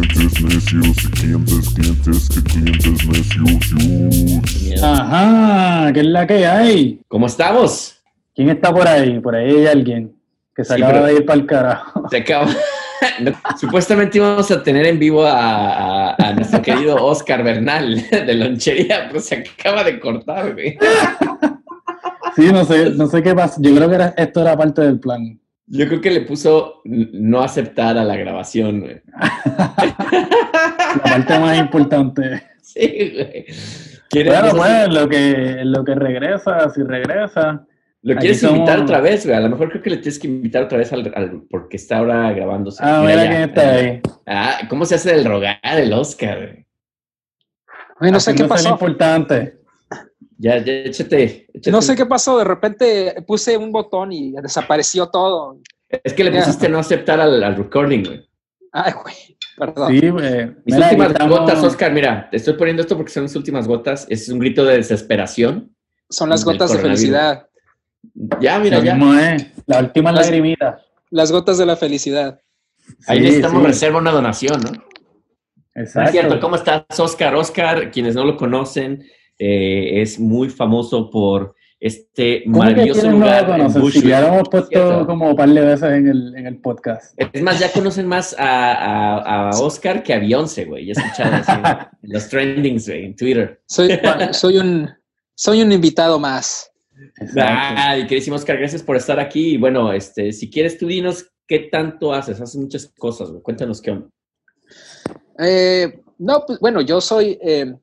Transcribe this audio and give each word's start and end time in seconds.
clientes 0.00 0.42
necios, 0.42 0.96
clientes, 1.10 1.68
clientes, 1.74 2.28
que 2.28 2.42
clientes 2.42 3.06
necios. 3.06 4.82
Ajá, 4.82 5.92
¿qué 5.92 6.00
es 6.00 6.06
la 6.06 6.26
que 6.26 6.46
hay? 6.46 7.00
¿Cómo 7.08 7.26
estamos? 7.26 7.96
¿Quién 8.34 8.48
está 8.50 8.72
por 8.72 8.86
ahí? 8.88 9.20
Por 9.20 9.34
ahí 9.34 9.50
hay 9.50 9.66
alguien 9.66 10.12
que 10.56 10.64
se 10.64 10.76
Sí, 10.76 10.82
acaba 10.82 11.06
de 11.08 11.14
ir 11.14 11.26
para 11.26 11.40
el 11.40 11.46
carajo. 11.46 12.08
Se 12.10 12.16
acaba- 12.18 12.46
No, 13.20 13.32
Supuestamente 13.58 14.18
íbamos 14.18 14.48
a 14.52 14.62
tener 14.62 14.86
en 14.86 14.98
vivo 14.98 15.24
a, 15.26 16.12
a- 16.12 16.14
a 16.16 16.32
nuestro 16.34 16.62
querido 16.62 17.04
Oscar 17.04 17.42
Bernal 17.42 18.00
de 18.10 18.34
Lonchería, 18.34 19.06
pero 19.08 19.20
se 19.20 19.36
acaba 19.58 19.82
de 19.82 19.98
cortar, 19.98 20.52
güey. 20.54 20.78
Sí, 22.36 22.50
no 22.52 22.64
sé, 22.64 22.90
no 22.90 23.08
sé 23.08 23.22
qué 23.22 23.34
pasa. 23.34 23.56
Yo 23.60 23.74
creo 23.74 23.88
que 23.88 23.94
era- 23.96 24.14
esto 24.16 24.40
era 24.40 24.56
parte 24.56 24.82
del 24.82 25.00
plan. 25.00 25.38
Yo 25.74 25.88
creo 25.88 26.00
que 26.02 26.10
le 26.10 26.20
puso 26.20 26.82
no 26.84 27.40
aceptar 27.42 27.96
a 27.96 28.04
la 28.04 28.14
grabación, 28.16 28.80
güey. 28.80 29.00
La 29.16 31.02
parte 31.02 31.38
más 31.38 31.58
importante. 31.58 32.42
Sí, 32.62 33.12
güey. 33.14 33.46
¿Quieres, 34.10 34.32
Bueno, 34.32 34.48
no 34.52 34.56
pues, 34.58 34.88
lo 34.90 35.08
que, 35.08 35.60
lo 35.64 35.84
que 35.84 35.94
regresa, 35.94 36.68
si 36.70 36.82
regresa. 36.82 37.66
¿Lo 38.02 38.16
quieres 38.16 38.40
somos- 38.40 38.56
invitar 38.58 38.80
otra 38.80 39.00
vez, 39.00 39.24
güey? 39.24 39.36
A 39.36 39.40
lo 39.40 39.48
mejor 39.48 39.70
creo 39.70 39.82
que 39.82 39.90
le 39.90 39.96
tienes 39.96 40.18
que 40.18 40.26
invitar 40.26 40.64
otra 40.64 40.76
vez 40.76 40.92
al, 40.92 41.10
al- 41.14 41.42
porque 41.48 41.76
está 41.78 41.98
ahora 41.98 42.30
grabándose. 42.32 42.82
Ah, 42.84 43.02
mira 43.06 43.26
quién 43.28 43.42
está 43.42 43.70
ahí. 43.70 44.00
Ah, 44.26 44.58
¿cómo 44.68 44.84
se 44.84 44.96
hace 44.96 45.14
del 45.14 45.24
rogar 45.24 45.58
el 45.62 45.92
Oscar, 45.94 46.36
güey? 46.38 46.66
Ay, 48.00 48.10
no 48.12 48.20
sé 48.20 48.34
qué 48.34 48.42
lo 48.42 48.48
pasó. 48.50 48.68
importante. 48.70 49.61
Ya, 50.42 50.58
ya, 50.58 50.72
échate, 50.72 51.46
échate 51.54 51.70
No 51.70 51.80
sé 51.80 51.94
qué 51.94 52.04
pasó. 52.04 52.36
De 52.38 52.42
repente 52.44 53.14
puse 53.26 53.56
un 53.56 53.70
botón 53.70 54.10
y 54.12 54.32
desapareció 54.32 55.06
todo. 55.08 55.58
Es 55.88 56.12
que 56.12 56.24
le 56.24 56.32
Ya. 56.32 56.40
pusiste 56.40 56.68
no 56.68 56.78
aceptar 56.80 57.20
al, 57.20 57.42
al 57.44 57.54
recording, 57.56 58.02
güey. 58.04 58.28
Ay, 58.72 58.92
güey. 59.00 59.14
Perdón. 59.56 59.92
Sí, 59.92 60.08
güey. 60.08 60.46
Mis 60.64 60.74
Mira, 60.74 60.86
últimas 60.88 61.10
estamos- 61.12 61.38
gotas, 61.38 61.62
Oscar, 61.62 61.92
mira, 61.92 62.28
te 62.30 62.38
estoy 62.38 62.54
poniendo 62.54 62.82
esto 62.82 62.96
porque 62.96 63.12
son 63.12 63.22
mis 63.22 63.36
últimas 63.36 63.68
gotas. 63.68 64.04
Es 64.08 64.28
un 64.30 64.40
grito 64.40 64.64
de 64.64 64.78
desesperación. 64.78 65.76
Son 66.10 66.28
las 66.28 66.44
gotas 66.44 66.72
de 66.72 66.78
felicidad. 66.80 67.46
Ya, 68.40 68.58
mira, 68.58 68.80
ya. 68.80 68.94
mismo 68.96 69.14
es. 69.14 69.46
La 69.66 69.78
última 69.78 70.10
Las- 70.10 70.26
lagrimita. 70.26 70.80
Las 71.10 71.30
gotas 71.30 71.56
de 71.58 71.66
la 71.66 71.76
felicidad. 71.76 72.40
Ahí 73.06 73.18
Sí, 73.18 73.24
necesitamos 73.24 73.60
sí. 73.60 73.66
reserva 73.68 73.98
una 73.98 74.10
donación, 74.10 74.60
¿no? 74.60 74.70
Exacto. 75.74 76.08
Es 76.08 76.12
cierto, 76.12 76.40
¿cómo 76.40 76.56
estás, 76.56 76.82
Oscar? 76.98 77.34
Oscar, 77.36 77.90
quienes 77.92 78.14
no 78.14 78.24
lo 78.24 78.36
conocen, 78.36 79.04
eh, 79.44 80.02
es 80.02 80.18
muy 80.20 80.48
famoso 80.48 81.10
por 81.10 81.54
este 81.80 82.44
¿Cómo 82.44 82.60
que 82.60 82.70
maravilloso 82.70 83.06
no 83.10 83.12
lugar 83.18 83.42
lo 83.48 83.54
en 83.54 83.60
conocen? 83.62 83.72
Si 83.82 83.86
Bushwick. 83.88 84.06
ya 84.06 84.20
lo 84.20 84.26
hemos 84.28 84.48
puesto 84.48 84.68
Cierto. 84.70 85.06
como 85.06 85.30
un 85.30 85.36
par 85.36 85.48
de 85.48 85.60
veces 85.60 85.82
en 85.90 86.06
el, 86.08 86.34
en 86.36 86.46
el 86.46 86.60
podcast. 86.60 87.20
Es 87.34 87.42
más, 87.42 87.58
ya 87.58 87.72
conocen 87.72 88.06
más 88.06 88.36
a, 88.38 88.72
a- 89.16 89.48
a 89.48 89.60
Oscar 89.60 90.02
que 90.04 90.14
a 90.14 90.20
Beyoncé, 90.20 90.64
güey. 90.66 90.86
Ya 90.86 90.92
he 90.92 91.04
escuchado 91.04 91.34
así 91.34 91.52
en 92.02 92.12
los 92.12 92.28
trendings, 92.28 92.86
güey, 92.86 93.04
en 93.06 93.16
Twitter. 93.16 93.60
Soy, 93.66 93.98
soy, 94.30 94.58
un, 94.58 94.88
soy 95.34 95.60
un 95.62 95.72
invitado 95.72 96.20
más. 96.20 96.70
Ah, 97.36 97.96
y 97.98 98.06
querísimo, 98.06 98.36
Oscar, 98.36 98.58
gracias 98.58 98.82
por 98.84 98.94
estar 98.96 99.18
aquí. 99.18 99.54
Y 99.54 99.56
bueno, 99.56 99.92
este, 99.92 100.32
si 100.32 100.48
quieres 100.50 100.78
tú 100.78 100.86
dinos 100.86 101.32
qué 101.48 101.58
tanto 101.72 102.12
haces. 102.12 102.40
Haces 102.40 102.60
muchas 102.60 102.86
cosas, 102.96 103.30
güey. 103.30 103.42
Cuéntanos 103.42 103.82
qué 103.82 103.90
onda. 103.90 104.06
Eh, 105.38 106.00
no, 106.18 106.44
pues 106.46 106.60
bueno, 106.60 106.80
yo 106.80 107.00
soy. 107.00 107.38
eh, 107.42 107.74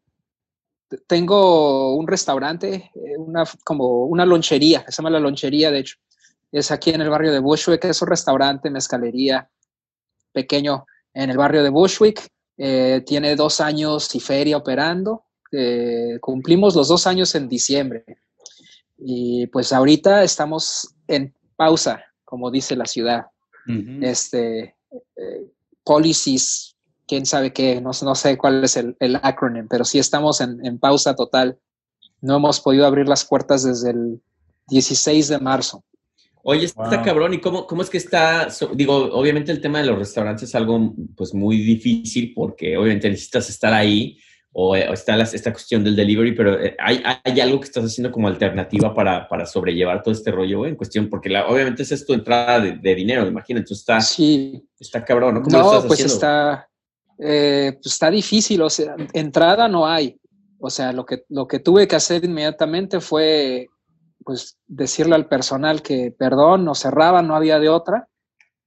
tengo 1.08 1.96
un 1.96 2.08
restaurante, 2.08 2.92
eh, 2.96 3.18
una, 3.18 3.44
como 3.64 4.06
una 4.06 4.26
lonchería, 4.26 4.86
se 4.88 4.98
llama 4.98 5.10
La 5.10 5.20
Lonchería, 5.20 5.72
de 5.72 5.80
hecho. 5.80 5.98
Es 6.52 6.72
aquí 6.72 6.90
en 6.90 7.02
el 7.02 7.10
barrio 7.10 7.32
de 7.32 7.40
Bushwick, 7.40 7.86
es 7.86 8.02
un 8.02 8.08
restaurante, 8.08 8.70
mezcalería 8.70 9.50
pequeño 10.32 10.86
en 11.14 11.30
el 11.30 11.38
barrio 11.38 11.64
de 11.64 11.70
Bushwick. 11.70 12.28
Eh, 12.58 13.04
tiene 13.06 13.36
dos 13.36 13.62
años 13.62 14.14
y 14.16 14.20
feria 14.20 14.58
operando. 14.58 15.26
Eh, 15.52 16.18
cumplimos 16.20 16.76
los 16.76 16.88
dos 16.88 17.06
años 17.06 17.36
en 17.36 17.48
diciembre. 17.48 18.04
Y 18.98 19.48
pues 19.48 19.72
ahorita 19.72 20.24
estamos 20.24 20.96
en 21.08 21.34
pausa, 21.56 22.04
como 22.26 22.52
dice 22.52 22.76
la 22.76 22.86
ciudad 22.86 23.28
este, 24.02 24.76
eh, 25.16 25.52
policies, 25.84 26.69
quién 27.10 27.26
sabe 27.26 27.52
qué, 27.52 27.82
no, 27.82 27.92
sé- 27.92 28.06
no 28.06 28.14
sé 28.16 28.38
cuál 28.38 28.64
es 28.64 28.78
el, 28.78 28.96
el 29.00 29.16
acronym, 29.22 29.68
pero 29.68 29.84
sí 29.84 29.98
estamos 30.00 30.40
en, 30.42 30.64
en 30.66 30.78
pausa 30.78 31.16
total. 31.16 31.58
No 32.22 32.36
hemos 32.38 32.62
podido 32.62 32.86
abrir 32.86 33.08
las 33.08 33.26
puertas 33.26 33.64
desde 33.64 33.90
el 33.92 34.22
16 34.68 35.28
de 35.28 35.40
marzo. 35.40 35.84
Oye, 36.44 36.66
está 36.66 36.98
Wow. 36.98 37.04
cabrón. 37.04 37.34
¿Y 37.34 37.42
cómo, 37.42 37.66
cómo 37.66 37.82
es 37.82 37.90
que 37.90 37.98
está? 37.98 38.50
So- 38.52 38.72
digo, 38.74 38.96
obviamente 39.14 39.52
el 39.52 39.60
tema 39.60 39.80
de 39.80 39.88
los 39.88 39.98
restaurantes 39.98 40.44
es 40.50 40.56
algo 40.56 40.94
pues 41.18 41.34
muy 41.34 41.58
difícil 41.58 42.32
porque 42.36 42.78
obviamente 42.78 43.10
necesitas 43.10 43.50
estar 43.50 43.74
ahí 43.74 44.18
o, 44.52 44.72
o 44.72 44.76
está 44.76 45.16
la- 45.18 45.24
esta 45.24 45.52
cuestión 45.52 45.84
del 45.84 45.96
delivery, 45.96 46.34
pero 46.36 46.60
eh, 46.60 46.76
¿hay, 46.80 47.02
hay 47.24 47.40
algo 47.42 47.60
que 47.60 47.66
estás 47.66 47.84
haciendo 47.86 48.12
como 48.12 48.28
alternativa 48.28 48.94
para, 48.94 49.28
para 49.28 49.46
sobrellevar 49.46 50.02
todo 50.04 50.14
este 50.14 50.32
rollo, 50.32 50.66
en 50.66 50.76
cuestión? 50.76 51.10
Porque 51.10 51.30
la- 51.30 51.48
obviamente 51.48 51.84
esa 51.84 51.96
es 51.96 52.06
tu 52.06 52.14
entrada 52.14 52.60
de, 52.60 52.72
de 52.78 52.96
dinero, 52.96 53.24
me 53.24 53.30
imagino. 53.30 53.60
Entonces 53.60 53.80
está, 53.80 54.00
Sí, 54.02 54.64
está 54.80 55.04
cabrón, 55.04 55.36
¿no? 55.36 55.42
¿Cómo 55.42 55.58
lo 55.58 55.64
no, 55.64 55.70
estás 55.70 55.86
pues 55.88 56.00
haciendo? 56.00 56.14
está, 56.14 56.69
eh, 57.20 57.74
pues 57.74 57.94
está 57.94 58.10
difícil, 58.10 58.62
o 58.62 58.70
sea, 58.70 58.96
entrada 59.14 59.68
no 59.68 59.86
hay. 59.86 60.20
O 60.60 60.70
sea, 60.70 60.92
lo 60.94 61.06
que, 61.06 61.24
lo 61.30 61.48
que 61.48 61.60
tuve 61.60 61.88
que 61.88 61.96
hacer 61.96 62.24
inmediatamente 62.26 63.00
fue, 63.00 63.68
pues, 64.26 64.58
decirle 64.68 65.16
al 65.16 65.28
personal 65.28 65.82
que, 65.82 66.12
perdón, 66.18 66.66
nos 66.66 66.80
cerraban, 66.80 67.28
no 67.28 67.36
había 67.36 67.60
de 67.60 67.70
otra. 67.70 68.08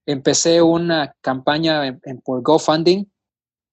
Empecé 0.07 0.63
una 0.63 1.15
campaña 1.21 1.87
en, 1.87 2.01
en- 2.05 2.21
por 2.21 2.43
GoFunding 2.43 3.11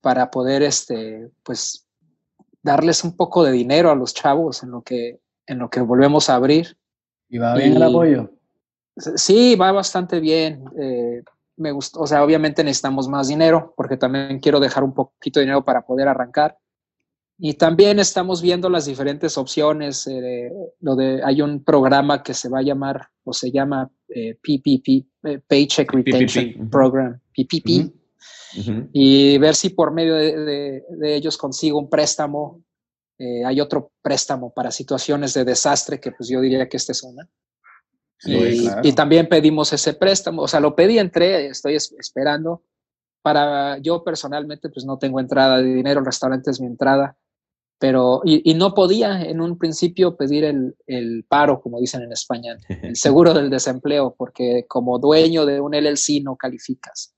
para 0.01 0.29
poder, 0.31 0.63
este, 0.63 1.29
pues, 1.43 1.85
darles 2.61 3.03
un 3.03 3.15
poco 3.15 3.43
de 3.43 3.51
dinero 3.51 3.89
a 3.89 3.95
los 3.95 4.13
chavos 4.13 4.63
en 4.63 4.71
lo 4.71 4.81
que, 4.81 5.19
en 5.47 5.59
lo 5.59 5.69
que 5.69 5.79
volvemos 5.81 6.29
a 6.29 6.35
abrir. 6.35 6.77
¿Y 7.29 7.37
va 7.37 7.55
bien 7.55 7.75
el 7.75 7.83
apoyo? 7.83 8.31
Sí, 9.15 9.55
va 9.55 9.71
bastante 9.71 10.19
bien. 10.19 10.65
eh, 10.77 11.23
me 11.59 11.71
gustó, 11.71 11.99
o 12.01 12.07
sea, 12.07 12.23
obviamente 12.23 12.63
necesitamos 12.63 13.07
más 13.07 13.27
dinero 13.27 13.73
porque 13.77 13.97
también 13.97 14.39
quiero 14.39 14.59
dejar 14.59 14.83
un 14.83 14.93
poquito 14.93 15.39
de 15.39 15.45
dinero 15.45 15.63
para 15.63 15.85
poder 15.85 16.07
arrancar. 16.07 16.57
Y 17.41 17.53
también 17.53 17.99
estamos 17.99 18.41
viendo 18.41 18.69
las 18.69 18.85
diferentes 18.85 19.37
opciones. 19.37 20.05
eh, 20.07 20.51
lo 20.81 20.95
de, 20.95 21.21
hay 21.23 21.41
un 21.41 21.63
programa 21.63 22.21
que 22.21 22.33
se 22.33 22.49
va 22.49 22.59
a 22.59 22.63
llamar 22.63 23.07
o 23.23 23.31
se 23.31 23.49
llama 23.51 23.89
eh, 24.09 24.35
PPP, 24.35 25.07
eh, 25.23 25.39
Paycheck 25.47 25.91
Retention. 25.93 26.45
Program, 26.69 27.19
PPP, 27.35 27.93
y 28.93 29.37
ver 29.37 29.55
si 29.55 29.69
por 29.69 29.91
medio 29.93 30.15
de, 30.15 30.37
de- 30.37 30.83
de 30.89 31.15
ellos 31.15 31.37
consigo 31.37 31.77
un 31.79 31.89
préstamo. 31.89 32.61
Eh, 33.17 33.43
hay 33.45 33.59
otro 33.61 33.91
préstamo 34.01 34.53
para 34.53 34.71
situaciones 34.71 35.33
de 35.33 35.43
desastre 35.45 35.99
que 35.99 36.11
pues 36.11 36.29
yo 36.29 36.39
diría 36.41 36.67
que 36.69 36.77
esta 36.77 36.93
es 36.93 37.03
una. 37.03 37.27
Sí, 38.19 38.33
Y, 38.33 38.61
claro. 38.65 38.81
y 38.83 38.91
también 38.93 39.29
pedimos 39.29 39.71
ese 39.73 39.93
préstamo, 39.93 40.41
o 40.43 40.47
sea, 40.47 40.59
lo 40.59 40.75
pedí, 40.75 40.99
entré, 40.99 41.47
estoy 41.47 41.75
es- 41.75 41.93
esperando. 41.97 42.63
Para 43.21 43.77
yo 43.79 44.03
personalmente, 44.03 44.69
pues 44.69 44.85
no 44.85 44.97
tengo 44.97 45.19
entrada 45.19 45.57
de 45.57 45.73
dinero, 45.73 45.99
el 45.99 46.05
restaurante 46.05 46.51
es 46.51 46.59
mi 46.61 46.67
entrada, 46.67 47.17
pero 47.77 48.21
y, 48.25 48.49
y 48.49 48.53
no 48.55 48.73
podía 48.73 49.21
en 49.21 49.39
un 49.41 49.57
principio 49.57 50.15
pedir 50.17 50.43
el, 50.45 50.75
el 50.87 51.25
paro, 51.27 51.61
como 51.61 51.79
dicen 51.79 52.01
en 52.03 52.11
España, 52.11 52.57
el 52.67 52.95
seguro 52.95 53.33
del 53.33 53.49
desempleo, 53.49 54.15
porque 54.17 54.65
como 54.67 54.99
dueño 54.99 55.45
de 55.45 55.59
un 55.61 55.73
LLC 55.73 56.21
no 56.23 56.35
calificas. 56.35 57.13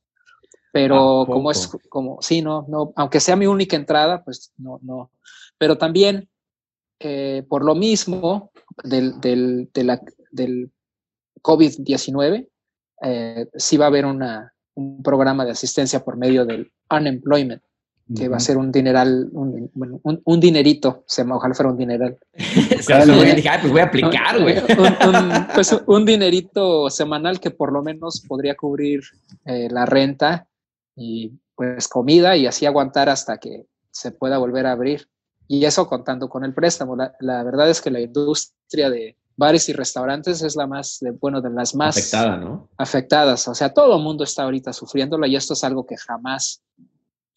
Pero 0.73 1.23
¿A 1.23 1.25
como 1.28 1.51
es 1.51 1.67
como, 1.90 2.22
sí, 2.22 2.41
no, 2.41 2.66
no, 2.69 2.94
aunque 2.95 3.19
sea 3.19 3.35
mi 3.35 3.45
única 3.47 3.75
entrada, 3.75 4.23
pues 4.23 4.53
no, 4.57 4.79
no. 4.84 5.11
Pero 5.57 5.78
también, 5.78 6.29
eh, 7.00 7.44
por 7.50 7.63
lo 7.66 7.75
mismo 7.75 8.51
del, 8.84 9.19
del, 9.19 9.69
de 9.73 9.84
la- 9.84 10.01
del 10.31 10.72
COVID-19, 11.41 12.47
eh, 13.03 13.47
sí 13.56 13.78
va 13.78 13.85
a 13.85 13.88
haber 13.88 14.06
una, 14.06 14.53
un 14.75 15.02
programa 15.03 15.46
de 15.46 15.52
asistencia 15.52 16.03
por 16.03 16.18
medio 16.18 16.46
del 16.46 16.72
unemployment, 16.90 17.62
que 18.13 18.28
va 18.28 18.38
a 18.38 18.41
ser 18.41 18.58
un 18.58 18.73
dineral, 18.73 19.29
un, 19.32 19.72
bueno, 19.73 20.02
un, 20.03 20.22
un 20.26 20.40
dinerito, 20.41 21.03
se 21.08 21.23
me 21.23 21.34
ojalá 21.34 21.53
fuera 21.53 21.72
un 21.72 21.78
dineral. 21.78 22.17
Güey, 23.16 23.35
dije, 23.35 23.49
pues 23.61 23.72
voy 23.72 23.82
a 23.82 23.85
aplicar, 23.85 24.41
güey. 24.41 24.58
Un- 25.08 25.47
pues, 25.55 25.82
un 25.85 26.05
dinerito 26.05 26.90
semanal 26.90 27.40
que 27.40 27.52
por 27.52 27.72
lo 27.72 27.82
menos 27.82 28.22
podría 28.28 28.55
cubrir 28.55 29.02
eh, 29.46 29.70
la 29.72 29.85
renta 29.85 30.47
y 30.96 31.32
pues 31.55 31.88
comida 31.88 32.35
y 32.35 32.47
así 32.47 32.66
aguantar 32.66 33.08
hasta 33.08 33.38
que 33.38 33.66
se 33.91 34.11
pueda 34.11 34.38
volver 34.40 34.66
a 34.66 34.73
abrir. 34.73 35.08
Y 35.47 35.64
eso 35.66 35.88
contando 35.88 36.28
con 36.28 36.43
el 36.43 36.53
préstamo. 36.53 36.96
La, 36.97 37.14
la 37.20 37.43
verdad 37.43 37.70
es 37.70 37.79
que 37.82 37.91
la 37.91 38.02
industria 38.02 38.90
de 38.90 39.16
bares 39.41 39.67
y 39.70 39.73
restaurantes 39.73 40.43
es 40.43 40.55
la 40.55 40.67
más, 40.67 40.99
de, 41.02 41.11
bueno, 41.11 41.41
de 41.41 41.49
las 41.49 41.73
más 41.73 41.97
Afectada, 41.97 42.38
¿no? 42.38 42.70
afectadas. 42.78 43.47
O 43.47 43.55
sea, 43.55 43.73
todo 43.73 43.97
el 43.97 44.03
mundo 44.03 44.23
está 44.23 44.43
ahorita 44.43 44.72
sufriéndola 44.72 45.28
y 45.28 45.35
esto 45.35 45.53
es 45.53 45.64
algo 45.64 45.85
que 45.85 45.97
jamás, 45.97 46.61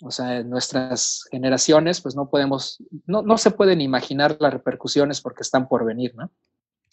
o 0.03 0.11
sea, 0.11 0.37
en 0.37 0.51
nuestras 0.51 1.25
generaciones, 1.31 2.03
pues 2.03 2.15
no 2.15 2.29
podemos, 2.29 2.79
no, 3.07 3.23
no 3.23 3.39
se 3.39 3.51
pueden 3.51 3.81
imaginar 3.81 4.37
las 4.39 4.53
repercusiones 4.53 5.23
porque 5.23 5.43
están 5.43 5.67
por 5.67 5.87
venir, 5.87 6.15
¿no? 6.15 6.31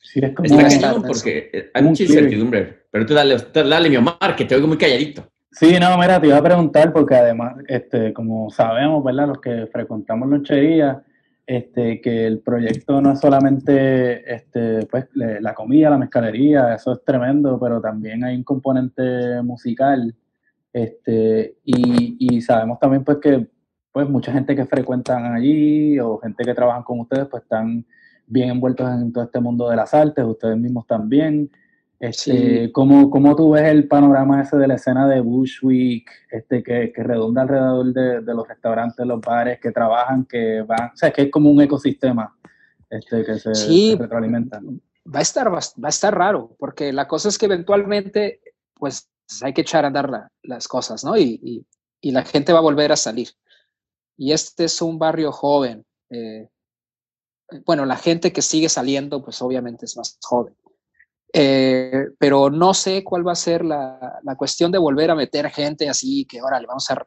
Sí, 0.02 0.22
es 0.24 0.34
como 0.34 0.46
Está 0.46 0.80
cañón 0.80 1.04
porque 1.04 1.50
eh, 1.52 1.72
hay 1.74 1.84
mucha 1.84 2.04
incertidumbre. 2.04 2.86
Pero 2.90 3.06
tú 3.06 3.14
dale, 3.14 3.38
tú 3.38 3.68
dale 3.68 3.90
mi 3.90 3.98
Omar, 3.98 4.36
que 4.36 4.46
te 4.46 4.56
oigo 4.56 4.68
muy 4.68 4.78
calladito. 4.78 5.30
Sí, 5.52 5.78
no, 5.78 5.98
mira, 5.98 6.22
te 6.22 6.28
iba 6.28 6.38
a 6.38 6.44
preguntar 6.44 6.94
porque 6.94 7.16
además, 7.16 7.56
este, 7.68 8.14
como 8.14 8.50
sabemos, 8.50 9.04
¿verdad? 9.04 9.28
Los 9.28 9.42
que 9.42 9.68
frecuentamos 9.68 10.30
lonchería, 10.30 11.04
este, 11.52 12.00
que 12.00 12.26
el 12.28 12.40
proyecto 12.40 13.02
no 13.02 13.12
es 13.12 13.20
solamente 13.20 14.34
este, 14.34 14.86
pues, 14.86 15.10
la 15.14 15.54
comida, 15.54 15.90
la 15.90 15.98
mezcalería, 15.98 16.74
eso 16.74 16.94
es 16.94 17.04
tremendo, 17.04 17.60
pero 17.60 17.82
también 17.82 18.24
hay 18.24 18.38
un 18.38 18.44
componente 18.46 19.42
musical. 19.44 20.16
Este, 20.72 21.58
y, 21.66 22.16
y 22.18 22.40
sabemos 22.40 22.80
también 22.80 23.04
pues 23.04 23.18
que 23.18 23.50
pues 23.92 24.08
mucha 24.08 24.32
gente 24.32 24.56
que 24.56 24.66
frecuentan 24.66 25.26
allí 25.26 26.00
o 26.00 26.20
gente 26.20 26.46
que 26.46 26.54
trabajan 26.54 26.84
con 26.84 27.02
ustedes 27.02 27.28
pues 27.28 27.44
están 27.44 27.86
bien 28.26 28.52
envueltos 28.52 28.90
en 28.90 29.12
todo 29.12 29.26
este 29.26 29.42
mundo 29.42 29.70
de 29.70 29.76
las 29.76 29.94
artes, 29.94 30.24
ustedes 30.24 30.56
mismos 30.58 30.88
también. 30.88 31.52
Este, 32.02 32.72
¿cómo, 32.72 33.12
¿cómo, 33.12 33.36
tú 33.36 33.52
ves 33.52 33.66
el 33.66 33.88
panorama 33.88 34.42
ese 34.42 34.58
de 34.58 34.68
la 34.68 34.74
escena 34.74 35.08
de 35.08 35.22
Bushwick, 35.22 36.10
este, 36.32 36.64
que, 36.64 36.92
que 36.92 37.04
redonda 37.04 37.44
alrededor 37.44 37.94
de, 37.94 38.22
de, 38.22 38.34
los 38.34 38.48
restaurantes, 38.48 39.06
los 39.06 39.22
bares, 39.22 39.60
que 39.60 39.72
trabajan, 39.72 40.26
que 40.26 40.64
van, 40.64 40.90
o 40.96 40.98
sea, 40.98 41.12
que 41.12 41.22
es 41.22 41.32
como 41.32 41.52
un 41.52 41.62
ecosistema 41.62 42.36
este, 42.90 43.24
que 43.24 43.38
se, 43.38 43.54
sí, 43.54 43.96
retroalimenta? 44.00 44.60
Va 44.60 45.20
a, 45.20 45.22
estar, 45.22 45.54
va, 45.54 45.60
a 45.60 45.90
estar 45.90 46.18
raro, 46.18 46.56
porque 46.58 46.92
la 46.92 47.08
cosa 47.08 47.30
es 47.30 47.38
que 47.38 47.46
eventualmente, 47.46 48.42
pues 48.74 49.08
hay 49.44 49.54
que 49.54 49.62
echar 49.62 49.84
a 49.84 49.90
andar 49.90 50.10
la, 50.10 50.32
las 50.42 50.68
cosas, 50.68 51.04
¿no? 51.04 51.16
Y, 51.16 51.40
y, 51.44 51.68
y, 52.02 52.12
la 52.12 52.26
gente 52.26 52.52
va 52.52 52.60
a 52.60 52.64
volver 52.64 52.92
a 52.92 52.98
salir. 52.98 53.30
Y 54.18 54.32
este 54.32 54.64
es 54.64 54.82
un 54.82 54.98
barrio 54.98 55.32
joven. 55.32 55.86
Eh, 56.10 56.50
bueno, 57.64 57.86
la 57.86 57.96
gente 57.96 58.34
que 58.34 58.42
sigue 58.42 58.70
saliendo, 58.70 59.24
pues 59.24 59.40
obviamente 59.44 59.86
es 59.86 59.96
más 59.96 60.18
joven. 60.20 60.56
Eh, 61.34 62.08
pero 62.20 62.50
no 62.50 62.74
sé 62.74 63.04
cuál 63.04 63.26
va 63.26 63.32
a 63.32 63.36
ser 63.36 63.64
la, 63.64 64.20
la, 64.24 64.36
cuestión 64.36 64.72
de 64.72 64.78
volver 64.78 65.12
a 65.12 65.16
meter 65.16 65.50
gente 65.50 65.88
así, 65.88 66.26
que 66.26 66.40
ahora 66.40 66.60
le 66.60 66.68
vamos 66.68 66.90
a 66.92 67.02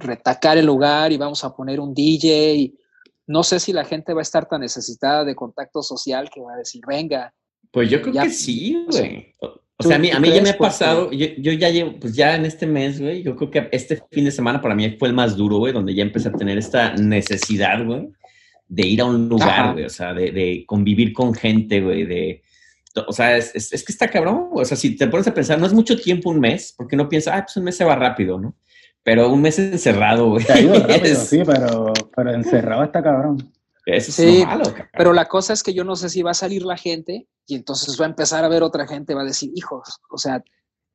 retacar 0.00 0.58
el 0.58 0.66
lugar 0.66 1.12
y 1.12 1.16
vamos 1.16 1.44
a 1.44 1.54
poner 1.54 1.80
un 1.80 1.94
DJ. 1.94 2.54
Y 2.54 2.78
no 3.26 3.42
sé 3.42 3.60
si 3.60 3.72
la 3.72 3.84
gente 3.84 4.12
va 4.12 4.20
a 4.20 4.22
estar 4.22 4.48
tan 4.48 4.60
necesitada 4.60 5.24
de 5.24 5.34
contacto 5.34 5.82
social 5.82 6.28
que 6.32 6.40
va 6.40 6.54
a 6.54 6.56
decir, 6.56 6.82
venga. 6.86 7.32
Pues 7.70 7.90
yo 7.90 8.00
creo 8.00 8.14
ya, 8.14 8.22
que 8.22 8.30
sí, 8.30 8.84
güey. 8.90 9.34
O 9.80 9.84
sea, 9.84 9.94
a 9.94 9.98
mí, 9.98 10.10
a 10.10 10.18
mí 10.18 10.32
ya 10.32 10.42
me 10.42 10.50
ha 10.50 10.58
pasado, 10.58 11.12
yo, 11.12 11.26
yo, 11.38 11.52
ya 11.52 11.68
llevo, 11.68 12.00
pues 12.00 12.16
ya 12.16 12.34
en 12.34 12.44
este 12.44 12.66
mes, 12.66 13.00
güey, 13.00 13.22
yo 13.22 13.36
creo 13.36 13.50
que 13.50 13.68
este 13.70 14.02
fin 14.10 14.24
de 14.24 14.32
semana 14.32 14.60
para 14.60 14.74
mí 14.74 14.96
fue 14.98 15.06
el 15.06 15.14
más 15.14 15.36
duro, 15.36 15.58
güey, 15.58 15.72
donde 15.72 15.94
ya 15.94 16.02
empecé 16.02 16.30
a 16.30 16.32
tener 16.32 16.58
esta 16.58 16.94
necesidad, 16.94 17.84
güey, 17.84 18.08
de 18.66 18.86
ir 18.88 19.00
a 19.00 19.04
un 19.04 19.28
lugar, 19.28 19.74
güey, 19.74 19.84
o 19.84 19.88
sea, 19.88 20.12
de, 20.14 20.32
de, 20.32 20.64
convivir 20.66 21.12
con 21.12 21.32
gente, 21.32 21.80
güey, 21.80 22.06
de, 22.06 22.42
o 23.06 23.12
sea, 23.12 23.36
es, 23.36 23.54
es, 23.54 23.72
es, 23.72 23.84
que 23.84 23.92
está 23.92 24.08
cabrón, 24.08 24.48
o 24.52 24.64
sea, 24.64 24.76
si 24.76 24.96
te 24.96 25.08
pones 25.08 25.26
a 25.26 25.34
pensar, 25.34 25.58
no 25.58 25.66
es 25.66 25.72
mucho 25.72 25.96
tiempo 25.96 26.30
un 26.30 26.40
mes, 26.40 26.74
porque 26.76 26.96
no 26.96 27.08
piensas, 27.08 27.34
ah, 27.34 27.42
pues 27.44 27.56
un 27.56 27.64
mes 27.64 27.76
se 27.76 27.84
va 27.84 27.94
rápido, 27.94 28.38
¿no? 28.38 28.54
Pero 29.02 29.30
un 29.30 29.40
mes 29.40 29.58
encerrado, 29.58 30.30
güey. 30.30 30.44
Rápido, 30.44 31.16
sí, 31.24 31.42
pero, 31.44 31.92
pero 32.14 32.34
encerrado 32.34 32.84
está 32.84 33.02
cabrón. 33.02 33.52
Eso 33.86 34.12
sí, 34.12 34.40
es 34.40 34.46
malo, 34.46 34.64
cabrón. 34.64 34.88
pero 34.92 35.12
la 35.12 35.26
cosa 35.26 35.52
es 35.52 35.62
que 35.62 35.72
yo 35.72 35.82
no 35.82 35.96
sé 35.96 36.10
si 36.10 36.22
va 36.22 36.32
a 36.32 36.34
salir 36.34 36.62
la 36.62 36.76
gente 36.76 37.26
y 37.46 37.54
entonces 37.54 37.98
va 37.98 38.04
a 38.04 38.08
empezar 38.08 38.44
a 38.44 38.48
ver 38.48 38.62
otra 38.62 38.86
gente, 38.86 39.14
va 39.14 39.22
a 39.22 39.26
decir, 39.26 39.50
hijos, 39.54 40.00
o 40.10 40.18
sea, 40.18 40.42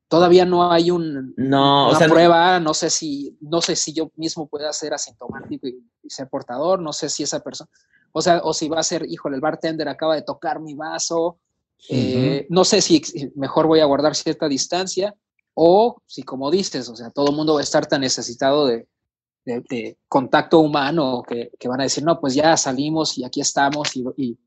todavía 0.07 0.45
no 0.45 0.72
hay 0.72 0.92
un, 0.92 1.34
no, 1.38 1.88
una 1.90 1.95
o 1.95 1.95
sea, 1.95 2.07
prueba, 2.07 2.60
no 2.60 2.75
sé 2.75 2.92
si, 2.92 3.36
no 3.42 3.62
sé 3.62 3.75
si 3.75 3.94
yo 3.94 4.12
mismo 4.16 4.48
pueda 4.48 4.72
ser 4.74 4.94
asintomático 4.94 5.68
y, 5.68 5.84
y, 6.04 6.10
ser 6.10 6.30
portador, 6.30 6.80
no 6.80 6.94
sé 6.94 7.10
si 7.10 7.24
esa 7.24 7.40
persona, 7.40 7.69
o 8.12 8.22
sea, 8.22 8.42
o 8.44 8.54
si 8.54 8.69
va 8.69 8.80
a 8.80 8.84
ser, 8.84 9.07
híjole, 9.10 9.38
el 9.38 9.42
bartender 9.42 9.90
acaba 9.90 10.13
de 10.13 10.22
tocar 10.22 10.60
mi 10.60 10.75
vaso, 10.75 11.40
eh, 11.89 11.95
uh 11.95 12.44
-huh. 12.44 12.45
no 12.50 12.63
sé 12.63 12.81
si 12.81 13.01
mejor 13.35 13.68
voy 13.68 13.80
a 13.80 13.85
guardar 13.85 14.15
cierta 14.15 14.47
distancia 14.47 15.13
o 15.53 16.01
si 16.06 16.24
como 16.24 16.50
dices, 16.50 16.89
o 16.89 16.95
sea, 16.95 17.09
todo 17.12 17.30
el 17.30 17.35
mundo 17.35 17.56
va 17.56 17.59
a 17.59 17.63
estar 17.63 17.85
tan 17.85 18.01
necesitado 18.01 18.68
de, 18.68 18.88
de, 19.45 19.63
de 19.69 19.97
contacto 20.07 20.59
humano 20.59 21.24
que, 21.27 21.51
que, 21.59 21.68
van 21.68 21.81
a 21.81 21.83
decir, 21.83 22.03
no, 22.03 22.19
pues 22.19 22.33
ya 22.33 22.57
salimos 22.57 23.18
y 23.18 23.24
aquí 23.24 23.41
estamos 23.41 23.95
y, 23.95 24.03
y 24.18 24.38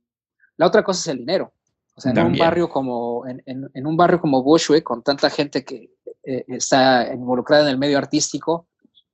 la 0.56 0.66
otra 0.66 0.82
cosa 0.82 1.00
es 1.00 1.06
el 1.08 1.18
dinero. 1.18 1.52
O 1.94 2.00
sea, 2.00 2.12
en 2.12 2.18
un 2.18 2.36
barrio 2.36 2.68
como 2.68 3.26
en, 3.26 3.42
en, 3.46 3.70
en, 3.72 3.86
un 3.86 3.96
barrio 3.96 4.20
como 4.20 4.42
Bushwick, 4.42 4.82
con 4.84 5.02
tanta 5.02 5.30
gente 5.30 5.64
que 5.64 5.90
eh, 6.24 6.44
está 6.48 7.10
involucrada 7.14 7.62
en 7.62 7.70
el 7.70 7.78
medio 7.78 7.96
artístico 7.96 8.66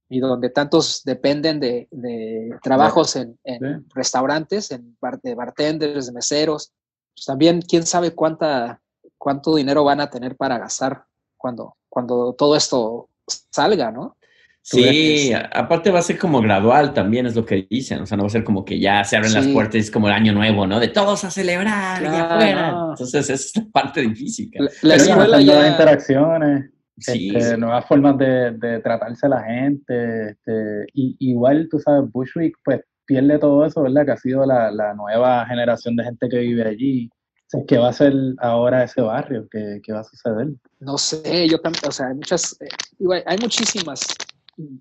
y 0.08 0.18
donde 0.18 0.50
tantos 0.50 1.02
dependen 1.04 1.60
de, 1.60 1.86
de 1.92 2.58
trabajos 2.60 3.14
en, 3.14 3.38
en 3.44 3.60
sí. 3.60 3.86
restaurantes, 3.94 4.72
en 4.72 4.96
bar, 5.00 5.20
de 5.20 5.34
bartenders, 5.34 6.06
de 6.06 6.12
meseros, 6.12 6.72
pues 7.14 7.26
también 7.26 7.62
quién 7.62 7.86
sabe 7.86 8.14
cuánta 8.14 8.80
cuánto 9.18 9.54
dinero 9.54 9.84
van 9.84 10.00
a 10.00 10.10
tener 10.10 10.36
para 10.36 10.58
gastar 10.58 11.04
cuando 11.36 11.76
cuando 11.88 12.34
todo 12.34 12.56
esto 12.56 13.08
salga, 13.50 13.90
¿no? 13.90 14.16
Sí, 14.64 15.32
aparte 15.52 15.90
va 15.90 15.98
a 15.98 16.02
ser 16.02 16.18
como 16.18 16.40
gradual 16.40 16.94
también, 16.94 17.26
es 17.26 17.34
lo 17.34 17.44
que 17.44 17.66
dicen. 17.68 18.00
O 18.00 18.06
sea, 18.06 18.16
no 18.16 18.22
va 18.22 18.28
a 18.28 18.30
ser 18.30 18.44
como 18.44 18.64
que 18.64 18.78
ya 18.78 19.02
se 19.02 19.16
abren 19.16 19.32
sí. 19.32 19.38
las 19.38 19.48
puertas, 19.48 19.74
es 19.74 19.90
como 19.90 20.06
el 20.06 20.14
año 20.14 20.32
nuevo, 20.32 20.68
¿no? 20.68 20.78
De 20.78 20.88
todos 20.88 21.24
a 21.24 21.30
celebrar 21.32 21.98
claro, 21.98 22.16
y 22.16 22.20
afuera. 22.20 22.70
No. 22.70 22.90
Entonces, 22.90 23.28
esa 23.28 23.34
es 23.34 23.56
la 23.56 23.64
parte 23.72 24.02
difícil. 24.02 24.50
La, 24.54 24.70
la 24.82 24.94
escuela 24.94 25.40
ya... 25.40 25.54
Nuevas 25.54 25.70
interacciones, 25.72 26.70
sí, 26.96 27.32
este, 27.34 27.50
sí. 27.50 27.56
nuevas 27.56 27.86
formas 27.86 28.16
de, 28.18 28.52
de, 28.52 28.78
tratarse 28.78 29.26
a 29.26 29.30
la 29.30 29.42
gente. 29.42 30.30
Este, 30.30 30.86
y, 30.94 31.16
igual, 31.18 31.68
tú 31.68 31.80
sabes, 31.80 32.10
Bushwick, 32.12 32.56
pues 32.64 32.82
pierde 33.06 33.38
todo 33.38 33.64
eso, 33.64 33.82
¿verdad? 33.82 34.04
Que 34.06 34.12
ha 34.12 34.16
sido 34.16 34.44
la, 34.46 34.70
la 34.70 34.94
nueva 34.94 35.44
generación 35.46 35.96
de 35.96 36.04
gente 36.04 36.28
que 36.28 36.38
vive 36.38 36.66
allí. 36.66 37.10
O 37.12 37.48
sea, 37.48 37.60
¿Qué 37.66 37.78
va 37.78 37.88
a 37.88 37.92
ser 37.92 38.14
ahora 38.38 38.84
ese 38.84 39.02
barrio? 39.02 39.46
¿Qué, 39.50 39.80
¿Qué, 39.82 39.92
va 39.92 40.00
a 40.00 40.04
suceder? 40.04 40.48
No 40.80 40.96
sé, 40.96 41.48
yo 41.48 41.60
también, 41.60 41.84
o 41.86 41.92
sea, 41.92 42.08
hay 42.08 42.14
muchas, 42.14 42.56
eh, 42.60 42.68
igual, 42.98 43.22
hay 43.26 43.38
muchísimas 43.38 44.14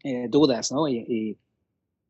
eh, 0.03 0.27
dudas 0.29 0.71
¿no? 0.71 0.88
y, 0.88 0.97
y, 0.97 1.38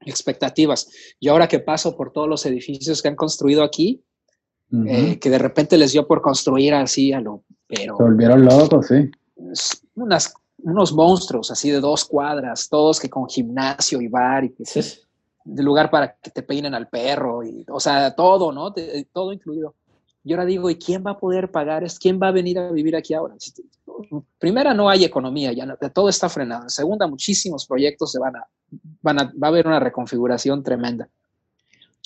expectativas. 0.06 0.90
Yo 1.20 1.32
ahora 1.32 1.48
que 1.48 1.60
paso 1.60 1.96
por 1.96 2.12
todos 2.12 2.28
los 2.28 2.46
edificios 2.46 3.02
que 3.02 3.08
han 3.08 3.16
construido 3.16 3.64
aquí, 3.64 4.04
uh 4.72 4.78
-huh. 4.78 4.90
eh, 4.90 5.20
que 5.20 5.30
de 5.30 5.38
repente 5.38 5.78
les 5.78 5.92
dio 5.92 6.08
por 6.08 6.22
construir 6.22 6.74
así 6.74 7.14
a 7.14 7.22
lo... 7.22 7.44
Pero, 7.68 7.98
Se 7.98 8.04
volvieron 8.04 8.44
locos, 8.44 8.88
sí. 8.88 9.12
Unas, 9.96 10.34
unos 10.58 10.94
monstruos 10.94 11.52
así 11.52 11.70
de 11.70 11.80
dos 11.80 12.04
cuadras, 12.06 12.68
todos 12.68 13.00
que 13.00 13.10
con 13.10 13.28
gimnasio 13.30 14.02
y 14.02 14.08
bar 14.08 14.44
y 14.44 14.54
que 14.54 14.66
sí. 14.66 14.82
Lugar 15.46 15.90
para 15.90 16.16
que 16.16 16.32
te 16.32 16.44
peinen 16.44 16.74
al 16.74 16.88
perro, 16.88 17.44
y, 17.44 17.66
o 17.70 17.80
sea, 17.80 18.16
todo, 18.16 18.52
¿no? 18.52 18.74
Todo 19.14 19.34
incluido. 19.34 19.76
Y 20.24 20.34
ahora 20.34 20.46
digo, 20.46 20.70
¿y 20.70 20.76
quién 20.76 21.04
va 21.06 21.12
a 21.12 21.20
poder 21.20 21.50
pagar? 21.50 21.84
¿Quién 22.00 22.20
va 22.22 22.28
a 22.28 22.32
venir 22.32 22.60
a 22.60 22.72
vivir 22.72 22.96
aquí 22.96 23.14
ahora? 23.14 23.36
Primera, 24.38 24.74
no 24.74 24.90
hay 24.90 25.04
economía, 25.04 25.52
ya 25.52 25.66
no, 25.66 25.76
todo 25.94 26.10
está 26.10 26.30
frenado. 26.30 26.64
En 26.64 26.70
segunda, 26.70 27.08
muchísimos 27.08 27.66
proyectos 27.66 28.12
se 28.12 28.20
van 28.20 28.36
a, 28.36 28.48
van 29.02 29.20
a, 29.20 29.24
va 29.42 29.48
a 29.48 29.50
haber 29.50 29.68
una 29.68 29.80
reconfiguración 29.80 30.64
tremenda. 30.64 31.10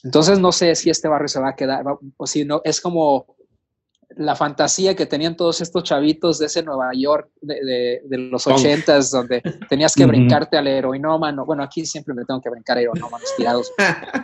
Entonces, 0.04 0.40
no 0.40 0.52
sé 0.52 0.76
si 0.76 0.90
este 0.90 1.08
barrio 1.08 1.28
se 1.28 1.40
va 1.40 1.50
a 1.50 1.56
quedar, 1.56 1.84
o 2.16 2.28
si 2.28 2.46
no, 2.46 2.62
es 2.64 2.80
como 2.80 3.35
la 4.18 4.36
fantasía 4.36 4.96
que 4.96 5.06
tenían 5.06 5.36
todos 5.36 5.62
estos 5.62 5.84
chavitos 5.84 6.40
de 6.40 6.46
ese 6.46 6.64
Nueva 6.64 6.92
York 6.94 7.30
de, 7.42 7.56
de, 7.56 8.02
de 8.06 8.18
los 8.18 8.48
ochentas, 8.48 9.12
donde 9.12 9.42
tenías 9.70 9.94
que 9.94 10.06
brincarte 10.06 10.58
al 10.58 10.68
heroinómano. 10.68 11.46
Bueno, 11.46 11.64
aquí 11.64 11.86
siempre 11.86 12.14
me 12.14 12.26
tengo 12.26 12.42
que 12.42 12.50
brincar 12.50 12.78
a 12.78 12.82
heroinómanos 12.82 13.34
tirados 13.36 13.72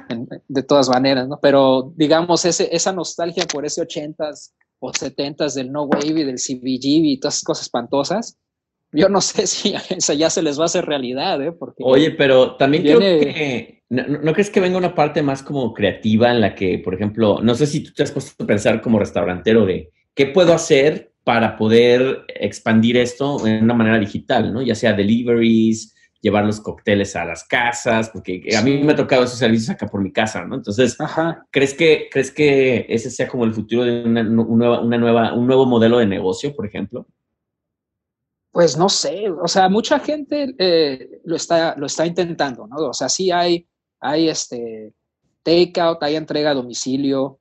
en, 0.10 0.27
de 0.48 0.63
todas 0.63 0.89
maneras, 0.89 1.27
¿no? 1.27 1.39
Pero 1.41 1.93
digamos, 1.95 2.45
ese, 2.45 2.69
esa 2.75 2.91
nostalgia 2.91 3.45
por 3.45 3.65
ese 3.65 3.81
ochentas 3.81 4.53
o 4.79 4.93
setentas 4.93 5.53
del 5.53 5.71
No 5.71 5.83
Wave 5.83 6.21
y 6.21 6.24
del 6.24 6.36
CBGB 6.36 7.05
y 7.05 7.19
todas 7.19 7.36
esas 7.36 7.43
cosas 7.45 7.65
espantosas, 7.65 8.38
yo 8.91 9.10
no 9.10 9.21
sé 9.21 9.48
si 9.48 9.74
esa 9.89 10.13
ya 10.13 10.29
se 10.29 10.41
les 10.41 10.57
va 10.60 10.63
a 10.63 10.65
hacer 10.65 10.86
realidad, 10.86 11.41
¿eh? 11.41 11.51
Porque 11.51 11.83
Oye, 11.86 12.12
pero 12.12 12.55
también 12.55 12.83
viene... 12.83 13.19
creo 13.19 13.33
que 13.33 13.80
¿no, 13.91 14.07
¿no, 14.07 14.33
crees 14.33 14.50
que 14.50 14.62
venga 14.62 14.77
una 14.77 14.95
parte 14.95 15.21
más 15.21 15.43
como 15.43 15.74
creativa 15.74 16.31
en 16.31 16.41
la 16.41 16.55
que, 16.55 16.79
por 16.79 16.93
ejemplo, 16.95 17.39
no 17.43 17.53
sé 17.55 17.67
si 17.67 17.83
tú 17.83 17.91
te 17.93 18.03
has 18.03 18.12
puesto 18.12 18.43
a 18.43 18.48
pensar 18.48 18.81
como 18.81 18.98
restaurantero 18.98 19.65
de 19.65 19.91
qué 20.15 20.27
puedo 20.27 20.53
hacer 20.53 21.12
para 21.25 21.57
poder 21.57 22.24
expandir 22.27 22.95
esto 22.98 23.45
en 23.45 23.65
una 23.65 23.74
manera 23.74 24.00
digital, 24.00 24.53
¿no? 24.53 24.62
Ya 24.62 24.75
sea 24.75 24.93
deliveries, 24.93 25.93
llevar 26.21 26.45
los 26.45 26.62
cócteles 26.62 27.15
a 27.15 27.25
las 27.25 27.43
casas, 27.43 28.10
porque 28.10 28.41
a 28.57 28.62
mí 28.62 28.81
me 28.81 28.93
ha 28.93 28.95
tocado 28.95 29.24
esos 29.24 29.39
servicios 29.39 29.71
acá 29.71 29.88
por 29.88 30.01
mi 30.01 30.13
casa, 30.13 30.45
¿no? 30.45 30.55
Entonces, 30.55 30.95
Ajá. 31.00 31.45
¿crees 31.51 31.74
que, 31.74 32.07
¿crees 32.12 32.31
que 32.31 32.86
ese 32.88 33.10
sea 33.12 33.27
como 33.27 33.43
el 33.43 33.53
futuro 33.53 33.83
de 33.83 34.03
una, 34.03 34.21
una, 34.21 34.79
una 34.79 34.98
nueva, 34.98 35.33
un 35.33 35.48
nuevo 35.48 35.65
modelo 35.65 35.98
de 35.98 36.05
negocio, 36.05 36.55
por 36.55 36.65
ejemplo? 36.65 37.07
Pues 38.51 38.77
no 38.77 38.89
sé, 38.89 39.29
o 39.29 39.48
sea, 39.48 39.69
mucha 39.69 40.00
gente 40.00 40.53
eh, 40.57 41.21
lo, 41.24 41.36
está, 41.36 41.75
lo 41.77 41.86
está 41.86 42.05
intentando, 42.05 42.67
¿no? 42.67 42.89
O 42.89 42.93
sea, 42.93 43.10
sí 43.10 43.31
hay, 43.31 43.65
hay 44.01 44.29
este 44.29 44.93
takeout, 45.43 46.01
hay 46.03 46.15
entrega 46.15 46.51
a 46.51 46.55
domicilio. 46.55 47.39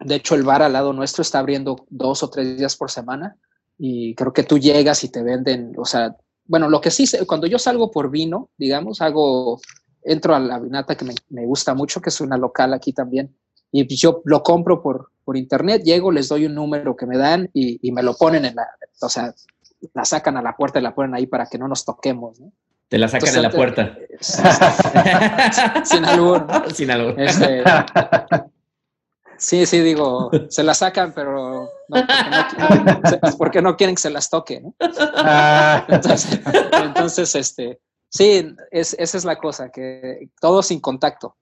De 0.00 0.16
hecho, 0.16 0.34
el 0.34 0.42
bar 0.42 0.62
al 0.62 0.74
lado 0.74 0.92
nuestro 0.92 1.22
está 1.22 1.38
abriendo 1.38 1.86
dos 1.88 2.22
o 2.22 2.28
tres 2.28 2.58
días 2.58 2.76
por 2.76 2.90
semana 2.90 3.36
y 3.78 4.14
creo 4.14 4.32
que 4.32 4.42
tú 4.42 4.58
llegas 4.58 5.04
y 5.04 5.08
te 5.08 5.22
venden, 5.22 5.72
o 5.78 5.84
sea, 5.84 6.16
bueno, 6.44 6.68
lo 6.68 6.80
que 6.80 6.90
sí, 6.90 7.06
cuando 7.26 7.46
yo 7.46 7.58
salgo 7.58 7.90
por 7.90 8.10
vino, 8.10 8.50
digamos, 8.56 9.00
hago, 9.00 9.60
entro 10.02 10.34
a 10.34 10.40
la 10.40 10.58
vinata 10.58 10.96
que 10.96 11.04
me, 11.04 11.46
gusta 11.46 11.74
mucho, 11.74 12.00
que 12.00 12.10
es 12.10 12.20
una 12.20 12.36
local 12.36 12.72
aquí 12.72 12.92
también, 12.92 13.36
y 13.72 13.86
yo 13.96 14.22
lo 14.24 14.42
compro 14.42 14.80
por, 14.82 15.10
por 15.24 15.36
internet, 15.36 15.82
llego, 15.82 16.12
les 16.12 16.28
doy 16.28 16.46
un 16.46 16.54
número 16.54 16.96
que 16.96 17.06
me 17.06 17.18
dan 17.18 17.50
y, 17.52 17.86
y 17.86 17.92
me 17.92 18.02
lo 18.02 18.14
ponen 18.14 18.44
en 18.44 18.54
la, 18.54 18.66
o 19.02 19.08
sea, 19.08 19.34
la 19.92 20.04
sacan 20.04 20.36
a 20.36 20.42
la 20.42 20.56
puerta 20.56 20.78
y 20.78 20.82
la 20.82 20.94
ponen 20.94 21.14
ahí 21.14 21.26
para 21.26 21.46
que 21.46 21.58
no 21.58 21.68
nos 21.68 21.84
toquemos, 21.84 22.40
¿no? 22.40 22.52
Te 22.88 22.98
la 22.98 23.08
sacan 23.08 23.36
a 23.36 23.42
la 23.42 23.50
puerta. 23.50 23.98
Sin 25.84 26.04
albur. 26.04 26.46
¿no? 26.46 26.70
Sin 26.70 26.90
albur. 26.90 27.20
Este, 27.20 27.64
sí, 29.38 29.66
sí, 29.66 29.80
digo, 29.80 30.30
se 30.48 30.62
la 30.62 30.72
sacan, 30.74 31.12
pero 31.12 31.68
no, 31.88 32.06
porque, 32.06 33.18
no, 33.22 33.38
porque 33.38 33.62
no 33.62 33.76
quieren 33.76 33.96
que 33.96 34.02
se 34.02 34.10
las 34.10 34.30
toque, 34.30 34.60
¿no? 34.60 34.74
Ah, 35.16 35.84
Entonces, 35.88 36.40
entonces, 36.72 37.34
este, 37.34 37.80
sí, 38.08 38.54
es, 38.70 38.94
esa 38.98 39.18
es 39.18 39.24
la 39.24 39.36
cosa, 39.36 39.70
que 39.70 40.30
todo 40.40 40.62
sin 40.62 40.80
contacto. 40.80 41.36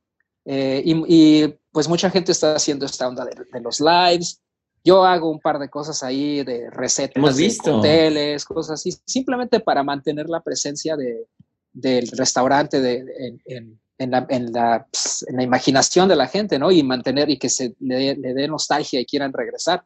Eh, 0.47 0.83
y, 0.85 1.05
y, 1.09 1.59
pues 1.73 1.89
mucha 1.89 2.11
gente 2.11 2.33
está 2.33 2.55
haciendo 2.55 2.87
esta 2.87 3.09
onda 3.09 3.25
de, 3.25 3.33
de, 3.51 3.61
los 3.61 3.81
lives. 3.81 4.41
Yo 4.85 5.05
hago 5.05 5.31
un 5.31 5.41
par 5.41 5.59
de 5.59 5.71
cosas 5.71 6.03
ahí 6.03 6.45
de 6.45 6.69
recetas, 6.71 7.37
de 7.37 7.71
hoteles, 7.71 8.45
cosas 8.45 8.81
así, 8.81 8.95
simplemente 9.07 9.61
para 9.61 9.83
mantener 9.83 10.29
la 10.29 10.43
presencia 10.43 10.95
de, 10.97 11.27
del 11.73 12.07
restaurante 12.09 12.81
de, 12.81 13.05
en, 13.19 13.41
en, 13.47 13.81
en, 13.97 14.11
la, 14.11 14.27
en, 14.29 14.53
la, 14.53 14.87
pues, 14.91 15.25
en, 15.27 15.37
la, 15.37 15.43
imaginación 15.43 16.09
de 16.09 16.17
la 16.17 16.27
gente, 16.27 16.59
¿no? 16.59 16.71
Y 16.71 16.83
mantener 16.83 17.31
y 17.31 17.39
que 17.39 17.49
se 17.49 17.75
le, 17.81 18.15
le 18.15 18.35
dé 18.35 18.47
nostalgia 18.47 19.01
y 19.01 19.07
quieran 19.07 19.33
regresar. 19.33 19.85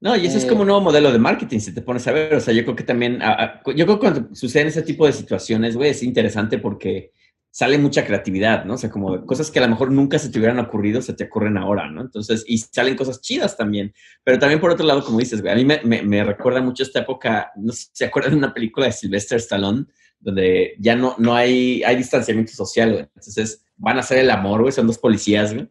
No, 0.00 0.16
y 0.16 0.26
ese 0.26 0.36
eh, 0.36 0.40
es 0.40 0.46
como 0.46 0.62
un 0.62 0.68
nuevo 0.68 0.80
modelo 0.80 1.12
de 1.12 1.18
marketing, 1.18 1.58
si 1.58 1.74
te 1.74 1.82
pones 1.82 2.06
a 2.06 2.12
ver. 2.12 2.34
O 2.34 2.40
sea, 2.40 2.54
yo 2.54 2.64
creo 2.64 2.76
que 2.76 2.84
también, 2.84 3.20
a, 3.20 3.32
a, 3.32 3.62
yo 3.66 3.84
creo 3.84 3.98
que 3.98 4.10
cuando 4.10 4.34
suceden 4.34 4.68
ese 4.68 4.82
tipo 4.82 5.06
de 5.06 5.12
situaciones, 5.12 5.76
güey, 5.76 5.90
es 5.90 6.02
interesante 6.02 6.58
porque 6.58 7.12
sale 7.50 7.78
mucha 7.78 8.04
creatividad, 8.04 8.64
¿no? 8.64 8.74
O 8.74 8.78
sea, 8.78 8.90
como 8.90 9.24
cosas 9.26 9.50
que 9.50 9.58
a 9.58 9.62
lo 9.62 9.68
mejor 9.68 9.90
nunca 9.90 10.18
se 10.18 10.28
te 10.28 10.38
hubieran 10.38 10.58
ocurrido, 10.58 11.02
se 11.02 11.14
te 11.14 11.24
ocurren 11.24 11.56
ahora, 11.56 11.90
¿no? 11.90 12.02
Entonces, 12.02 12.44
y 12.46 12.58
salen 12.58 12.96
cosas 12.96 13.20
chidas 13.20 13.56
también. 13.56 13.92
Pero 14.22 14.38
también 14.38 14.60
por 14.60 14.70
otro 14.70 14.86
lado, 14.86 15.04
como 15.04 15.18
dices, 15.18 15.40
güey, 15.40 15.52
a 15.52 15.56
mí 15.56 15.64
me, 15.64 15.80
me, 15.82 16.02
me 16.02 16.24
recuerda 16.24 16.60
mucho 16.60 16.82
esta 16.82 17.00
época, 17.00 17.50
no 17.56 17.72
sé 17.72 17.84
si 17.84 17.90
se 17.92 18.04
acuerdan 18.04 18.32
de 18.32 18.38
una 18.38 18.54
película 18.54 18.86
de 18.86 18.92
Sylvester 18.92 19.38
Stallone, 19.38 19.86
donde 20.20 20.74
ya 20.78 20.94
no, 20.94 21.14
no 21.18 21.34
hay, 21.34 21.82
hay 21.82 21.96
distanciamiento 21.96 22.52
social, 22.52 22.92
güey. 22.92 23.02
Entonces, 23.14 23.64
van 23.76 23.96
a 23.96 24.00
hacer 24.00 24.18
el 24.18 24.30
amor, 24.30 24.60
güey, 24.60 24.72
son 24.72 24.86
dos 24.86 24.98
policías, 24.98 25.54
güey. 25.54 25.68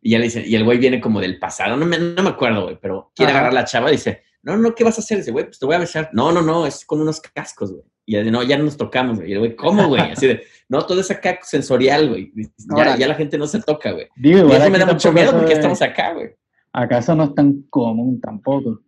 Y 0.00 0.10
ya 0.10 0.18
le 0.18 0.24
dicen, 0.24 0.44
y 0.46 0.54
el 0.54 0.64
güey 0.64 0.78
viene 0.78 1.00
como 1.00 1.20
del 1.20 1.38
pasado, 1.38 1.76
no 1.76 1.84
me, 1.84 1.98
no 1.98 2.22
me 2.22 2.30
acuerdo, 2.30 2.64
güey, 2.64 2.78
pero 2.80 3.12
quiere 3.14 3.32
Ajá. 3.32 3.40
agarrar 3.40 3.58
a 3.58 3.62
la 3.62 3.66
chava 3.66 3.88
y 3.90 3.96
dice, 3.96 4.22
no, 4.42 4.56
no, 4.56 4.74
¿qué 4.74 4.84
vas 4.84 4.98
a 4.98 5.02
hacer? 5.02 5.18
Dice, 5.18 5.32
güey, 5.32 5.46
pues 5.46 5.58
te 5.58 5.66
voy 5.66 5.74
a 5.74 5.80
besar. 5.80 6.10
No, 6.12 6.32
no, 6.32 6.40
no, 6.42 6.66
es 6.66 6.84
con 6.84 7.00
unos 7.00 7.20
cascos, 7.20 7.72
güey. 7.72 7.84
Y 8.08 8.12
ya 8.12 8.24
de, 8.24 8.30
no, 8.30 8.42
ya 8.42 8.56
no 8.56 8.64
nos 8.64 8.78
tocamos, 8.78 9.18
güey. 9.18 9.28
Y 9.28 9.32
el 9.34 9.38
güey, 9.40 9.54
¿cómo, 9.54 9.86
güey? 9.86 10.00
Así 10.00 10.26
de, 10.26 10.42
no, 10.66 10.80
todo 10.86 10.98
es 10.98 11.10
acá 11.10 11.38
sensorial, 11.42 12.08
güey. 12.08 12.32
Ya, 12.74 12.96
ya, 12.96 13.06
la 13.06 13.14
gente 13.14 13.36
no 13.36 13.46
se 13.46 13.60
toca, 13.60 13.92
güey. 13.92 14.08
Digo, 14.16 14.48
y 14.48 14.52
eso 14.52 14.70
me 14.70 14.78
da 14.78 14.86
mucho 14.86 15.12
miedo 15.12 15.32
porque 15.32 15.48
de... 15.48 15.52
estamos 15.52 15.82
acá, 15.82 16.14
güey. 16.14 16.30
¿Acaso 16.72 17.14
no 17.14 17.24
es 17.24 17.34
tan 17.34 17.64
común 17.68 18.18
tampoco? 18.18 18.80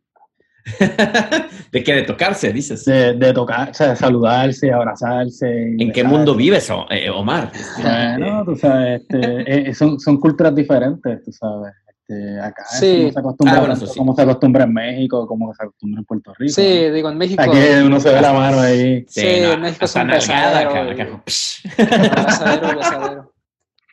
¿De 1.71 1.85
qué? 1.85 1.95
¿De 1.97 2.03
tocarse, 2.05 2.51
dices? 2.51 2.83
De, 2.87 3.13
de 3.13 3.35
tocar, 3.35 3.69
o 3.69 3.75
sea, 3.75 3.91
de 3.91 3.97
saludarse, 3.97 4.73
abrazarse. 4.73 5.47
¿En 5.47 5.77
besarse. 5.77 5.93
qué 5.93 6.05
mundo 6.05 6.35
vives, 6.35 6.71
Omar? 6.71 7.53
Bueno, 7.77 8.43
tú 8.47 8.57
sabes, 8.57 9.03
este, 9.03 9.69
eh, 9.69 9.75
son, 9.75 10.01
son 10.01 10.19
culturas 10.19 10.55
diferentes, 10.55 11.23
tú 11.25 11.31
sabes. 11.31 11.75
Este, 12.11 12.41
acá 12.41 12.65
sí. 12.65 12.97
como 12.97 13.13
se 13.13 13.19
acostumbra, 13.21 13.57
ah, 13.57 13.61
bueno, 13.61 13.77
sí. 13.77 13.99
como 13.99 14.15
se 14.15 14.23
acostumbra 14.23 14.65
en 14.65 14.73
México, 14.73 15.27
como 15.27 15.55
se 15.55 15.63
acostumbra 15.63 16.01
en 16.01 16.05
Puerto 16.05 16.35
Rico. 16.37 16.53
Sí, 16.53 16.87
¿no? 16.89 16.95
digo, 16.95 17.11
en 17.11 17.19
México. 17.19 17.43
Aquí 17.43 17.59
uno 17.85 18.01
se 18.01 18.13
ve 18.13 18.21
la 18.21 18.33
mano 18.33 18.61
ahí. 18.61 19.05
Sí, 19.09 19.21
sí 19.21 19.41
no, 19.43 19.53
en 19.53 19.61
México 19.61 19.85
es 19.85 19.95
un 19.95 20.07
besadero. 20.09 20.71
Acá, 20.71 21.23
besadero. 22.75 23.33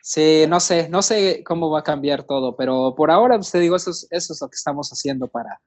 Sí, 0.02 0.46
no 0.48 0.58
sé, 0.58 0.88
no 0.88 1.02
sé 1.02 1.44
cómo 1.44 1.70
va 1.70 1.80
a 1.80 1.84
cambiar 1.84 2.24
todo, 2.24 2.56
pero 2.56 2.94
por 2.96 3.10
ahora, 3.10 3.36
pues, 3.36 3.50
te 3.50 3.60
digo, 3.60 3.76
eso 3.76 3.90
es, 3.90 4.08
eso 4.10 4.32
es 4.32 4.40
lo 4.40 4.48
que 4.48 4.56
estamos 4.56 4.90
haciendo 4.90 5.28
para 5.28 5.60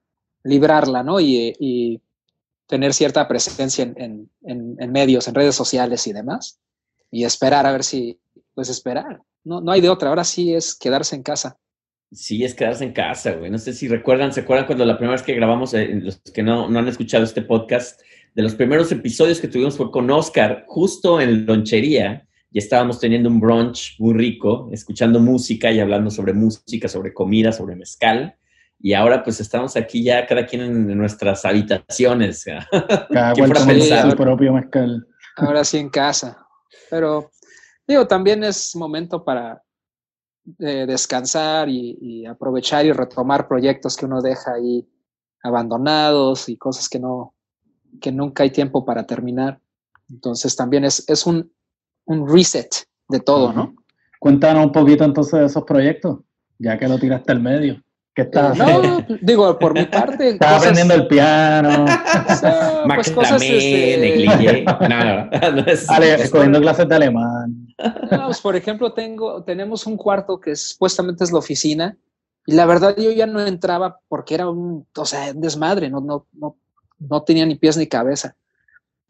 librarla, 0.44 1.04
¿no? 1.04 1.20
Y, 1.20 1.54
y 1.60 2.02
tener 2.68 2.94
cierta 2.94 3.28
presencia 3.28 3.84
en, 3.84 3.94
en, 3.98 4.30
en, 4.42 4.76
en, 4.80 4.92
medios, 4.92 5.28
en 5.28 5.36
redes 5.36 5.56
sociales 5.56 6.06
y 6.08 6.14
demás. 6.14 6.60
Y 7.12 7.24
esperar 7.24 7.66
a 7.66 7.72
ver 7.72 7.84
si, 7.84 8.20
pues 8.56 8.68
esperar. 8.70 9.22
No, 9.44 9.62
no 9.62 9.72
hay 9.72 9.82
de 9.82 9.90
otra, 9.90 10.10
ahora 10.10 10.24
sí 10.24 10.54
es 10.54 10.76
quedarse 10.76 11.16
en 11.16 11.24
casa. 11.24 11.58
Sí, 12.12 12.44
es 12.44 12.54
quedarse 12.54 12.84
en 12.84 12.92
casa, 12.92 13.32
güey. 13.34 13.50
No 13.50 13.58
sé 13.58 13.74
si 13.74 13.88
recuerdan, 13.88 14.34
¿se 14.34 14.42
acuerdan 14.42 14.66
cuando 14.66 14.86
la 14.86 14.98
primera 14.98 15.14
vez 15.14 15.24
que 15.24 15.34
grabamos, 15.34 15.74
eh, 15.74 15.90
los 16.02 16.18
que 16.34 16.44
no, 16.44 16.70
no 16.70 16.80
han 16.80 16.88
escuchado 16.88 17.24
este 17.24 17.42
podcast, 17.42 18.02
de 18.36 18.44
los 18.44 18.56
primeros 18.56 18.92
episodios 18.92 19.40
que 19.40 19.48
tuvimos 19.48 19.78
fue 19.78 19.92
con 19.92 20.10
Oscar, 20.10 20.66
justo 20.68 21.20
en 21.22 21.46
Lonchería, 21.46 22.28
y 22.52 22.60
estábamos 22.60 23.00
teniendo 23.00 23.30
un 23.30 23.40
brunch 23.40 23.96
muy 23.98 24.14
rico, 24.14 24.70
escuchando 24.74 25.20
música 25.20 25.72
y 25.72 25.80
hablando 25.80 26.10
sobre 26.10 26.34
música, 26.34 26.90
sobre 26.90 27.14
comida, 27.14 27.54
sobre 27.54 27.76
mezcal. 27.76 28.36
Y 28.78 28.94
ahora 28.94 29.24
pues 29.24 29.40
estamos 29.40 29.78
aquí 29.78 30.04
ya 30.04 30.26
cada 30.28 30.46
quien 30.46 30.62
en 30.62 30.98
nuestras 30.98 31.46
habitaciones. 31.46 32.44
Cada 33.12 33.34
cual 33.34 33.52
pensar 33.66 34.10
su 34.10 34.18
propio 34.18 34.54
mezcal. 34.54 35.08
Ahora 35.38 35.64
sí 35.64 35.78
en 35.78 35.90
casa. 35.90 36.46
Pero 36.90 37.32
digo, 37.88 38.08
también 38.08 38.44
es 38.44 38.76
momento 38.76 39.24
para 39.24 39.62
eh, 40.60 40.86
descansar 40.88 41.70
y, 41.70 41.98
y, 42.02 42.26
aprovechar 42.26 42.86
y 42.86 42.92
retomar 42.92 43.48
proyectos 43.48 43.96
que 43.96 44.06
uno 44.06 44.22
deja 44.22 44.54
ahí 44.54 44.88
abandonados 45.44 46.50
y 46.50 46.58
cosas 46.58 46.90
que 46.90 47.00
no, 47.00 47.34
que 48.00 48.12
nunca 48.12 48.44
hay 48.44 48.52
tiempo 48.52 48.84
para 48.86 49.06
terminar. 49.06 49.60
Entonces 50.10 50.56
también 50.56 50.86
es, 50.86 51.08
es 51.08 51.26
un, 51.26 51.52
un 52.06 52.28
reset 52.28 52.70
de 53.08 53.20
todo, 53.20 53.48
uh 53.48 53.52
-huh. 53.52 53.56
¿no? 53.56 53.76
Cuéntanos 54.20 54.66
un 54.66 54.72
poquito 54.72 55.04
entonces 55.04 55.40
de 55.40 55.46
esos 55.48 55.64
proyectos, 55.64 56.20
ya 56.60 56.78
que 56.78 56.88
lo 56.88 57.00
tiraste 57.00 57.32
al 57.32 57.42
medio. 57.42 57.82
¿Qué 58.14 58.24
estás 58.24 58.60
eh, 58.60 58.64
No, 58.64 59.18
digo, 59.22 59.58
por 59.58 59.74
mi 59.74 59.86
parte. 59.86 60.30
Estaba 60.32 60.58
cosas... 60.58 60.68
aprendiendo 60.68 60.94
el 60.96 61.08
piano. 61.08 61.86
No, 62.86 62.96
pues 62.96 63.12
cosas, 63.12 63.42
este... 63.44 64.26
no, 64.90 64.90
no, 64.90 65.30
no 65.52 65.66
es, 65.68 65.88
Ale, 65.90 66.16
escogiendo 66.16 66.60
clases 66.60 66.90
de 66.90 66.96
alemán. 66.96 67.68
No, 68.12 68.26
pues, 68.26 68.42
por 68.42 68.56
ejemplo, 68.56 68.94
tengo, 68.94 69.44
tenemos 69.44 69.86
un 69.86 69.98
cuarto 69.98 70.40
que 70.40 70.56
supuestamente 70.56 71.24
es 71.24 71.32
la 71.32 71.40
oficina. 71.40 71.98
Y 72.46 72.54
la 72.54 72.66
verdad, 72.66 72.96
yo 72.98 73.12
ya 73.12 73.26
no 73.26 73.40
entraba 73.40 74.00
porque 74.08 74.36
era 74.36 74.50
un, 74.50 74.88
o 74.96 75.06
sea, 75.06 75.34
desmadre, 75.34 75.90
no, 75.90 76.02
no, 76.02 76.28
no, 76.34 76.58
no 77.00 77.24
tenía 77.24 77.46
ni 77.46 77.56
pies 77.56 77.78
ni 77.78 77.88
cabeza. 77.88 78.36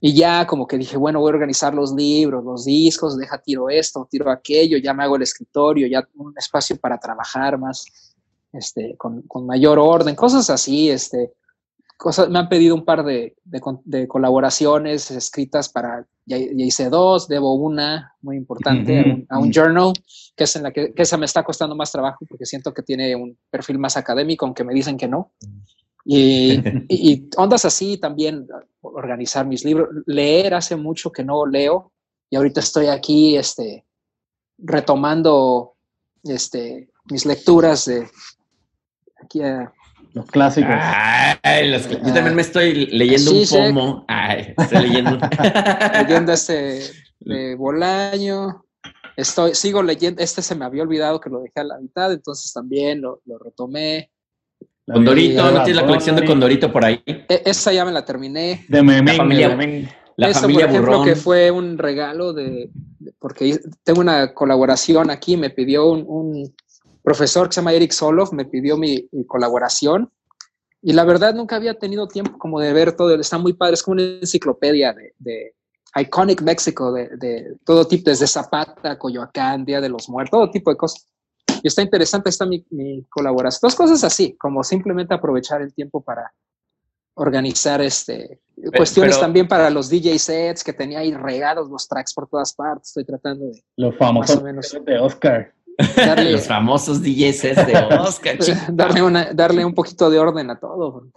Y 0.04 0.16
ya 0.16 0.48
como 0.48 0.68
que 0.68 0.78
dije, 0.78 0.98
bueno, 0.98 1.20
voy 1.20 1.30
a 1.30 1.36
organizar 1.36 1.74
los 1.74 1.94
libros, 1.94 2.44
los 2.44 2.66
discos, 2.66 3.18
deja 3.18 3.38
tiro 3.38 3.70
esto, 3.70 4.08
tiro 4.10 4.32
aquello, 4.32 4.78
ya 4.80 4.94
me 4.94 5.04
hago 5.04 5.16
el 5.16 5.22
escritorio, 5.22 5.88
ya 5.88 6.08
un 6.16 6.34
espacio 6.36 6.76
para 6.78 6.98
trabajar 6.98 7.60
más 7.60 7.86
este, 8.52 8.96
con, 8.98 9.22
con, 9.24 9.46
mayor 9.46 9.78
orden, 9.78 10.16
cosas 10.16 10.50
así, 10.50 10.90
este, 10.90 11.32
cosas, 12.02 12.30
me 12.30 12.40
han 12.40 12.50
pedido 12.50 12.74
un 12.74 12.84
par 12.84 13.04
de, 13.06 13.36
de, 13.44 13.62
de 13.86 14.08
colaboraciones 14.08 15.12
escritas 15.12 15.70
para, 15.70 16.08
ya, 16.26 16.36
ya, 16.38 16.46
hice 16.56 16.90
dos, 16.90 17.28
debo 17.28 17.54
una, 17.54 18.16
muy 18.22 18.38
importante, 18.38 19.02
uh 19.02 19.04
-huh. 19.04 19.26
a, 19.30 19.38
un, 19.38 19.44
a, 19.44 19.46
un, 19.46 19.52
journal, 19.52 19.94
que 20.36 20.46
es 20.46 20.56
en 20.56 20.64
la 20.64 20.72
que, 20.72 20.94
que, 20.94 21.04
esa 21.04 21.18
me 21.18 21.26
está 21.26 21.44
costando 21.44 21.76
más 21.76 21.92
trabajo 21.92 22.26
porque 22.28 22.48
siento 22.48 22.74
que 22.74 22.82
tiene 22.82 23.16
un 23.16 23.38
perfil 23.52 23.78
más 23.78 23.98
académico, 23.98 24.46
aunque 24.46 24.64
me 24.64 24.74
dicen 24.74 24.98
que 24.98 25.08
no. 25.08 25.32
Y, 26.04 26.54
y, 26.90 27.14
y 27.14 27.30
ondas 27.38 27.66
así 27.66 27.98
también, 27.98 28.48
organizar 28.82 29.46
mis 29.46 29.64
libros, 29.64 29.90
leer 30.08 30.56
hace 30.56 30.76
mucho 30.76 31.12
que 31.12 31.24
no 31.24 31.46
leo 31.46 31.92
y 32.32 32.36
ahorita 32.36 32.62
estoy 32.62 32.88
aquí, 32.88 33.38
este, 33.38 33.86
retomando, 34.58 35.76
este, 36.24 36.90
mis 37.12 37.28
lecturas 37.28 37.86
de, 37.86 38.10
aquí 39.24 39.44
a, 39.44 39.72
los 40.14 40.26
clásicos. 40.26 40.76
Ay, 41.44 41.70
los, 41.70 41.90
yo 41.90 42.14
también 42.14 42.36
me 42.36 42.42
estoy 42.42 42.88
leyendo 42.88 43.32
sí, 43.32 43.56
un 43.56 43.74
pomo. 43.74 44.06
Ay, 44.08 44.54
estoy 44.58 44.88
leyendo. 44.88 45.18
leyendo 45.94 46.34
este 46.34 46.82
de 47.20 47.56
Bolaño. 47.56 48.66
Estoy, 49.16 49.56
sigo 49.56 49.84
leyendo. 49.84 50.22
Este 50.22 50.42
se 50.42 50.56
me 50.56 50.66
había 50.66 50.84
olvidado 50.84 51.20
que 51.20 51.30
lo 51.30 51.40
dejé 51.40 51.60
a 51.60 51.64
la 51.64 51.80
mitad, 51.80 52.12
entonces 52.12 52.52
también 52.52 53.02
lo, 53.02 53.22
lo 53.26 53.38
retomé. 53.38 54.12
Condorito, 54.86 55.44
¿no 55.52 55.64
tienes 55.64 55.76
la 55.76 55.86
colección 55.86 56.16
de 56.16 56.26
Condorito 56.26 56.72
por 56.72 56.84
ahí? 56.84 57.02
E, 57.06 57.44
esa 57.46 57.72
ya 57.72 57.86
me 57.86 57.92
la 57.92 58.04
terminé. 58.04 58.66
De 58.68 58.82
Memín, 58.82 59.06
la 59.06 59.14
familia, 59.14 59.50
de 59.50 59.56
Memín. 59.56 59.90
La 60.18 60.30
Eso, 60.30 60.42
familia 60.42 60.66
por 60.66 60.72
ejemplo, 60.72 60.98
Burrón. 60.98 61.08
que 61.08 61.16
fue 61.16 61.52
un 61.52 61.78
regalo 61.78 62.34
de, 62.34 62.70
de, 63.00 63.14
porque 63.18 63.60
tengo 63.84 64.02
una 64.02 64.34
colaboración 64.34 65.10
aquí, 65.10 65.38
me 65.38 65.50
pidió 65.50 65.88
un, 65.88 66.04
un 66.08 66.54
profesor 67.04 67.48
que 67.48 67.56
se 67.56 67.62
llama 67.62 67.74
Eric 67.74 67.92
Soloff 67.92 68.32
me 68.32 68.46
pidió 68.46 68.78
mi, 68.78 69.08
mi, 69.12 69.26
colaboración 69.26 70.12
y 70.82 70.94
la 70.94 71.04
verdad 71.04 71.34
nunca 71.34 71.56
había 71.56 71.78
tenido 71.78 72.08
tiempo 72.08 72.38
como 72.38 72.60
de 72.60 72.74
ver 72.74 72.96
todo, 72.96 73.14
está 73.16 73.38
muy 73.38 73.54
padre, 73.54 73.76
es 73.76 73.84
como 73.84 73.94
una 73.94 74.04
enciclopedia 74.04 74.94
de, 74.94 75.14
de 75.20 75.56
Iconic 75.96 76.42
México, 76.42 76.92
de, 76.92 77.10
de, 77.18 77.56
todo 77.66 77.86
tipo, 77.86 78.10
desde 78.10 78.28
Zapata, 78.28 78.98
Coyoacán, 78.98 79.66
Día 79.66 79.82
de 79.82 79.90
los 79.90 80.10
Muertos, 80.10 80.32
todo 80.32 80.52
tipo 80.52 80.72
de 80.72 80.78
cosas. 80.78 81.08
Y 81.62 81.68
está 81.68 81.82
interesante, 81.82 82.30
está 82.30 82.46
mi, 82.46 82.66
mi 82.72 83.04
colaboración. 83.10 83.60
Dos 83.62 83.76
cosas 83.76 84.04
así, 84.04 84.36
como 84.38 84.64
simplemente 84.64 85.14
aprovechar 85.14 85.62
el 85.62 85.74
tiempo 85.74 86.02
para 86.02 86.34
organizar 87.14 87.82
este, 87.82 88.40
pero, 88.56 88.72
cuestiones 88.72 89.16
pero, 89.16 89.26
también 89.26 89.48
para 89.48 89.70
los 89.70 89.90
DJ 89.90 90.18
sets 90.18 90.64
que 90.64 90.74
tenía 90.74 91.00
ahí 91.00 91.14
regados 91.14 91.70
los 91.70 91.88
tracks 91.88 92.14
por 92.14 92.28
todas 92.28 92.54
partes. 92.54 92.90
Estoy 92.90 93.06
tratando 93.06 93.46
de. 93.48 93.64
Los 93.76 93.96
famosos 93.98 94.42
de 94.86 95.00
Oscar. 95.00 95.54
Darle, 95.96 96.32
Los 96.32 96.48
famosos 96.48 97.02
DJs 97.02 97.42
de 97.66 97.88
Oscar. 98.00 98.38
darle, 98.72 99.02
una, 99.02 99.34
darle 99.34 99.66
un 99.66 99.74
poquito 99.74 100.10
de 100.10 100.20
orden 100.20 100.50
a 100.50 100.60
todo. 100.60 101.08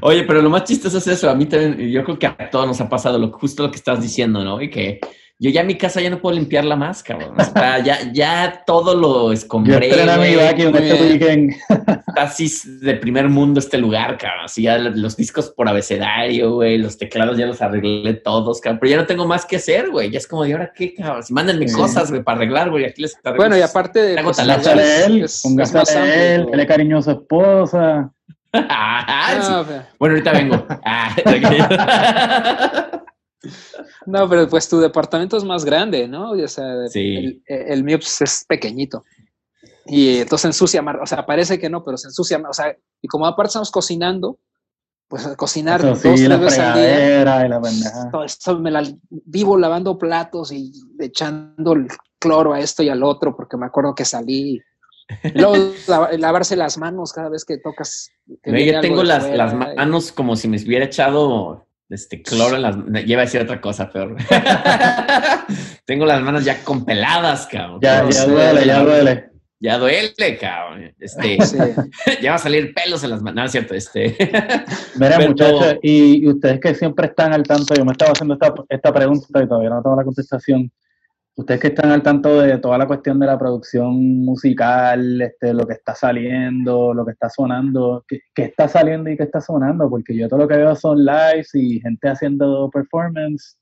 Oye, 0.00 0.24
pero 0.24 0.42
lo 0.42 0.50
más 0.50 0.64
chistoso 0.64 0.98
es 0.98 1.06
eso. 1.06 1.30
A 1.30 1.34
mí 1.34 1.46
también, 1.46 1.90
yo 1.90 2.04
creo 2.04 2.18
que 2.18 2.26
a 2.26 2.50
todos 2.50 2.66
nos 2.66 2.80
ha 2.80 2.88
pasado 2.88 3.18
lo, 3.18 3.30
justo 3.32 3.62
lo 3.62 3.70
que 3.70 3.76
estás 3.76 4.00
diciendo, 4.00 4.44
¿no? 4.44 4.60
Y 4.60 4.70
que 4.70 5.00
yo 5.42 5.50
ya 5.50 5.62
en 5.62 5.66
mi 5.66 5.76
casa 5.76 6.00
ya 6.00 6.08
no 6.08 6.20
puedo 6.20 6.36
limpiarla 6.36 6.76
más, 6.76 7.02
cabrón. 7.02 7.34
O 7.38 7.44
sea, 7.44 7.78
ya, 7.84 7.98
ya 8.12 8.62
todo 8.64 8.94
lo 8.94 9.32
escombré. 9.32 9.88
Está 9.90 10.14
así 12.16 12.48
de 12.80 12.94
primer 12.94 13.28
mundo 13.28 13.58
este 13.58 13.76
lugar, 13.78 14.16
cabrón. 14.18 14.44
Así 14.44 14.62
ya 14.62 14.78
los 14.78 15.16
discos 15.16 15.50
por 15.50 15.68
abecedario, 15.68 16.54
güey. 16.54 16.78
Los 16.78 16.96
teclados 16.96 17.36
ya 17.36 17.46
los 17.46 17.60
arreglé 17.60 18.14
todos, 18.14 18.60
cabrón. 18.60 18.78
Pero 18.80 18.90
ya 18.90 18.96
no 18.98 19.06
tengo 19.06 19.26
más 19.26 19.44
que 19.44 19.56
hacer, 19.56 19.90
güey. 19.90 20.10
Ya 20.10 20.18
es 20.18 20.28
como, 20.28 20.46
¿y 20.46 20.52
ahora 20.52 20.72
qué, 20.74 20.94
cabrón? 20.94 21.22
Si 21.24 21.32
mándenme 21.32 21.66
Sí. 21.68 21.74
cosas, 21.74 22.10
güey, 22.10 22.22
para 22.22 22.36
arreglar, 22.36 22.70
güey. 22.70 22.84
Aquí 22.84 23.02
les 23.02 23.16
arreglo. 23.16 23.36
Bueno, 23.42 23.56
y 23.58 23.62
aparte 23.62 24.00
de... 24.00 24.18
Hago 24.18 24.28
pues, 24.28 24.38
a 24.38 24.44
él, 25.04 25.22
es- 25.24 25.34
es 25.36 25.42
póngase 25.42 25.74
más 25.76 25.96
a 25.96 26.14
él, 26.14 26.40
amplio. 26.42 26.50
dele 26.52 26.66
cariño 26.66 26.98
a 26.98 27.02
su 27.02 27.10
esposa. 27.10 28.10
Ah, 28.54 29.38
sí. 29.40 29.50
No, 29.50 29.64
pero- 29.66 29.82
Bueno, 29.98 30.12
ahorita 30.14 30.32
vengo. 30.32 30.66
Ah, 30.84 31.16
No, 34.06 34.28
pero 34.28 34.48
pues 34.48 34.68
tu 34.68 34.78
departamento 34.78 35.36
es 35.36 35.44
más 35.44 35.64
grande, 35.64 36.06
¿no? 36.08 36.30
O 36.32 36.48
sea, 36.48 36.88
Sí. 36.88 37.16
el, 37.16 37.42
el 37.46 37.84
mío 37.84 37.98
pues, 37.98 38.20
es 38.22 38.44
pequeñito. 38.46 39.04
Y 39.86 40.18
entonces 40.18 40.44
ensucia 40.46 40.80
más, 40.82 40.96
o 41.02 41.06
sea, 41.06 41.26
parece 41.26 41.58
que 41.58 41.68
no, 41.68 41.84
pero 41.84 41.96
se 41.96 42.08
ensucia 42.08 42.38
más. 42.38 42.50
O 42.50 42.62
sea, 42.62 42.76
y 43.00 43.08
como 43.08 43.26
aparte 43.26 43.48
estamos 43.48 43.70
cocinando, 43.70 44.38
pues 45.08 45.26
cocinar 45.36 45.82
dos, 45.82 45.98
sí, 46.00 46.08
tres 46.24 46.40
veces 46.40 46.58
al 46.58 46.74
día. 46.74 47.20
y 47.20 47.24
la 47.48 48.24
esto 48.24 48.58
me 48.58 48.70
la 48.70 48.82
vivo 49.10 49.58
lavando 49.58 49.98
platos 49.98 50.52
y 50.52 50.72
echando 51.00 51.72
el 51.74 51.88
cloro 52.18 52.54
a 52.54 52.60
esto 52.60 52.82
y 52.82 52.88
al 52.88 53.02
otro, 53.02 53.36
porque 53.36 53.56
me 53.56 53.66
acuerdo 53.66 53.94
que 53.94 54.04
salí. 54.04 54.60
Luego 55.34 55.54
la- 55.88 56.10
lavarse 56.16 56.56
las 56.56 56.78
manos 56.78 57.12
cada 57.12 57.28
vez 57.28 57.44
que 57.44 57.58
tocas. 57.58 58.10
que 58.42 58.66
yo 58.66 58.80
tengo 58.80 59.02
las, 59.02 59.22
fuera, 59.24 59.36
las 59.36 59.52
y- 59.52 59.56
manos 59.56 60.12
como 60.12 60.36
si 60.36 60.48
me 60.48 60.56
hubiera 60.58 60.84
echado 60.86 61.66
este 61.94 62.22
cloro 62.22 62.56
en 62.56 62.62
las 62.62 62.76
Lleva 63.04 63.22
a 63.22 63.24
decir 63.24 63.40
otra 63.40 63.60
cosa 63.60 63.90
peor. 63.90 64.16
tengo 65.84 66.06
las 66.06 66.22
manos 66.22 66.44
ya 66.44 66.62
con 66.64 66.84
peladas, 66.84 67.46
cabrón. 67.46 67.80
Ya, 67.82 68.08
ya 68.08 68.26
duele, 68.26 68.66
ya 68.66 68.82
duele. 68.82 69.30
Ya 69.60 69.78
duele, 69.78 70.38
cabrón. 70.40 70.92
Este, 70.98 71.38
Sí. 71.46 71.56
ya 72.22 72.30
va 72.30 72.36
a 72.36 72.38
salir 72.38 72.74
pelos 72.74 73.04
en 73.04 73.10
las 73.10 73.22
manos. 73.22 73.36
No, 73.36 73.44
es 73.44 73.52
cierto, 73.52 73.74
este. 73.74 74.16
Mira, 74.96 75.16
Pero- 75.18 75.28
muchachos, 75.28 75.76
y, 75.82 76.24
y 76.24 76.28
ustedes 76.28 76.60
que 76.60 76.74
siempre 76.74 77.06
están 77.06 77.32
al 77.32 77.44
tanto, 77.44 77.74
yo 77.74 77.84
me 77.84 77.92
estaba 77.92 78.12
haciendo 78.12 78.34
esta, 78.34 78.52
esta 78.68 78.92
pregunta 78.92 79.42
y 79.42 79.46
todavía 79.46 79.70
no 79.70 79.82
tengo 79.82 79.96
la 79.96 80.04
contestación. 80.04 80.70
Ustedes 81.34 81.60
que 81.60 81.68
están 81.68 81.90
al 81.90 82.02
tanto 82.02 82.40
de 82.40 82.58
toda 82.58 82.76
la 82.76 82.86
cuestión 82.86 83.18
de 83.18 83.26
la 83.26 83.38
producción 83.38 84.22
musical, 84.24 85.22
este, 85.22 85.54
lo 85.54 85.66
que 85.66 85.72
está 85.74 85.94
saliendo, 85.94 86.92
lo 86.92 87.06
que 87.06 87.12
está 87.12 87.30
sonando, 87.30 88.04
qué, 88.06 88.20
qué 88.34 88.44
está 88.44 88.68
saliendo 88.68 89.08
y 89.08 89.16
qué 89.16 89.22
está 89.22 89.40
sonando, 89.40 89.88
porque 89.88 90.14
yo 90.14 90.28
todo 90.28 90.40
lo 90.40 90.48
que 90.48 90.56
veo 90.58 90.74
son 90.76 91.04
lives 91.04 91.54
y 91.54 91.80
gente 91.80 92.08
haciendo 92.08 92.68
performance, 92.70 93.56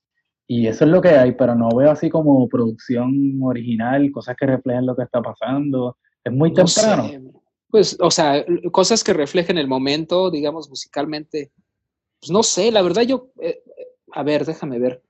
y 0.53 0.67
eso 0.67 0.83
es 0.83 0.91
lo 0.91 1.01
que 1.01 1.11
hay, 1.11 1.31
pero 1.31 1.55
no 1.55 1.69
veo 1.69 1.89
así 1.91 2.09
como 2.09 2.45
producción 2.49 3.39
original, 3.41 4.11
cosas 4.11 4.35
que 4.35 4.45
reflejen 4.45 4.85
lo 4.85 4.97
que 4.97 5.03
está 5.03 5.21
pasando. 5.21 5.95
Es 6.25 6.33
muy 6.33 6.49
No 6.49 6.65
temprano. 6.65 7.07
sé. 7.07 7.21
Pues, 7.69 7.97
o 8.01 8.11
sea, 8.11 8.43
cosas 8.69 9.01
que 9.01 9.13
reflejen 9.13 9.57
el 9.57 9.69
momento, 9.69 10.29
digamos, 10.29 10.67
musicalmente. 10.69 11.53
Pues 12.19 12.31
no 12.31 12.43
sé, 12.43 12.69
la 12.69 12.81
verdad 12.81 13.03
yo, 13.03 13.29
eh, 13.41 13.63
eh, 13.65 13.85
a 14.11 14.23
ver, 14.23 14.43
déjame 14.45 14.77
ver. 14.77 15.01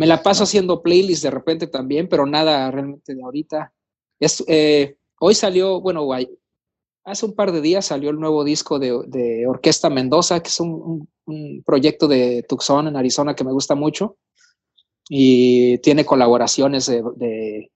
Me 0.00 0.06
la 0.06 0.22
paso 0.22 0.44
haciendo 0.44 0.80
playlists 0.82 1.22
de 1.22 1.30
repente 1.30 1.66
también, 1.66 2.08
pero 2.08 2.24
nada 2.24 2.70
realmente 2.70 3.14
de 3.14 3.22
ahorita. 3.22 3.70
Es, 4.18 4.42
eh, 4.48 4.96
hoy 5.20 5.34
salió, 5.34 5.80
bueno, 5.82 6.08
hace 7.04 7.26
un 7.26 7.34
par 7.34 7.52
de 7.52 7.60
días 7.60 7.84
salió 7.84 8.08
el 8.08 8.18
nuevo 8.18 8.42
disco 8.42 8.78
de, 8.78 8.98
de 9.08 9.46
Orquesta 9.46 9.90
Mendoza, 9.90 10.40
que 10.42 10.48
es 10.48 10.58
un, 10.58 10.70
un- 10.72 11.08
un 11.26 11.62
proyecto 11.64 12.08
de 12.08 12.44
Tucson 12.48 12.88
en 12.88 12.96
Arizona 12.96 13.34
que 13.34 13.44
me 13.44 13.52
gusta 13.52 13.74
mucho. 13.74 14.16
Y 15.08 15.76
tiene 15.78 16.04
colaboraciones 16.06 16.86
de, 16.86 17.02
de- 17.16 17.70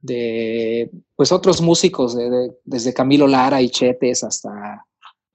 de, 0.00 0.90
pues 1.16 1.32
otros 1.32 1.60
músicos, 1.60 2.14
de- 2.16 2.30
de- 2.30 2.52
desde 2.64 2.94
Camilo 2.94 3.26
Lara 3.26 3.60
y 3.60 3.70
Chetes 3.70 4.22
hasta 4.22 4.84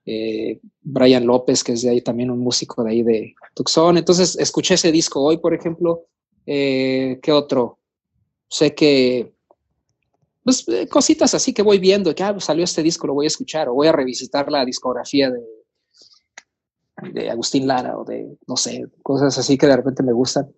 eh, 0.05 0.59
Brian 0.81 1.25
López, 1.25 1.63
que 1.63 1.73
es 1.73 1.81
de 1.81 1.89
ahí 1.89 2.01
también 2.01 2.31
un 2.31 2.39
músico 2.39 2.83
de 2.83 2.91
ahí 2.91 3.03
de 3.03 3.33
Tucson. 3.53 3.97
Entonces 3.97 4.37
escuché 4.37 4.75
ese 4.75 4.91
disco 4.93 5.21
hoy, 5.21 5.37
por 5.37 5.53
ejemplo. 5.53 6.05
Eh, 6.45 7.19
¿Qué 7.21 7.31
otro? 7.31 7.79
Sé 8.47 8.75
que, 8.75 9.33
pues 10.43 10.67
eh, 10.67 10.87
cositas 10.87 11.33
así 11.33 11.53
que 11.53 11.61
voy 11.61 11.79
viendo, 11.79 12.13
que 12.13 12.23
ah, 12.23 12.33
pues, 12.33 12.45
salió 12.45 12.63
este 12.63 12.83
disco, 12.83 13.07
lo 13.07 13.13
voy 13.13 13.25
a 13.25 13.27
escuchar, 13.27 13.69
o 13.69 13.73
voy 13.73 13.87
a 13.87 13.91
revisitar 13.91 14.51
la 14.51 14.65
discografía 14.65 15.29
de, 15.29 15.41
de 17.13 17.29
Agustín 17.29 17.67
Lara, 17.67 17.97
o 17.97 18.03
de, 18.03 18.37
no 18.47 18.57
sé, 18.57 18.85
cosas 19.03 19.37
así 19.37 19.57
que 19.57 19.67
de 19.67 19.77
repente 19.77 20.03
me 20.03 20.13
gustan. 20.13 20.51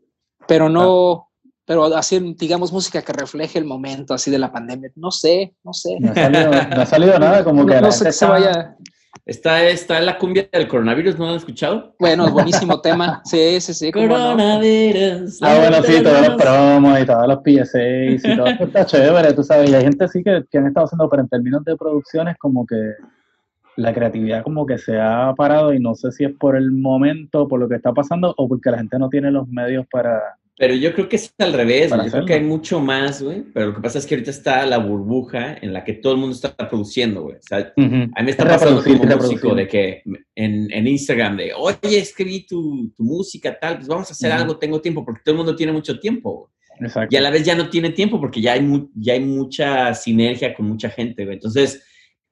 Pero 0.47 0.69
no, 0.69 1.29
pero 1.65 1.85
así, 1.95 2.35
digamos, 2.37 2.73
música 2.73 3.01
que 3.01 3.13
refleje 3.13 3.57
el 3.57 3.65
momento 3.65 4.13
así 4.13 4.29
de 4.29 4.39
la 4.39 4.51
pandemia. 4.51 4.91
No 4.95 5.11
sé, 5.11 5.55
no 5.63 5.73
sé. 5.73 5.97
No 5.99 6.11
ha 6.11 6.15
salido, 6.15 6.51
no 6.51 6.81
ha 6.81 6.85
salido 6.85 7.19
nada, 7.19 7.43
como 7.43 7.63
No, 7.63 7.73
que 7.73 7.81
no 7.81 7.91
sé 7.91 8.05
que 8.05 8.11
se 8.11 8.25
vaya. 8.25 8.77
Está, 9.25 9.69
está 9.69 10.01
la 10.01 10.17
cumbia 10.17 10.49
del 10.51 10.67
coronavirus, 10.67 11.17
¿no 11.17 11.25
lo 11.25 11.31
han 11.31 11.37
escuchado? 11.37 11.95
Bueno, 11.97 12.29
buenísimo 12.29 12.81
tema. 12.81 13.21
Sí, 13.25 13.61
sí, 13.61 13.73
sí. 13.73 13.91
cómo 13.91 14.05
no. 14.07 14.15
Coronavirus. 14.15 15.41
Ah, 15.41 15.57
bueno, 15.59 15.81
sí, 15.81 16.03
todos 16.03 16.27
los 16.27 16.41
promos 16.41 16.99
y 16.99 17.05
todos 17.05 17.27
los 17.27 17.37
PSAs 17.37 18.25
y 18.25 18.35
todo 18.35 18.47
eso 18.47 18.63
está 18.65 18.85
chévere, 18.85 19.33
tú 19.33 19.43
sabes. 19.43 19.69
Y 19.69 19.75
hay 19.75 19.83
gente 19.83 20.07
sí 20.09 20.23
que, 20.23 20.43
que 20.51 20.57
han 20.57 20.67
estado 20.67 20.87
haciendo, 20.87 21.09
pero 21.09 21.21
en 21.21 21.29
términos 21.29 21.63
de 21.63 21.77
producciones, 21.77 22.35
como 22.37 22.65
que 22.65 22.75
la 23.75 23.93
creatividad 23.93 24.43
como 24.43 24.65
que 24.65 24.77
se 24.77 24.99
ha 24.99 25.33
parado 25.35 25.73
y 25.73 25.79
no 25.79 25.95
sé 25.95 26.11
si 26.11 26.25
es 26.25 26.31
por 26.33 26.55
el 26.55 26.71
momento, 26.71 27.47
por 27.47 27.59
lo 27.59 27.67
que 27.67 27.75
está 27.75 27.93
pasando 27.93 28.33
o 28.37 28.47
porque 28.47 28.71
la 28.71 28.77
gente 28.77 28.99
no 28.99 29.09
tiene 29.09 29.31
los 29.31 29.47
medios 29.47 29.85
para... 29.89 30.37
Pero 30.55 30.75
yo 30.75 30.93
creo 30.93 31.09
que 31.09 31.15
es 31.15 31.33
al 31.39 31.51
revés, 31.53 31.89
güey. 31.89 32.05
Yo 32.05 32.11
creo 32.11 32.25
que 32.27 32.33
hay 32.35 32.41
mucho 32.43 32.79
más, 32.79 33.21
güey. 33.23 33.43
Pero 33.53 33.67
lo 33.67 33.75
que 33.75 33.81
pasa 33.81 33.97
es 33.97 34.05
que 34.05 34.13
ahorita 34.13 34.29
está 34.29 34.65
la 34.67 34.77
burbuja 34.77 35.57
en 35.61 35.73
la 35.73 35.83
que 35.83 35.93
todo 35.93 36.13
el 36.13 36.19
mundo 36.19 36.35
está 36.35 36.55
produciendo, 36.55 37.23
güey. 37.23 37.37
O 37.37 37.41
sea, 37.41 37.57
a 37.57 38.19
mí 38.21 38.25
me 38.25 38.31
está 38.31 38.43
pasando 38.45 38.81
Reproducir, 38.81 38.97
como 39.09 39.15
músico 39.27 39.55
de 39.55 39.67
que 39.67 40.03
en, 40.35 40.71
en 40.71 40.87
Instagram 40.87 41.37
de, 41.37 41.53
oye, 41.53 41.97
escribí 41.97 42.45
tu, 42.45 42.91
tu 42.95 43.03
música, 43.03 43.57
tal, 43.59 43.77
pues 43.77 43.87
vamos 43.87 44.09
a 44.09 44.13
hacer 44.13 44.31
algo, 44.31 44.57
tengo 44.57 44.79
tiempo, 44.79 45.03
porque 45.03 45.21
todo 45.25 45.33
el 45.33 45.37
mundo 45.37 45.55
tiene 45.55 45.71
mucho 45.71 45.99
tiempo, 45.99 46.31
güey. 46.37 46.87
Exacto. 46.87 47.13
Y 47.13 47.17
a 47.17 47.21
la 47.21 47.29
vez 47.31 47.43
ya 47.43 47.55
no 47.55 47.69
tiene 47.69 47.89
tiempo 47.91 48.19
porque 48.19 48.41
ya 48.41 48.53
hay, 48.53 48.61
mu- 48.61 48.89
ya 48.95 49.13
hay 49.13 49.19
mucha 49.21 49.93
sinergia 49.95 50.53
con 50.53 50.67
mucha 50.67 50.89
gente, 50.89 51.23
güey. 51.23 51.35
Entonces, 51.37 51.83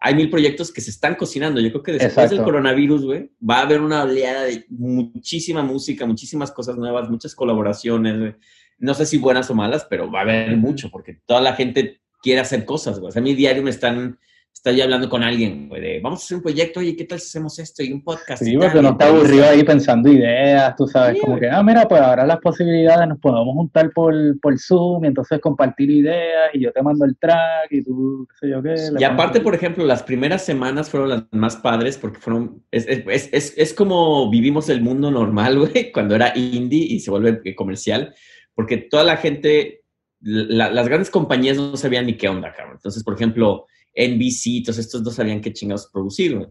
hay 0.04 0.16
mil 0.16 0.32
proyectos 0.32 0.72
que 0.74 0.82
se 0.82 0.90
están 0.90 1.14
cocinando. 1.14 1.62
Yo 1.62 1.70
creo 1.70 1.84
que 1.84 1.92
después 1.92 2.12
Exacto. 2.14 2.36
del 2.36 2.44
coronavirus, 2.44 3.06
güey, 3.06 3.30
va 3.48 3.60
a 3.60 3.62
haber 3.62 3.82
una 3.82 4.02
oleada 4.02 4.46
de 4.46 4.66
muchísima 4.70 5.62
música, 5.62 6.08
muchísimas 6.08 6.52
cosas 6.52 6.76
nuevas, 6.76 7.08
muchas 7.08 7.36
colaboraciones, 7.36 8.18
güey. 8.18 8.36
No 8.80 8.96
sé 8.96 9.06
si 9.06 9.20
buenas 9.20 9.52
o 9.52 9.54
malas, 9.54 9.86
pero 9.88 10.12
va 10.12 10.20
a 10.20 10.22
haber 10.24 10.58
mucho 10.58 10.90
porque 10.90 11.20
toda 11.28 11.40
la 11.40 11.54
gente 11.54 12.02
quiere 12.20 12.42
hacer 12.42 12.66
cosas, 12.66 13.00
güey. 13.00 13.10
O 13.10 13.12
sea, 13.12 13.22
a 13.22 13.24
mi 13.24 13.36
diario 13.36 13.62
me 13.62 13.70
están, 13.70 14.18
está 14.54 14.72
yo 14.72 14.84
hablando 14.84 15.10
con 15.10 15.24
alguien, 15.24 15.68
güey, 15.70 15.82
de 15.82 16.00
vamos 16.02 16.22
a 16.22 16.24
hacer 16.24 16.38
un 16.38 16.44
proyecto, 16.44 16.82
oye, 16.82 16.96
¿qué 16.96 17.06
tal 17.06 17.20
si 17.20 17.30
hacemos 17.30 17.58
esto? 17.58 17.82
Y 17.82 17.92
un 17.92 18.04
podcast. 18.04 18.44
Sí, 18.44 18.54
y 18.54 18.58
porque 18.58 18.80
no 18.82 18.90
está 18.92 19.08
aburrido 19.08 19.46
ahí 19.50 19.64
pensando 19.64 20.08
ideas, 20.08 20.76
tú 20.76 20.86
sabes, 20.86 21.16
Sí, 21.16 21.22
como 21.22 21.34
güey. 21.38 21.50
que, 21.50 21.56
ah, 21.56 21.64
mira, 21.64 21.88
pues 21.88 22.00
ahora 22.00 22.28
las 22.28 22.38
posibilidades 22.40 23.08
nos 23.08 23.18
podemos 23.20 23.56
juntar 23.56 23.90
por, 23.92 24.14
por 24.40 24.60
Zoom 24.60 25.04
y 25.04 25.08
entonces 25.08 25.40
compartir 25.40 25.90
ideas 25.90 26.52
y 26.54 26.60
yo 26.62 26.72
te 26.72 26.84
mando 26.84 27.06
el 27.06 27.18
track 27.18 27.72
y 27.72 27.84
tú, 27.84 28.28
qué 28.30 28.36
sé 28.46 28.52
yo 28.52 28.62
qué. 28.62 28.76
Y 29.00 29.04
aparte, 29.04 29.42
por 29.42 29.56
ejemplo, 29.56 29.84
las 29.84 30.04
primeras 30.04 30.44
semanas 30.46 30.92
fueron 30.92 31.10
las 31.10 31.24
más 31.32 31.56
padres 31.56 31.98
porque 31.98 32.20
fueron, 32.20 32.64
es, 32.70 32.86
es, 32.88 33.04
es, 33.08 33.30
es, 33.34 33.54
es 33.58 33.74
como 33.74 34.30
vivimos 34.30 34.70
el 34.70 34.82
mundo 34.82 35.10
normal, 35.10 35.58
güey, 35.68 35.92
cuando 35.92 36.14
era 36.14 36.34
indie 36.38 36.86
y 36.86 37.00
se 37.00 37.10
vuelve 37.10 37.42
eh, 37.46 37.56
comercial, 37.56 38.14
porque 38.54 38.78
toda 38.78 39.04
la 39.06 39.18
gente, 39.18 39.82
la- 40.20 40.70
las 40.70 40.88
grandes 40.88 41.10
compañías 41.10 41.58
no 41.58 41.76
sabían 41.78 42.06
ni 42.06 42.16
qué 42.16 42.30
onda, 42.30 42.54
cabrón. 42.54 42.76
Entonces, 42.76 43.04
por 43.04 43.16
ejemplo, 43.16 43.66
NBC, 43.96 44.64
todos 44.64 44.78
estos 44.78 45.02
no 45.04 45.12
sabían 45.12 45.42
qué 45.42 45.52
chingados 45.54 45.90
producir, 45.92 46.36
güey. 46.38 46.48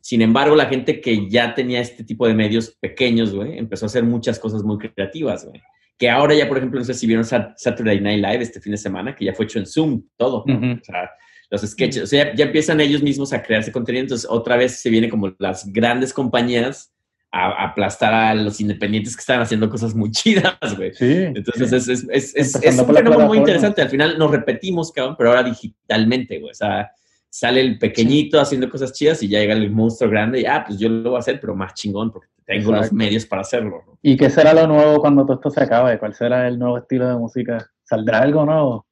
Sin 0.00 0.20
embargo, 0.20 0.54
la 0.54 0.66
gente 0.66 1.00
que 1.00 1.28
ya 1.30 1.54
tenía 1.54 1.80
este 1.80 2.04
tipo 2.04 2.26
de 2.26 2.34
medios 2.34 2.76
pequeños, 2.80 3.34
güey, 3.34 3.58
empezó 3.58 3.86
a 3.86 3.88
hacer 3.88 4.04
muchas 4.04 4.38
cosas 4.38 4.62
muy 4.62 4.76
creativas, 4.78 5.46
güey. 5.46 5.60
Que 5.96 6.10
ahora 6.10 6.34
ya, 6.34 6.46
por 6.48 6.58
ejemplo, 6.58 6.78
no 6.78 6.84
sé 6.84 6.92
si 6.94 7.06
vieron 7.06 7.24
Sat- 7.24 7.54
Saturday 7.56 8.00
Night 8.00 8.22
Live 8.24 8.42
este 8.42 8.60
fin 8.60 8.72
de 8.72 8.76
semana, 8.78 9.14
que 9.14 9.24
ya 9.24 9.32
fue 9.32 9.46
hecho 9.46 9.58
en 9.58 9.66
Zoom, 9.66 10.02
todo. 10.16 10.44
O 10.80 10.84
sea, 10.84 11.10
los 11.50 11.62
sketches, 11.62 12.02
o 12.02 12.06
sea, 12.06 12.30
ya, 12.30 12.34
ya 12.34 12.44
empiezan 12.46 12.80
ellos 12.80 13.02
mismos 13.02 13.32
a 13.32 13.42
crearse 13.42 13.70
contenido, 13.72 14.02
entonces 14.02 14.28
otra 14.28 14.56
vez 14.56 14.80
se 14.80 14.90
viene 14.90 15.08
como 15.08 15.34
las 15.38 15.72
grandes 15.72 16.12
compañías 16.12 16.92
a, 17.34 17.64
aplastar 17.64 18.14
a 18.14 18.34
los 18.34 18.60
independientes 18.60 19.16
que 19.16 19.20
están 19.20 19.40
haciendo 19.40 19.68
cosas 19.68 19.94
muy 19.94 20.10
chidas, 20.10 20.76
güey. 20.76 20.94
Sí. 20.94 21.24
Entonces 21.34 21.84
sí. 21.84 21.92
es, 21.92 22.06
es, 22.08 22.34
es, 22.36 22.54
es, 22.62 22.78
un 22.78 22.94
fenómeno 22.94 23.26
muy 23.26 23.38
interesante. 23.38 23.82
Al 23.82 23.88
final 23.88 24.16
nos 24.18 24.30
repetimos, 24.30 24.92
cabrón, 24.92 25.16
pero 25.18 25.30
ahora 25.30 25.42
digitalmente, 25.42 26.38
güey. 26.38 26.52
O 26.52 26.54
sea, 26.54 26.90
sale 27.28 27.60
el 27.60 27.78
pequeñito 27.78 28.40
haciendo 28.40 28.70
cosas 28.70 28.92
chidas 28.92 29.22
y 29.22 29.28
ya 29.28 29.40
llega 29.40 29.54
el 29.54 29.70
monstruo 29.70 30.08
grande 30.08 30.40
y, 30.40 30.46
ah, 30.46 30.62
pues 30.64 30.78
yo 30.78 30.88
lo 30.88 31.10
voy 31.10 31.16
a 31.16 31.20
hacer, 31.20 31.40
pero 31.40 31.56
más 31.56 31.74
chingón 31.74 32.12
porque 32.12 32.28
tengo 32.46 32.72
los 32.72 32.92
medios 32.92 33.26
para 33.26 33.42
hacerlo. 33.42 33.82
¿no? 33.84 33.98
¿Y 34.00 34.16
qué 34.16 34.30
será 34.30 34.54
lo 34.54 34.66
nuevo 34.66 35.00
cuando 35.00 35.24
todo 35.24 35.34
esto 35.34 35.50
se 35.50 35.62
acabe? 35.62 35.98
¿Cuál 35.98 36.14
será 36.14 36.46
el 36.46 36.58
nuevo 36.58 36.78
estilo 36.78 37.08
de 37.08 37.16
música? 37.16 37.66
¿Saldrá 37.82 38.20
algo 38.20 38.44
nuevo? 38.44 38.86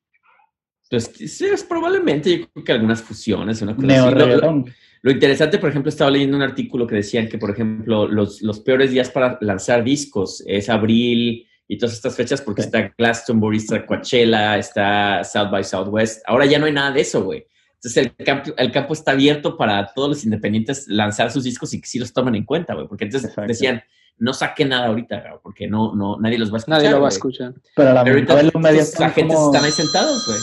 Pues 0.92 1.11
sí, 1.33 1.46
es 1.46 1.64
probablemente, 1.64 2.38
yo 2.38 2.48
creo 2.52 2.64
que 2.64 2.72
algunas 2.72 3.00
fusiones, 3.02 3.62
una 3.62 3.74
cosa 3.74 3.87
Neo 3.87 4.05
así. 4.07 4.14
Lo- 4.14 4.18
lo- 4.20 4.26
reggaetón. 4.26 4.74
Lo 5.00 5.11
interesante, 5.11 5.59
por 5.59 5.70
ejemplo, 5.70 5.88
estaba 5.88 6.11
leyendo 6.11 6.37
un 6.37 6.42
artículo 6.42 6.87
que 6.87 6.94
decían 6.96 7.28
que, 7.28 7.38
por 7.38 7.50
ejemplo, 7.50 8.07
los, 8.07 8.40
los 8.42 8.61
peores 8.61 8.90
días 8.92 9.11
para 9.11 9.37
lanzar 9.40 9.83
discos 9.83 10.44
es 10.46 10.68
abril 10.68 11.48
y 11.66 11.78
todas 11.78 11.94
estas 11.94 12.14
fechas 12.14 12.40
porque 12.42 12.62
Sí. 12.62 12.66
está 12.66 12.92
Glastonbury, 12.96 13.57
está 13.57 13.85
Coachella, 13.87 14.59
está 14.59 15.24
South 15.24 15.50
by 15.50 15.64
Southwest. 15.64 16.22
Ahora 16.26 16.44
ya 16.46 16.59
no 16.61 16.66
hay 16.66 16.72
nada 16.72 16.92
de 16.92 17.00
eso, 17.00 17.24
güey. 17.24 17.44
Entonces 17.76 17.96
el 17.96 18.24
campo, 18.24 18.52
el 18.57 18.70
campo 18.70 18.92
está 18.92 19.11
abierto 19.12 19.57
para 19.57 19.92
todos 19.92 20.09
los 20.11 20.24
independientes 20.24 20.87
lanzar 20.87 21.33
sus 21.33 21.42
discos 21.42 21.72
y 21.74 21.81
que 21.81 21.88
sí 21.88 21.98
los 21.98 22.12
tomen 22.12 22.35
en 22.37 22.44
cuenta, 22.44 22.74
güey. 22.74 22.87
Porque 22.87 23.05
entonces 23.05 23.31
Exacto. 23.31 23.48
decían, 23.48 23.83
no 24.18 24.33
saquen 24.35 24.68
nada 24.68 24.87
ahorita, 24.87 25.20
güey, 25.20 25.33
porque 25.42 25.66
no, 25.66 25.96
no, 25.96 26.16
nadie 26.20 26.38
los 26.38 26.52
va 26.52 26.57
a 26.57 26.59
escuchar. 26.59 26.78
Nadie 26.78 26.90
lo 26.92 27.00
va 27.00 27.07
a 27.07 27.09
escuchar. 27.09 27.55
Pero 27.74 27.92
la 27.92 28.05
Pero 28.05 28.14
ahorita 28.16 28.42
los 28.44 28.55
medios 28.62 28.88
están 28.90 29.11
agentes 29.11 29.35
como- 29.37 29.50
están 29.52 29.64
ahí 29.64 29.72
sentados, 29.72 30.26
güey. 30.26 30.38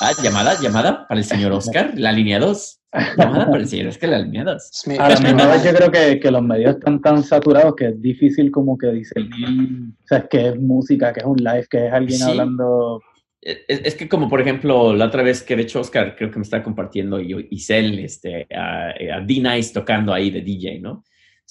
Ah, 0.00 0.12
llamada, 0.22 0.54
llamada 0.62 1.06
para 1.08 1.18
el 1.20 1.24
señor 1.24 1.52
Oscar, 1.52 1.92
la 1.96 2.12
línea 2.12 2.38
2. 2.38 2.80
Llamada 3.18 3.46
para 3.46 3.58
el 3.58 3.68
señor 3.68 3.88
Oscar, 3.88 4.10
la 4.10 4.18
línea 4.20 4.44
2. 4.44 4.54
Es 4.56 4.82
mi- 4.88 4.96
A 4.96 5.08
la 5.08 5.14
es 5.14 5.20
mi 5.20 5.26
misma 5.26 5.42
mamá. 5.44 5.54
vez 5.54 5.64
yo 5.64 5.74
creo 5.74 5.90
que, 5.90 6.20
que 6.20 6.30
los 6.30 6.42
medios 6.42 6.76
están 6.76 7.00
tan 7.00 7.22
saturados 7.22 7.74
que 7.76 7.86
es 7.88 8.00
difícil 8.02 8.50
como 8.50 8.76
que 8.78 8.88
discernir, 8.88 9.90
o 10.02 10.06
sea, 10.06 10.26
que 10.26 10.48
es 10.48 10.58
música, 10.58 11.12
que 11.12 11.20
es 11.20 11.26
un 11.26 11.36
live, 11.38 11.66
que 11.70 11.86
es 11.86 11.92
alguien 11.92 12.18
Sí. 12.18 12.24
hablando. 12.30 13.00
Es, 13.42 13.58
es 13.68 13.94
que 13.94 14.08
como 14.08 14.28
por 14.28 14.40
ejemplo 14.40 14.92
la 14.92 15.04
otra 15.06 15.22
vez 15.22 15.42
que 15.42 15.54
de 15.54 15.62
hecho 15.62 15.80
Oscar 15.80 16.16
creo 16.16 16.30
que 16.32 16.38
me 16.38 16.42
está 16.42 16.64
compartiendo 16.64 17.20
y 17.20 17.46
Isel 17.52 17.98
este, 18.00 18.46
a, 18.52 18.88
a 18.88 19.20
D-Nice 19.20 19.72
tocando 19.72 20.12
ahí 20.12 20.30
de 20.30 20.40
DJ, 20.40 20.80
¿no? 20.80 21.04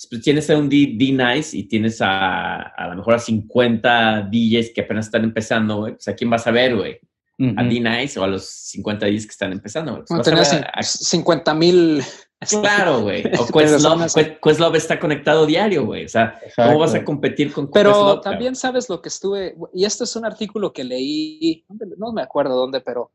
Pues, 0.10 0.22
tienes 0.22 0.50
a 0.50 0.58
un 0.58 0.68
D- 0.68 0.96
D-Nice 0.98 1.56
y 1.56 1.70
tienes 1.70 2.02
a 2.02 2.64
a 2.64 2.88
lo 2.90 2.96
mejor 2.96 3.14
a 3.14 3.20
50 3.20 4.28
DJs 4.30 4.72
que 4.76 4.82
apenas 4.82 5.06
están 5.06 5.24
empezando, 5.24 5.78
güey. 5.78 5.94
Pues, 5.94 6.08
¿a 6.10 6.16
quién 6.16 6.30
vas 6.30 6.46
a 6.48 6.52
ver, 6.52 6.76
güey? 6.76 7.00
¿A 7.38 7.44
Ujú. 7.64 7.70
D-Nice 7.70 8.18
o 8.20 8.24
a 8.24 8.28
los 8.28 8.46
50 8.46 9.06
DJs 9.08 9.26
que 9.26 9.32
están 9.32 9.52
empezando? 9.52 9.96
Pues, 9.98 10.08
Como 10.08 10.20
vas 10.20 10.28
a 10.28 10.32
tener 10.32 10.62
ver 10.62 10.66
a- 10.74 10.80
a- 10.80 10.84
50 10.84 11.54
mil. 11.54 12.02
Claro, 12.62 13.02
güey. 13.02 13.24
O 13.40 13.48
Questlove, 13.58 14.40
Questlove 14.44 14.78
está 14.78 15.00
conectado 15.00 15.46
diario, 15.48 15.86
güey. 15.86 16.06
O 16.06 16.10
sea, 16.10 16.34
¿cómo 16.34 16.46
Exacto. 16.48 16.80
vas 16.80 16.94
a 16.94 17.04
competir 17.06 17.52
con 17.52 17.72
Pero 17.72 17.90
Questlove, 17.92 18.22
también 18.22 18.56
sabes 18.56 18.88
lo 18.90 19.02
que 19.02 19.10
estuve, 19.10 19.56
y 19.74 19.86
esto 19.86 20.04
es 20.04 20.16
un 20.16 20.26
artículo 20.26 20.72
que 20.72 20.84
leí, 20.84 21.66
no 21.98 22.12
me 22.12 22.22
acuerdo 22.22 22.56
dónde, 22.56 22.82
pero 22.82 23.12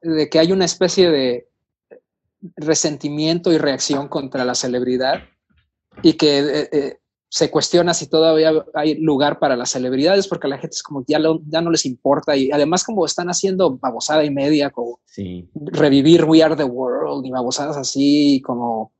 de 0.00 0.28
que 0.28 0.38
hay 0.40 0.50
una 0.52 0.64
especie 0.64 1.10
de 1.10 1.48
resentimiento 2.56 3.52
y 3.52 3.58
reacción 3.58 4.08
contra 4.08 4.44
la 4.44 4.54
celebridad 4.54 5.22
y 6.02 6.14
que 6.14 6.38
eh, 6.38 6.68
eh, 6.72 6.98
se 7.34 7.50
cuestiona 7.50 7.94
si 7.94 8.08
todavía 8.08 8.52
hay 8.74 8.96
lugar 8.96 9.38
para 9.38 9.56
las 9.56 9.70
celebridades 9.70 10.28
porque 10.28 10.48
a 10.48 10.50
la 10.50 10.58
gente 10.58 10.74
es 10.74 10.82
como 10.82 11.02
ya, 11.08 11.18
lo- 11.18 11.40
ya 11.48 11.62
no 11.62 11.70
les 11.70 11.86
importa 11.86 12.36
y 12.36 12.50
además 12.50 12.84
como 12.84 13.06
están 13.06 13.28
haciendo 13.30 13.78
babosada 13.78 14.22
y 14.22 14.30
media, 14.30 14.68
como 14.68 15.00
Sí. 15.06 15.48
revivir 15.54 16.24
We 16.26 16.42
Are 16.42 16.56
the 16.56 16.64
World 16.64 17.24
y 17.24 17.30
babosadas 17.30 17.78
así, 17.78 18.42
como 18.44 18.92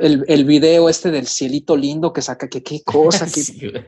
el, 0.00 0.22
el 0.28 0.44
video 0.44 0.90
este 0.90 1.10
del 1.10 1.26
cielito 1.26 1.78
lindo 1.78 2.12
que 2.12 2.20
saca, 2.20 2.46
que 2.46 2.62
qué 2.62 2.82
cosa, 2.84 3.24
que 3.34 3.40
Sí, 3.42 3.58
güey. 3.70 3.82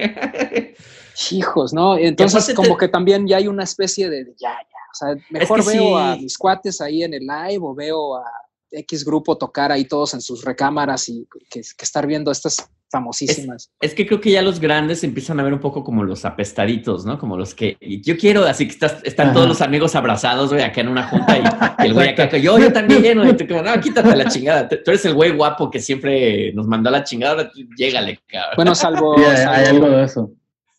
hijos, 1.32 1.74
¿no? 1.74 1.98
Entonces 1.98 2.54
como 2.54 2.70
te- 2.70 2.86
que 2.86 2.88
también 2.88 3.26
ya 3.26 3.36
hay 3.36 3.48
una 3.48 3.64
especie 3.64 4.08
de, 4.08 4.24
de 4.24 4.32
ya, 4.38 4.48
ya, 4.48 4.78
o 4.92 4.94
sea, 4.94 5.22
mejor 5.28 5.62
que 5.62 5.68
veo 5.72 5.98
a 5.98 6.16
mis 6.16 6.38
cuates 6.38 6.80
ahí 6.80 7.02
en 7.02 7.12
el 7.12 7.26
live 7.26 7.58
o 7.60 7.74
veo 7.74 8.16
a 8.16 8.24
X 8.70 9.04
grupo 9.04 9.36
tocar 9.36 9.72
ahí 9.72 9.84
todos 9.84 10.14
en 10.14 10.20
sus 10.20 10.44
recámaras 10.44 11.08
y 11.08 11.26
que, 11.50 11.60
que 11.60 11.84
estar 11.84 12.06
viendo 12.06 12.30
estas 12.30 12.68
famosísimas. 12.90 13.70
Es 13.80 13.94
que 13.94 14.04
creo 14.06 14.20
que 14.20 14.32
ya 14.32 14.42
los 14.42 14.58
grandes 14.58 15.04
empiezan 15.04 15.38
a 15.38 15.44
ver 15.44 15.52
un 15.52 15.60
poco 15.60 15.84
como 15.84 16.02
los 16.02 16.24
apestaditos, 16.24 17.04
¿no? 17.06 17.18
Como 17.18 17.36
los 17.36 17.54
que 17.54 17.76
y 17.80 18.00
yo 18.02 18.16
quiero, 18.16 18.44
así 18.44 18.66
que 18.66 18.72
estás- 18.72 19.00
están 19.04 19.26
Ajá. 19.28 19.34
todos 19.34 19.48
los 19.48 19.60
amigos 19.60 19.94
abrazados, 19.94 20.50
güey, 20.50 20.62
acá 20.64 20.80
en 20.80 20.88
una 20.88 21.06
junta 21.08 21.38
y, 21.38 21.42
y 21.84 21.86
el 21.86 21.94
güey 21.94 22.08
acá, 22.08 22.28
que 22.28 22.40
yo, 22.42 22.58
yo 22.58 22.72
también, 22.72 23.18
güey. 23.18 23.30
Y 23.30 23.36
tú 23.36 23.46
como, 23.46 23.62
no, 23.62 23.80
quítate 23.80 24.14
la 24.16 24.28
chingada. 24.28 24.68
Tú 24.68 24.76
tú 24.84 24.90
eres 24.90 25.04
el 25.04 25.14
güey 25.14 25.30
guapo 25.36 25.70
que 25.70 25.78
siempre 25.80 26.52
nos 26.52 26.66
mandó 26.66 26.88
a 26.88 26.92
la 26.92 27.04
chingada, 27.04 27.32
ahora 27.32 27.50
tú 27.50 27.60
llégale, 27.76 28.18
cabrón. 28.26 28.54
Bueno, 28.56 28.74
salvo, 28.74 29.14
Sí, 29.18 29.22
hay, 29.24 29.36
hay 29.36 29.66
salvo, 29.66 29.84
algo 29.86 29.96
de 29.96 30.04
eso. 30.04 30.30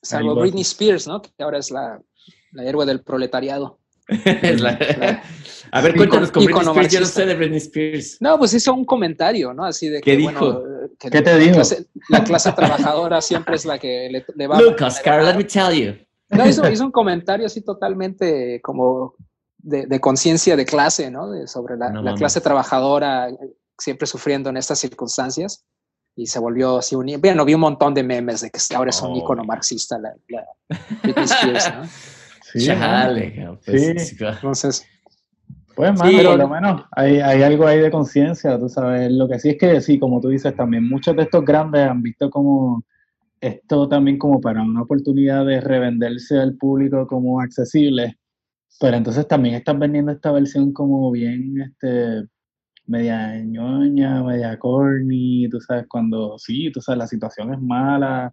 salvo 0.01 0.36
Britney. 0.36 0.62
Spears, 0.63 1.08
¿no? 1.08 1.21
Que 1.21 1.30
ahora 1.43 1.60
es 1.60 1.71
la, 1.71 2.01
la 2.51 2.63
héroe 2.65 2.86
del 2.86 3.01
proletariado. 3.01 3.80
Es 4.26 4.62
la- 4.62 5.21
A 5.74 5.80
ver, 5.82 5.95
cuéntanos 5.95 6.32
con 6.32 6.43
Britney 6.43 6.62
ícono 6.62 6.71
Spears. 6.74 6.93
Yo 6.93 7.00
no 7.00 7.06
sé 7.06 7.26
de 7.26 7.36
Britney 7.36 7.58
Spears. 7.58 8.17
No, 8.19 8.38
pues 8.38 8.54
hizo 8.54 8.74
un 8.74 8.84
comentario, 8.84 9.54
¿no? 9.54 9.63
Así 9.63 9.88
de 9.88 10.02
¿Qué 10.02 10.12
que, 10.12 10.17
dijo? 10.17 10.32
bueno, 10.54 10.89
que 11.00 11.10
¿Qué 11.10 11.21
te 11.21 11.32
la 11.32 11.38
dijo? 11.38 11.56
clase- 11.56 11.86
la 12.10 12.24
clase 12.24 12.52
trabajadora 12.52 13.21
siempre 13.21 13.56
es 13.56 13.65
la 13.65 13.80
que 13.80 14.10
le, 14.12 14.26
le 14.36 14.47
va 14.47 14.60
Look, 14.62 14.76
Oscar, 14.82 15.24
let 15.24 15.36
me 15.36 15.45
tell 15.45 15.71
you. 15.74 15.93
No, 16.30 16.45
hizo, 16.47 16.69
hizo 16.69 16.84
un 16.86 16.91
comentario 16.91 17.45
así 17.45 17.62
totalmente 17.62 18.60
como 18.62 19.15
de, 19.58 19.86
de 19.86 20.00
conciencia 20.00 20.56
de 20.56 20.65
clase, 20.65 21.10
¿no? 21.10 21.30
De- 21.32 21.47
sobre 21.47 21.78
la, 21.78 21.89
No 21.89 21.95
la 22.02 22.12
mames. 22.12 22.19
clase 22.19 22.41
trabajadora 22.41 23.30
siempre 23.78 24.08
sufriendo 24.08 24.50
en 24.50 24.58
estas 24.58 24.80
circunstancias. 24.80 25.63
Y 26.17 26.28
se 26.28 26.39
volvió 26.39 26.80
así 26.80 26.95
un... 26.95 27.06
Bueno, 27.21 27.45
vi 27.45 27.54
un 27.54 27.62
montón 27.62 27.93
de 27.93 28.04
memes 28.04 28.41
de 28.41 28.50
que 28.52 28.60
ahora 28.76 28.89
es 28.89 29.02
un 29.02 29.12
Oh. 29.13 29.17
ícono 29.17 29.45
marxista 29.45 29.97
la, 29.97 30.13
la 30.28 30.43
Britney 31.04 31.24
Spears, 31.24 31.74
¿no? 31.74 31.84
Sí, 32.54 32.66
Chale, 32.66 33.50
pues, 33.66 34.08
Sí. 34.08 34.16
Entonces, 34.20 34.88
Pues, 35.76 35.98
mano, 35.98 36.12
Sí. 36.12 36.26
por 36.26 36.38
lo 36.38 36.50
menos 36.50 36.84
hay, 36.92 37.20
hay 37.20 37.42
algo 37.44 37.66
ahí 37.66 37.80
de 37.80 37.90
conciencia, 37.90 38.60
tú 38.60 38.68
sabes. 38.68 39.10
Lo 39.12 39.28
que 39.28 39.40
sí 39.40 39.50
es 39.50 39.58
que, 39.58 39.80
sí, 39.82 39.98
como 39.98 40.20
tú 40.20 40.28
dices, 40.30 40.54
también 40.56 40.88
muchos 40.88 41.16
de 41.16 41.24
estos 41.24 41.44
grandes 41.46 41.88
han 41.88 42.02
visto 42.02 42.30
como 42.30 42.84
esto 43.40 43.88
también 43.90 44.18
como 44.20 44.40
para 44.40 44.62
una 44.62 44.84
oportunidad 44.84 45.46
de 45.46 45.62
revenderse 45.62 46.38
al 46.38 46.56
público 46.58 47.08
como 47.08 47.40
accesible, 47.42 48.18
pero 48.80 48.98
entonces 48.98 49.28
también 49.28 49.56
están 49.56 49.80
vendiendo 49.80 50.12
esta 50.12 50.32
versión 50.32 50.72
como 50.74 51.10
bien, 51.10 51.60
este, 51.62 52.28
media 52.86 53.40
ñoña, 53.44 54.22
media 54.24 54.60
corny, 54.60 55.48
tú 55.50 55.60
sabes, 55.62 55.86
cuando 55.88 56.38
sí, 56.38 56.72
tú 56.72 56.82
sabes, 56.82 57.00
la 57.00 57.08
situación 57.08 57.54
es 57.54 57.60
mala, 57.62 58.32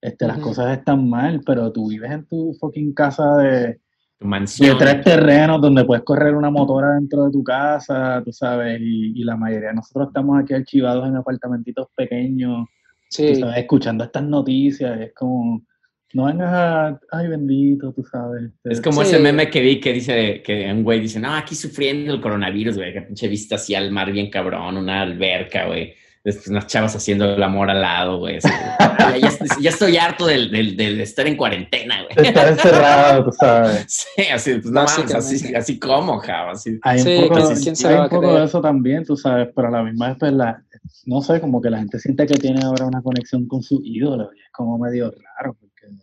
este, 0.00 0.26
las 0.26 0.38
cosas 0.38 0.76
están 0.78 1.08
mal, 1.08 1.40
pero 1.44 1.72
tú 1.72 1.88
vives 1.88 2.10
en 2.10 2.26
tu 2.26 2.54
fucking 2.60 2.92
casa 2.94 3.36
de 3.38 3.80
Tu 4.18 4.64
de 4.64 4.74
tres 4.76 5.02
terrenos 5.04 5.60
donde 5.60 5.84
puedes 5.84 6.04
correr 6.04 6.34
una 6.34 6.50
motora 6.50 6.94
dentro 6.94 7.24
de 7.24 7.30
tu 7.30 7.42
casa, 7.44 8.22
tú 8.24 8.32
sabes, 8.32 8.80
y, 8.80 9.20
y 9.20 9.24
la 9.24 9.36
mayoría 9.36 9.68
de 9.68 9.74
nosotros 9.74 10.08
estamos 10.08 10.40
aquí 10.40 10.54
archivados 10.54 11.06
en 11.06 11.16
apartamentitos 11.16 11.88
pequeños, 11.94 12.66
tú 12.66 13.04
sí, 13.10 13.34
sabes, 13.36 13.58
escuchando 13.58 14.04
estas 14.04 14.22
noticias, 14.22 15.00
es 15.00 15.12
como, 15.14 15.62
no 16.14 16.24
vengas 16.24 16.50
a, 16.50 17.00
ay 17.12 17.28
bendito, 17.28 17.92
tú 17.92 18.02
sabes. 18.04 18.44
este, 18.44 18.72
Es 18.72 18.80
como 18.80 19.02
Sí. 19.02 19.08
ese 19.08 19.18
meme 19.18 19.50
que 19.50 19.60
vi 19.60 19.80
que 19.80 19.92
dice 19.92 20.42
que 20.42 20.72
un 20.72 20.82
güey 20.82 21.00
dice, 21.00 21.20
no, 21.20 21.34
aquí 21.34 21.54
sufriendo 21.54 22.14
el 22.14 22.20
coronavirus, 22.22 22.76
güey, 22.76 22.92
que 22.94 23.02
pinche 23.02 23.28
vista 23.28 23.56
así 23.56 23.74
al 23.74 23.90
mar 23.90 24.10
bien 24.12 24.30
cabrón, 24.30 24.78
una 24.78 25.02
alberca, 25.02 25.66
güey. 25.66 25.94
Después 26.26 26.48
unas 26.48 26.66
chavas 26.66 26.96
haciendo 26.96 27.24
el 27.36 27.40
amor 27.42 27.70
al 27.70 27.80
lado, 27.80 28.18
güey. 28.18 28.38
así, 28.38 28.48
ya, 28.98 29.16
ya 29.16 29.28
estoy- 29.28 29.62
ya 29.62 29.70
estoy 29.70 29.96
harto 29.96 30.26
del, 30.26 30.50
del- 30.50 30.76
del 30.76 31.00
estar 31.00 31.24
en 31.28 31.36
cuarentena, 31.36 31.98
de 31.98 32.14
güey. 32.14 32.26
estar 32.28 32.48
encerrado, 32.48 33.24
tú 33.26 33.30
sabes. 33.32 33.84
Sí, 34.16 34.22
así, 34.32 34.54
pues 34.54 34.66
no 34.66 34.82
mames, 34.84 35.14
así, 35.14 35.54
así 35.54 35.78
como, 35.78 36.18
java, 36.18 36.50
así. 36.52 36.78
Hay 36.82 36.98
Sí, 36.98 37.14
un 37.16 37.28
poco, 37.28 37.46
pues, 37.46 37.60
¿quién 37.62 37.76
se 37.76 37.86
hay 37.88 37.94
un 37.94 38.00
a 38.00 38.08
poco 38.08 38.36
de 38.38 38.44
eso 38.44 38.60
también, 38.60 39.04
tú 39.04 39.16
sabes, 39.16 39.48
pero 39.54 39.68
a 39.68 39.70
la 39.70 39.82
misma 39.84 40.08
vez, 40.08 40.16
pues, 40.18 40.32
la, 40.32 40.62
no 41.04 41.22
sé, 41.22 41.40
como 41.40 41.62
que 41.62 41.70
la 41.70 41.78
gente 41.78 42.00
siente 42.00 42.26
que 42.26 42.34
tiene 42.34 42.60
ahora 42.64 42.86
una 42.86 43.02
conexión 43.02 43.46
con 43.46 43.62
su 43.62 43.80
ídolo, 43.84 44.28
y 44.36 44.40
es 44.40 44.50
como 44.50 44.78
medio 44.78 45.12
raro, 45.38 45.54
porque 45.60 45.94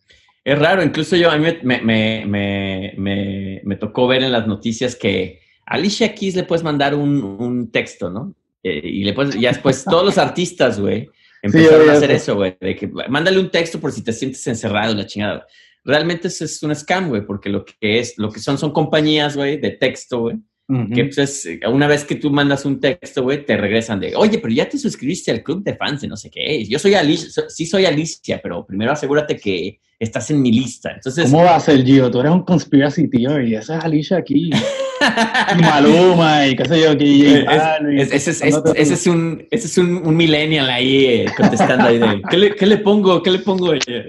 Es 0.45 0.57
raro, 0.57 0.81
incluso 0.83 1.17
yo, 1.17 1.29
a 1.31 1.38
mí 1.38 1.45
me, 1.63 1.81
me, 1.81 2.25
me, 2.25 2.93
me, 2.97 3.62
me 3.65 3.75
tocó 3.75 4.07
ver 4.07 4.23
en 4.23 4.31
las 4.31 4.47
noticias 4.47 4.95
que 4.95 5.41
a 5.65 5.75
Alicia 5.75 6.15
Keys 6.15 6.36
le 6.38 6.43
puedes 6.43 6.63
mandar 6.63 6.95
un, 6.95 7.21
un 7.23 7.71
texto, 7.71 8.09
¿no? 8.09 8.33
Eh, 8.63 8.82
y 8.84 9.04
le 9.04 9.13
puedes, 9.13 9.36
ya 9.39 9.49
después 9.49 9.84
todos 9.89 10.06
los 10.06 10.17
artistas, 10.17 10.80
güey, 10.80 11.10
empezaron 11.41 11.82
oí 11.82 11.89
a 11.89 11.93
hacer 11.93 12.12
eso. 12.12 12.36
güey, 12.36 12.56
de 12.60 12.76
que 12.76 12.88
mándale 12.88 13.39
un 13.39 13.49
texto 13.52 13.80
por 13.80 13.91
si 13.91 14.04
te 14.04 14.13
sientes 14.13 14.45
encerrado, 14.47 14.95
la 14.95 15.06
chingada. 15.06 15.45
Realmente 15.86 16.30
eso 16.30 16.45
es 16.45 16.63
un 16.63 16.73
scam, 16.73 17.10
güey, 17.10 17.26
porque 17.26 17.49
lo 17.49 17.65
que 17.65 17.76
es, 17.99 18.13
lo 18.17 18.30
que 18.32 18.39
son, 18.39 18.58
son 18.58 18.71
compañías, 18.71 19.36
güey, 19.36 19.58
de 19.60 19.71
texto, 19.71 20.21
güey, 20.21 20.38
Ujú. 20.69 20.89
que 20.95 21.04
pues 21.04 21.17
es, 21.17 21.49
una 21.67 21.88
vez 21.88 22.06
que 22.06 22.15
tú 22.15 22.32
mandas 22.32 22.63
un 22.63 22.80
texto, 22.80 23.21
güey, 23.23 23.45
te 23.45 23.58
regresan 23.58 23.99
de, 23.99 24.15
oye, 24.15 24.39
pero 24.39 24.54
ya 24.54 24.69
te 24.69 24.78
suscribiste 24.78 25.30
al 25.32 25.43
club 25.43 25.62
de 25.62 25.76
fans 25.76 25.99
de 25.99 26.08
no 26.08 26.15
sé 26.15 26.30
qué. 26.30 26.63
Yo 26.65 26.80
soy 26.80 26.93
Alicia, 26.93 27.30
so- 27.30 27.49
sí 27.49 27.65
soy 27.65 27.86
Alicia, 27.86 28.39
pero 28.41 28.65
primero 28.65 28.93
asegúrate 28.93 29.36
que 29.36 29.82
estás 29.99 30.29
en 30.32 30.41
mi 30.41 30.51
lista. 30.51 30.91
Entonces, 30.91 31.29
¿Cómo 31.32 31.43
va 31.43 31.56
a 31.56 31.60
ser, 31.60 31.84
Gio? 31.84 32.10
Tú 32.12 32.19
eres 32.19 32.32
un 32.32 32.43
conspiracy 32.43 33.08
theory, 33.08 33.56
esa 33.56 33.77
es 33.77 33.84
Alicia 33.84 34.17
aquí. 34.17 34.49
Maluma 35.62 36.47
y 36.47 36.56
qué 36.56 36.65
sé 36.65 36.82
yo, 36.82 36.97
que 36.97 37.45
ese, 38.12 38.32
es, 38.32 39.08
un, 39.08 39.45
ese 39.51 39.65
es 39.67 39.77
un, 39.77 40.06
un 40.06 40.15
millennial 40.15 40.69
ahí 40.69 41.06
eh, 41.06 41.25
contestando 41.36 41.86
ahí 41.86 41.97
de, 41.97 42.21
¿qué 42.29 42.38
le, 42.38 42.56
qué 42.56 42.65
le 42.65 42.77
pongo? 42.77 43.21
¿Qué 43.21 43.32
le 43.32 43.39
pongo? 43.39 43.73
Eh, 43.73 43.82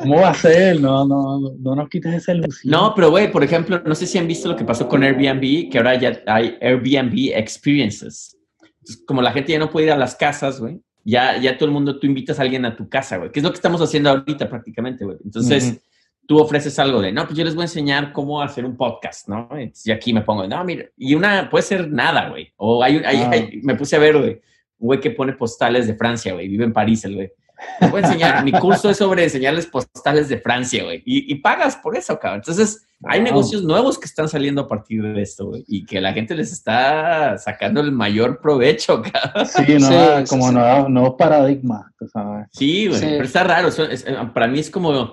¿Cómo 0.00 0.20
va 0.20 0.30
a 0.30 0.34
ser? 0.34 0.80
No, 0.80 1.06
no, 1.06 1.40
no, 1.40 1.52
no 1.58 1.74
nos 1.74 1.88
quites 1.88 2.14
esa 2.14 2.32
ilusión. 2.32 2.70
No, 2.70 2.92
pero 2.94 3.10
güey, 3.10 3.30
por 3.30 3.42
ejemplo, 3.44 3.82
no 3.84 3.94
sé 3.94 4.06
si 4.06 4.18
han 4.18 4.26
visto 4.26 4.48
lo 4.48 4.56
que 4.56 4.64
pasó 4.64 4.88
con 4.88 5.02
Airbnb, 5.02 5.70
que 5.70 5.78
ahora 5.78 5.94
ya 5.98 6.22
hay 6.26 6.56
Airbnb 6.60 7.32
Experiences. 7.34 8.36
Entonces, 8.60 9.04
como 9.06 9.22
la 9.22 9.32
gente 9.32 9.52
ya 9.52 9.58
no 9.58 9.70
puede 9.70 9.86
ir 9.86 9.92
a 9.92 9.96
las 9.96 10.14
casas, 10.14 10.60
güey, 10.60 10.80
ya, 11.04 11.36
ya 11.38 11.56
todo 11.56 11.66
el 11.66 11.72
mundo, 11.72 11.98
tú 11.98 12.06
invitas 12.06 12.38
a 12.38 12.42
alguien 12.42 12.64
a 12.64 12.76
tu 12.76 12.88
casa, 12.88 13.16
güey, 13.16 13.30
que 13.30 13.40
es 13.40 13.44
lo 13.44 13.50
que 13.50 13.56
estamos 13.56 13.80
haciendo 13.80 14.10
ahorita 14.10 14.48
prácticamente, 14.48 15.04
güey. 15.04 15.16
Entonces, 15.24 15.64
Ujú. 15.70 15.80
tú 16.26 16.38
ofreces 16.40 16.78
algo 16.78 17.00
de, 17.00 17.12
no, 17.12 17.24
pues 17.26 17.36
yo 17.36 17.44
les 17.44 17.54
voy 17.54 17.62
a 17.62 17.64
enseñar 17.64 18.12
cómo 18.12 18.40
hacer 18.42 18.64
un 18.64 18.76
podcast, 18.76 19.28
¿no? 19.28 19.48
Y 19.84 19.90
aquí 19.90 20.12
me 20.12 20.20
pongo, 20.22 20.46
no, 20.46 20.62
mira, 20.64 20.86
y 20.96 21.14
una 21.14 21.48
puede 21.50 21.62
ser 21.62 21.90
nada, 21.90 22.28
güey. 22.28 22.52
O 22.56 22.82
hay, 22.82 22.96
hay- 23.04 23.16
Ah. 23.22 23.30
hay- 23.32 23.60
me 23.62 23.74
puse 23.74 23.96
a 23.96 23.98
ver, 23.98 24.16
güey, 24.18 24.40
un 24.78 24.86
güey 24.86 25.00
que 25.00 25.10
pone 25.10 25.32
postales 25.32 25.86
de 25.86 25.94
Francia, 25.94 26.32
güey, 26.34 26.48
vive 26.48 26.64
en 26.64 26.72
París, 26.72 27.04
el 27.04 27.14
güey. 27.14 27.32
Les 27.80 27.90
voy 27.90 28.00
a 28.02 28.06
enseñar, 28.06 28.42
mi 28.44 28.52
curso 28.52 28.88
es 28.88 28.96
sobre 28.96 29.24
enseñarles 29.24 29.66
postales 29.66 30.28
de 30.30 30.38
Francia, 30.38 30.82
güey. 30.84 31.02
Y, 31.04 31.30
y 31.30 31.34
pagas 31.36 31.76
por 31.76 31.94
eso, 31.96 32.18
cabrón. 32.18 32.40
Entonces, 32.40 32.86
hay 33.04 33.20
Wow. 33.20 33.24
negocios 33.28 33.62
nuevos 33.64 33.98
que 33.98 34.06
están 34.06 34.28
saliendo 34.28 34.62
a 34.62 34.68
partir 34.68 35.02
de 35.02 35.22
esto, 35.22 35.46
güey. 35.46 35.64
Y 35.68 35.84
que 35.86 36.00
la 36.00 36.12
gente 36.12 36.34
les 36.34 36.52
está 36.52 37.38
sacando 37.38 37.80
el 37.80 37.92
mayor 37.92 38.40
provecho, 38.40 39.02
cabrón. 39.34 39.46
Sí, 39.46 39.62
no, 39.78 39.88
Sí, 39.88 39.94
sí, 40.24 40.28
como 40.28 40.48
sí. 40.48 41.14
paradigmas, 41.18 41.82
tú 41.98 42.06
sabes. 42.08 42.46
Sí, 42.52 42.88
güey, 42.88 43.00
Sí. 43.00 43.06
pero 43.10 43.24
está 43.24 43.44
raro. 43.44 43.68
eso 43.68 43.84
es- 43.84 44.04
eh, 44.06 44.14
para 44.34 44.48
mí 44.48 44.58
es 44.58 44.70
como 44.70 45.12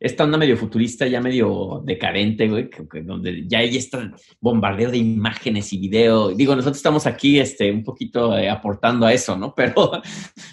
esta 0.00 0.24
onda 0.24 0.38
medio 0.38 0.56
futurista, 0.56 1.06
ya 1.06 1.20
medio 1.20 1.82
decadente, 1.84 2.48
güey, 2.48 2.70
que- 2.70 2.88
que 2.88 3.02
donde 3.02 3.46
ya 3.46 3.58
hay 3.58 3.76
este 3.76 3.98
bombardeo 4.40 4.90
de 4.90 4.96
imágenes 4.98 5.70
y 5.74 5.78
video. 5.78 6.30
Digo, 6.30 6.54
nosotros 6.56 6.78
estamos 6.78 7.06
aquí 7.06 7.38
este, 7.38 7.70
un 7.70 7.84
poquito 7.84 8.36
eh, 8.38 8.48
aportando 8.48 9.04
a 9.04 9.12
eso, 9.12 9.36
¿no? 9.36 9.54
Pero, 9.56 9.90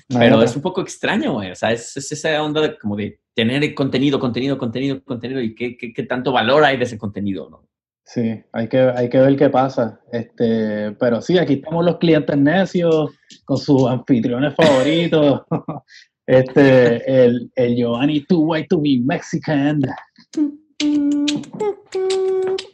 pero 0.09 0.43
es 0.43 0.55
un 0.55 0.61
poco 0.61 0.81
extraño, 0.81 1.33
güey. 1.33 1.51
O 1.51 1.55
sea, 1.55 1.71
es, 1.71 1.95
es 1.95 2.11
esa 2.11 2.41
onda 2.43 2.59
de, 2.61 2.77
como 2.77 2.95
de 2.97 3.19
tener 3.33 3.73
contenido, 3.73 4.19
contenido, 4.19 4.57
contenido, 4.57 5.03
contenido 5.03 5.41
y 5.41 5.55
qué, 5.55 5.77
qué, 5.77 5.93
qué 5.93 6.03
tanto 6.03 6.31
valor 6.31 6.63
hay 6.63 6.77
de 6.77 6.83
ese 6.83 6.97
contenido, 6.97 7.49
¿no? 7.49 7.67
Sí, 8.05 8.43
hay 8.51 8.67
que, 8.67 8.79
hay 8.79 9.09
que 9.09 9.19
ver 9.19 9.35
qué 9.37 9.49
pasa. 9.49 9.99
Este, 10.11 10.91
pero 10.99 11.21
sí, 11.21 11.37
aquí 11.37 11.53
estamos 11.53 11.85
los 11.85 11.97
clientes 11.97 12.37
necios 12.37 13.11
con 13.45 13.57
sus 13.57 13.89
anfitriones 13.89 14.55
favoritos. 14.55 15.41
Este, 16.25 17.25
el, 17.25 17.51
el 17.53 17.75
Giovanni 17.75 18.21
Too 18.21 18.39
White 18.39 18.67
to 18.69 18.79
be 18.79 18.97
Mexican. 19.03 19.81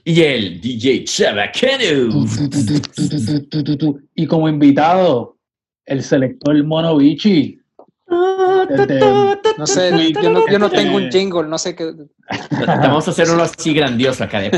Y 0.04 0.22
el 0.22 0.62
DJ 0.62 1.04
Chabacano. 1.06 2.26
Y 4.14 4.28
como 4.28 4.50
invitado, 4.50 5.36
el 5.88 6.04
selector 6.04 6.64
Mono 6.64 6.98
Bichi. 6.98 7.60
No 9.58 9.68
sé, 9.68 10.14
yo 10.24 10.30
no, 10.30 10.48
yo 10.48 10.60
no 10.60 10.70
tengo 10.70 10.98
un 10.98 11.10
jingle, 11.12 11.44
no 11.48 11.58
sé 11.58 11.76
qué. 11.76 11.92
Vamos 12.66 13.08
a 13.08 13.12
hacer 13.12 13.30
uno 13.30 13.44
así 13.44 13.74
grandioso 13.74 14.24
acá 14.24 14.40
de... 14.40 14.52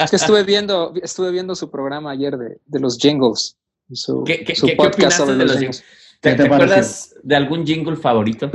Es 0.00 0.10
que 0.10 0.16
estuve 0.16 0.42
viendo, 0.44 0.92
estuve 1.02 1.30
viendo 1.30 1.54
su 1.54 1.70
programa 1.70 2.10
ayer 2.12 2.36
de, 2.36 2.58
de 2.64 2.80
los 2.80 2.96
jingles. 2.98 3.56
Su, 3.92 4.24
¿Qué- 4.24 4.44
qué- 4.44 4.54
su 4.54 4.66
qué- 4.66 4.72
qué 4.72 4.76
podcast 4.76 5.20
opinaste 5.20 5.22
sobre 5.24 5.36
de 5.38 5.44
los 5.44 5.56
jingles. 5.58 5.84
¿Te, 6.20 6.30
acuerdas 6.30 7.14
de 7.22 7.36
algún 7.36 7.64
jingle 7.66 7.96
favorito? 7.96 8.50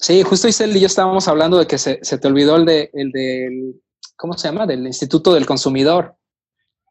Sí, 0.00 0.22
justo 0.22 0.48
Isel 0.48 0.76
y 0.76 0.80
yo 0.80 0.86
estábamos 0.86 1.28
hablando 1.28 1.58
de 1.58 1.66
que 1.66 1.78
se, 1.78 2.00
se 2.02 2.18
te 2.18 2.26
olvidó 2.26 2.56
el 2.56 2.64
de 2.64 2.90
el 2.94 3.12
del 3.12 3.80
¿cómo 4.16 4.32
se 4.34 4.48
llama? 4.48 4.66
Del 4.66 4.86
Instituto 4.86 5.32
del 5.34 5.46
Consumidor. 5.46 6.16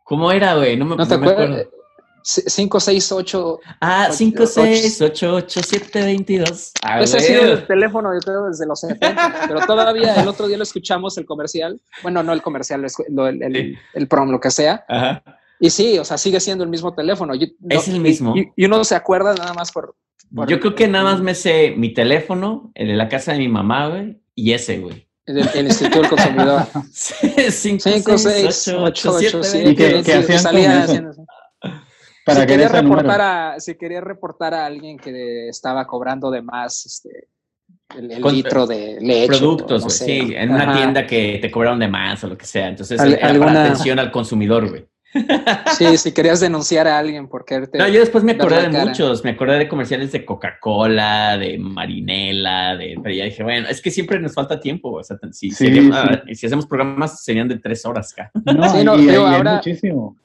¿Cómo 0.03 0.31
era, 0.31 0.55
güey? 0.55 0.77
No 0.77 0.85
me, 0.85 0.95
¿No 0.95 1.07
te 1.07 1.15
no 1.15 1.21
me 1.25 1.31
acuerdas? 1.31 1.67
5, 2.23 2.79
6, 2.79 3.11
8. 3.11 3.59
Ah, 3.81 4.05
Ocho- 4.09 4.17
5, 4.17 4.45
6, 4.45 5.01
8, 5.01 5.33
8, 5.35 5.61
7, 5.63 6.03
22. 6.03 6.71
Ah, 6.83 7.01
Ese 7.01 7.17
ha 7.17 7.19
sido 7.19 7.43
el 7.43 7.67
teléfono, 7.67 8.13
yo 8.13 8.19
creo, 8.19 8.45
desde 8.45 8.65
los 8.65 8.79
70. 8.81 9.45
pero 9.47 9.65
todavía 9.65 10.15
el 10.21 10.27
otro 10.27 10.47
día 10.47 10.57
lo 10.57 10.63
escuchamos, 10.63 11.17
el 11.17 11.25
comercial. 11.25 11.79
Bueno, 12.03 12.21
no 12.23 12.33
el 12.33 12.41
comercial, 12.41 12.83
es- 12.85 12.95
lo- 13.09 13.27
el, 13.27 13.41
el, 13.43 13.53
Sí. 13.55 13.73
el 13.93 14.07
prom, 14.07 14.29
lo 14.31 14.39
que 14.39 14.51
sea. 14.51 14.83
Ajá. 14.87 15.23
Y 15.59 15.69
sí, 15.71 15.97
o 15.99 16.05
sea, 16.05 16.17
sigue 16.17 16.39
siendo 16.39 16.63
el 16.63 16.69
mismo 16.69 16.93
teléfono. 16.93 17.35
Yo- 17.35 17.47
Es 17.69 17.87
no- 17.87 17.93
el 17.95 17.99
mismo. 18.01 18.35
Y, 18.37 18.51
y 18.55 18.65
uno 18.65 18.83
se 18.83 18.95
acuerda 18.95 19.33
nada 19.35 19.53
más 19.53 19.71
por. 19.71 19.95
por 20.33 20.47
Yo 20.49 20.59
creo 20.59 20.73
que 20.75 20.87
nada 20.87 21.03
más 21.03 21.21
me 21.21 21.35
sé 21.35 21.73
mi 21.75 21.93
teléfono, 21.93 22.71
el 22.75 22.87
de 22.87 22.95
la 22.95 23.09
casa 23.09 23.33
de 23.33 23.39
mi 23.39 23.47
mamá, 23.49 23.89
güey, 23.89 24.21
y 24.35 24.53
ese, 24.53 24.79
güey. 24.79 25.05
el, 25.25 25.37
el 25.53 25.65
Instituto 25.67 25.99
del 26.01 26.09
Consumidor. 26.09 26.63
5, 26.91 27.41
5, 27.51 28.17
6, 28.17 28.55
6, 28.55 28.67
8, 28.69 28.83
8, 28.83 29.13
7, 29.19 29.37
8, 29.37 29.69
¿Y 29.69 29.75
qué- 29.75 29.83
22. 29.93 30.05
qué 30.05 30.13
hacían 30.13 30.25
con 30.25 30.39
salía 30.39 30.73
eso? 30.75 30.83
haciendo 30.83 31.11
eso. 31.11 31.25
¿Para 32.29 32.41
si 32.41 32.47
qué 32.47 32.53
quería 32.53 32.67
reportar 32.69 33.21
a 33.21 33.59
si 33.59 33.75
quería 33.75 34.01
reportar 34.01 34.53
a 34.53 34.65
alguien 34.65 34.97
que 34.97 35.49
estaba 35.49 35.85
cobrando 35.85 36.31
de 36.31 36.41
más 36.41 36.85
este 36.85 37.27
el, 37.97 38.11
el 38.11 38.21
Con- 38.21 38.33
litro 38.35 38.67
de 38.67 38.97
leche 39.01 39.27
Productos, 39.27 39.71
o 39.83 39.85
no 39.85 39.85
güey, 39.85 39.97
sé. 39.97 40.05
sí, 40.05 40.33
en 40.35 40.51
una 40.51 40.73
tienda 40.75 41.07
que 41.07 41.39
te 41.41 41.49
cobraron 41.49 41.79
de 41.79 41.87
más 41.87 42.23
o 42.23 42.27
lo 42.27 42.37
que 42.37 42.45
sea. 42.45 42.67
Entonces, 42.67 42.99
Al- 42.99 43.13
era 43.13 43.19
para 43.21 43.31
alguna- 43.33 43.63
atención 43.65 43.97
al 43.99 44.11
consumidor, 44.11 44.69
güey. 44.69 44.85
sí 45.75 45.97
si 45.97 46.11
querías 46.11 46.39
denunciar 46.39 46.87
a 46.87 46.99
alguien 46.99 47.27
por 47.27 47.43
quererte 47.43 47.79
No, 47.79 47.87
yo 47.87 47.99
después 47.99 48.23
me 48.23 48.33
acordé 48.33 48.61
de 48.67 48.71
cara. 48.71 48.85
muchos, 48.85 49.23
me 49.23 49.31
acordé 49.31 49.57
de 49.57 49.67
comerciales 49.67 50.11
de 50.11 50.23
Coca-Cola, 50.23 51.35
de 51.39 51.57
Marinela, 51.57 52.75
de, 52.77 52.95
pero 53.01 53.15
ya 53.15 53.25
dije, 53.25 53.41
bueno, 53.41 53.67
es 53.69 53.81
que 53.81 53.89
siempre 53.89 54.19
nos 54.19 54.35
falta 54.35 54.59
tiempo, 54.59 54.91
o 54.91 55.03
sea, 55.03 55.17
si, 55.31 55.49
Sí, 55.49 55.65
sería- 55.65 56.23
sí. 56.27 56.35
si 56.35 56.45
hacemos 56.45 56.67
programas 56.67 57.23
serían 57.23 57.47
de 57.47 57.57
tres 57.57 57.83
horas 57.87 58.13
acá. 58.13 58.31
No, 58.45 58.69
Sí, 58.69 58.83
no, 58.83 58.99
y, 58.99 59.07
pero 59.07 59.23
y 59.23 59.25
hay 59.25 59.35
ahora- 59.35 59.55
muchísimo. 59.55 60.15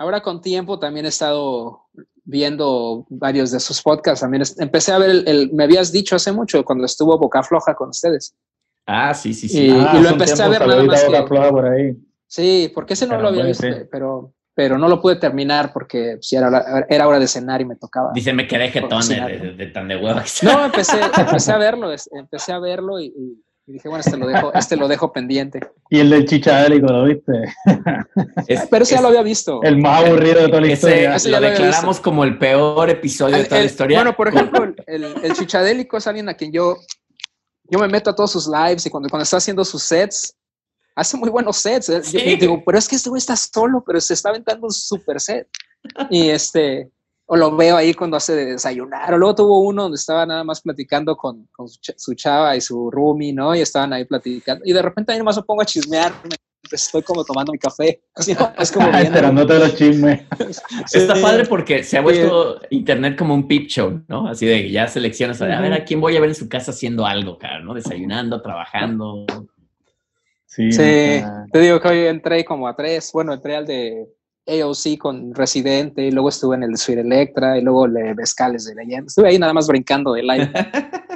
Ahora 0.00 0.20
con 0.22 0.40
tiempo 0.40 0.78
también 0.78 1.04
he 1.06 1.10
estado 1.10 1.84
viendo 2.24 3.06
varios 3.10 3.50
de 3.50 3.60
sus 3.60 3.82
podcasts 3.82 4.20
también 4.22 4.42
empecé 4.58 4.92
a 4.92 4.98
ver 4.98 5.10
el, 5.10 5.28
el- 5.28 5.52
me 5.52 5.64
habías 5.64 5.92
dicho 5.92 6.16
hace 6.16 6.32
mucho 6.32 6.64
cuando 6.64 6.84
estuvo 6.86 7.18
Boca 7.18 7.42
Floja 7.42 7.74
con 7.74 7.90
ustedes 7.90 8.34
Ah, 8.86 9.14
sí, 9.14 9.34
sí, 9.34 9.48
sí. 9.48 9.66
Y- 9.68 9.70
Ah, 9.70 10.00
lo 10.02 10.08
empecé 10.08 10.42
a 10.42 10.48
ver 10.48 10.66
nada 10.66 10.82
más 10.82 11.04
a 11.04 11.06
Boca 11.06 11.20
que- 11.20 11.26
Floja 11.28 11.50
por 11.50 11.66
ahí. 11.66 11.96
sí 12.26 12.72
porque 12.74 12.94
ese 12.94 13.06
no 13.06 13.10
Pero 13.12 13.22
lo 13.22 13.28
había 13.28 13.44
visto 13.44 13.62
ser. 13.62 13.88
pero 13.90 14.32
pero 14.54 14.76
no 14.78 14.88
lo 14.88 15.00
pude 15.00 15.16
terminar 15.16 15.72
porque 15.72 16.18
sí, 16.20 16.36
era, 16.36 16.48
hora- 16.48 16.86
era 16.88 17.06
hora 17.08 17.18
de 17.18 17.26
cenar 17.28 17.60
y 17.60 17.64
me 17.64 17.76
tocaba 17.76 18.10
Dice, 18.14 18.32
me 18.32 18.46
quedé 18.48 18.68
jetón 18.70 19.06
de, 19.08 19.14
de- 19.38 19.52
de 19.54 19.66
tan 19.68 19.86
de 19.88 19.96
hueva 19.96 20.22
que 20.24 20.44
No, 20.46 20.64
empecé, 20.64 20.98
empecé 21.16 21.52
a 21.52 21.58
verlo, 21.66 21.88
empecé 22.12 22.52
a 22.52 22.58
verlo 22.58 22.98
y, 23.00 23.06
y- 23.06 23.44
y 23.70 23.74
dije, 23.74 23.88
bueno, 23.88 24.00
este 24.04 24.16
lo 24.16 24.26
dejo, 24.26 24.52
este 24.52 24.76
lo 24.76 24.88
dejo 24.88 25.12
pendiente. 25.12 25.60
Y 25.90 26.00
el 26.00 26.10
del 26.10 26.26
chichadélico, 26.26 26.86
¿lo 26.88 27.04
viste? 27.04 27.32
Es- 28.48 28.66
Pero 28.68 28.82
ese 28.82 28.96
ya 28.96 29.00
lo 29.00 29.08
había 29.08 29.22
visto. 29.22 29.62
El 29.62 29.78
más 29.78 30.04
aburrido 30.04 30.40
de 30.42 30.48
toda 30.48 30.60
la 30.60 30.66
ese 30.66 30.74
historia. 30.74 31.14
Ese 31.14 31.28
lo 31.30 31.40
declaramos 31.40 32.00
como 32.00 32.24
el 32.24 32.36
peor 32.36 32.90
episodio 32.90 33.36
de 33.36 33.42
El- 33.42 33.48
toda 33.48 33.60
la 33.60 33.66
historia. 33.66 33.98
Bueno, 33.98 34.16
por 34.16 34.28
ejemplo, 34.28 34.74
el, 34.86 35.04
el- 35.04 35.32
chichadélico 35.34 35.96
es 35.98 36.06
alguien 36.08 36.28
a 36.28 36.34
quien 36.34 36.50
yo, 36.52 36.76
yo 37.70 37.78
me 37.78 37.86
meto 37.86 38.10
a 38.10 38.14
todos 38.16 38.32
sus 38.32 38.48
lives 38.48 38.84
y 38.86 38.90
cuando, 38.90 39.08
cuando 39.08 39.22
está 39.22 39.36
haciendo 39.36 39.64
sus 39.64 39.82
sets, 39.84 40.34
hace 40.96 41.16
muy 41.16 41.30
buenos 41.30 41.56
sets. 41.56 41.88
¿eh? 41.90 42.00
Yo 42.02 42.18
Sí. 42.18 42.36
digo, 42.36 42.60
pero 42.66 42.76
es 42.76 42.88
que 42.88 42.96
este 42.96 43.08
güey 43.08 43.18
está 43.20 43.36
solo, 43.36 43.84
pero 43.86 44.00
se 44.00 44.14
está 44.14 44.30
aventando 44.30 44.66
un 44.66 44.72
super 44.72 45.20
set. 45.20 45.46
Y 46.10 46.28
este, 46.28 46.90
o 47.32 47.36
lo 47.36 47.54
veo 47.54 47.76
ahí 47.76 47.94
cuando 47.94 48.16
hace 48.16 48.34
de 48.34 48.44
desayunar. 48.46 49.14
O 49.14 49.16
luego 49.18 49.36
tuvo 49.36 49.60
uno 49.60 49.82
donde 49.84 49.94
estaba 49.94 50.26
nada 50.26 50.42
más 50.42 50.60
platicando 50.62 51.16
con, 51.16 51.46
con 51.52 51.68
su, 51.68 51.78
ch- 51.80 51.94
su 51.96 52.14
chava 52.14 52.56
y 52.56 52.60
su 52.60 52.90
roomie, 52.90 53.32
¿no? 53.32 53.54
Y 53.54 53.60
estaban 53.60 53.92
ahí 53.92 54.04
platicando. 54.04 54.64
Y 54.66 54.72
de 54.72 54.82
repente 54.82 55.12
ahí 55.12 55.18
nomás 55.18 55.36
me 55.36 55.44
pongo 55.44 55.62
a 55.62 55.64
chismear. 55.64 56.12
Estoy 56.72 57.02
como 57.02 57.24
tomando 57.24 57.52
mi 57.52 57.58
café. 57.58 58.00
Así, 58.16 58.34
¿no? 58.34 58.52
Es 58.58 58.72
como 58.72 58.86
viendo. 58.90 59.08
Esperándote 59.10 59.58
los 59.60 59.76
chismes. 59.76 60.22
Está 60.92 61.14
Sí. 61.14 61.22
padre 61.22 61.46
porque 61.46 61.84
se 61.84 61.98
ha 61.98 62.00
vuelto 62.00 62.60
internet 62.70 63.16
como 63.16 63.32
un 63.34 63.46
peep 63.46 63.68
show, 63.68 64.02
¿no? 64.08 64.26
Así 64.26 64.46
de 64.46 64.62
que 64.62 64.70
ya 64.72 64.88
seleccionas, 64.88 65.40
a 65.40 65.44
ver, 65.46 65.54
a 65.54 65.60
ver 65.60 65.72
a 65.72 65.84
quién 65.84 66.00
voy 66.00 66.16
a 66.16 66.20
ver 66.20 66.30
en 66.30 66.34
su 66.34 66.48
casa 66.48 66.72
haciendo 66.72 67.06
algo, 67.06 67.38
cara, 67.38 67.60
¿no? 67.60 67.74
Desayunando, 67.74 68.42
trabajando. 68.42 69.24
Sí, 70.46 70.72
Sí, 70.72 71.22
te 71.52 71.58
digo 71.60 71.80
que 71.80 71.88
hoy 71.88 71.98
entré 72.06 72.44
como 72.44 72.66
a 72.66 72.74
tres. 72.74 73.10
Bueno, 73.12 73.32
entré 73.32 73.54
al 73.54 73.66
de 73.66 74.08
AOC 74.46 74.98
con 74.98 75.34
Residente 75.34 76.02
y 76.06 76.10
luego 76.10 76.28
estuve 76.30 76.56
en 76.56 76.62
el 76.64 76.72
de 76.72 76.76
Sweet 76.76 76.98
Electra 77.00 77.58
y 77.58 77.62
luego 77.62 77.86
el 77.86 77.94
de 77.94 78.14
Vescales 78.14 78.64
de 78.66 78.74
Leyenda. 78.74 79.06
Estuve 79.08 79.28
ahí 79.28 79.38
nada 79.38 79.52
más 79.52 79.66
brincando 79.66 80.12
de 80.12 80.22
live. 80.22 80.50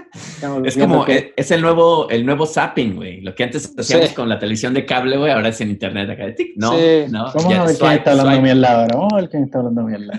Es 0.65 0.77
como, 0.79 1.05
eh, 1.09 1.33
es 1.37 1.51
el 1.51 1.61
nuevo, 1.61 2.09
el 2.09 2.25
nuevo 2.25 2.47
zapping, 2.47 2.95
güey. 2.95 3.21
Lo 3.23 3.35
que 3.35 3.43
antes 3.45 3.75
hacíamos 3.77 4.11
Sí. 4.11 4.15
con 4.15 4.29
la 4.29 4.39
televisión 4.39 4.73
de 4.73 4.87
cable, 4.87 5.17
güey, 5.17 5.33
ahora 5.33 5.49
es 5.49 5.61
en 5.61 5.71
internet 5.71 6.09
acá. 6.09 6.27
de 6.27 6.33
tic, 6.35 6.53
No, 6.57 6.71
Sí. 6.73 7.07
no. 7.11 7.33
Ya, 7.49 7.65
ver 7.65 7.77
quién 7.77 7.77
swipe, 7.77 7.95
está 7.97 8.11
hablando 8.13 8.31
swipe. 8.31 8.43
mierda 8.43 8.81
ahora. 8.83 8.97
Vamos 8.97 9.13
a 9.13 9.17
ver 9.17 9.29
quién 9.31 9.45
está 9.45 9.59
hablando 9.59 9.83
mierda. 9.83 10.13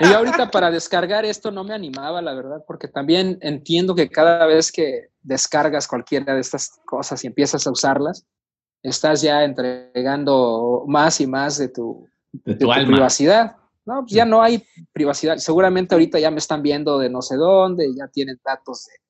Y 0.00 0.04
yo 0.04 0.16
ahorita 0.18 0.50
para 0.50 0.70
descargar 0.70 1.24
esto 1.24 1.50
no 1.50 1.64
me 1.64 1.74
animaba, 1.74 2.22
la 2.22 2.34
verdad, 2.34 2.62
porque 2.68 2.86
también 2.86 3.38
entiendo 3.40 3.96
que 3.96 4.08
cada 4.08 4.46
vez 4.46 4.70
que 4.70 5.08
descargas 5.22 5.88
cualquiera 5.88 6.34
de 6.34 6.40
estas 6.40 6.78
cosas 6.84 7.24
y 7.24 7.26
empiezas 7.26 7.66
a 7.66 7.70
usarlas, 7.72 8.24
estás 8.84 9.22
ya 9.22 9.42
entregando 9.42 10.84
más 10.86 11.20
y 11.20 11.26
más 11.26 11.58
de 11.58 11.68
tu, 11.68 12.08
De 12.32 12.54
de 12.54 12.58
tu 12.58 12.66
tu 12.66 12.72
alma. 12.72 12.94
privacidad. 12.94 13.56
No, 13.84 14.02
pues 14.02 14.12
ya 14.12 14.24
no 14.24 14.42
hay 14.42 14.64
privacidad. 14.92 15.36
Seguramente 15.38 15.94
ahorita 15.94 16.18
ya 16.18 16.30
me 16.30 16.38
están 16.38 16.62
viendo 16.62 16.98
de 16.98 17.10
no 17.10 17.20
sé 17.20 17.36
dónde, 17.36 17.92
ya 17.94 18.06
tienen 18.08 18.40
datos 18.44 18.86
de. 18.86 19.01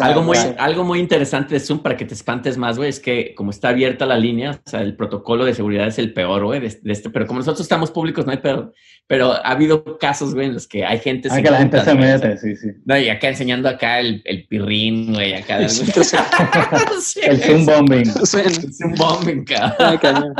Algo 0.00 0.22
muy, 0.22 0.36
algo 0.58 0.84
muy 0.84 0.98
interesante 0.98 1.54
de 1.54 1.60
Zoom 1.60 1.80
para 1.80 1.96
que 1.96 2.04
te 2.04 2.14
espantes 2.14 2.56
más, 2.56 2.76
güey, 2.76 2.90
es 2.90 3.00
que 3.00 3.34
como 3.34 3.50
está 3.50 3.68
abierta 3.68 4.06
la 4.06 4.18
línea, 4.18 4.60
o 4.64 4.70
sea, 4.70 4.80
el 4.80 4.96
protocolo 4.96 5.44
de 5.44 5.54
seguridad 5.54 5.86
es 5.86 5.98
el 5.98 6.12
peor, 6.12 6.44
güey, 6.44 6.60
de, 6.60 6.78
de 6.82 6.92
este, 6.92 7.10
pero 7.10 7.26
como 7.26 7.38
nosotros 7.38 7.60
estamos 7.60 7.90
públicos, 7.90 8.26
no 8.26 8.32
hay 8.32 8.38
pedo. 8.38 8.72
Pero 9.06 9.32
ha 9.32 9.50
habido 9.50 9.98
casos, 9.98 10.34
güey, 10.34 10.46
en 10.46 10.54
los 10.54 10.66
que 10.66 10.84
hay 10.84 10.98
gente 10.98 11.28
Ah, 11.30 11.34
sin 11.34 11.44
que 11.44 11.50
la 11.50 11.58
gente 11.58 11.84
se 11.84 11.94
mete, 11.94 12.38
sí, 12.38 12.56
sí. 12.56 12.68
No, 12.86 12.98
y 12.98 13.10
acá 13.10 13.28
enseñando 13.28 13.68
acá 13.68 14.00
el, 14.00 14.22
el 14.24 14.46
pirrín, 14.48 15.12
güey, 15.12 15.34
acá. 15.34 15.58
Sí, 17.00 17.20
El 17.22 17.38
Zoom 17.40 17.66
bombing. 17.66 18.08
Es 18.22 18.80
un 18.82 18.94
bombing, 18.94 19.44
cabrón. 19.44 19.98
Cañón. 19.98 20.34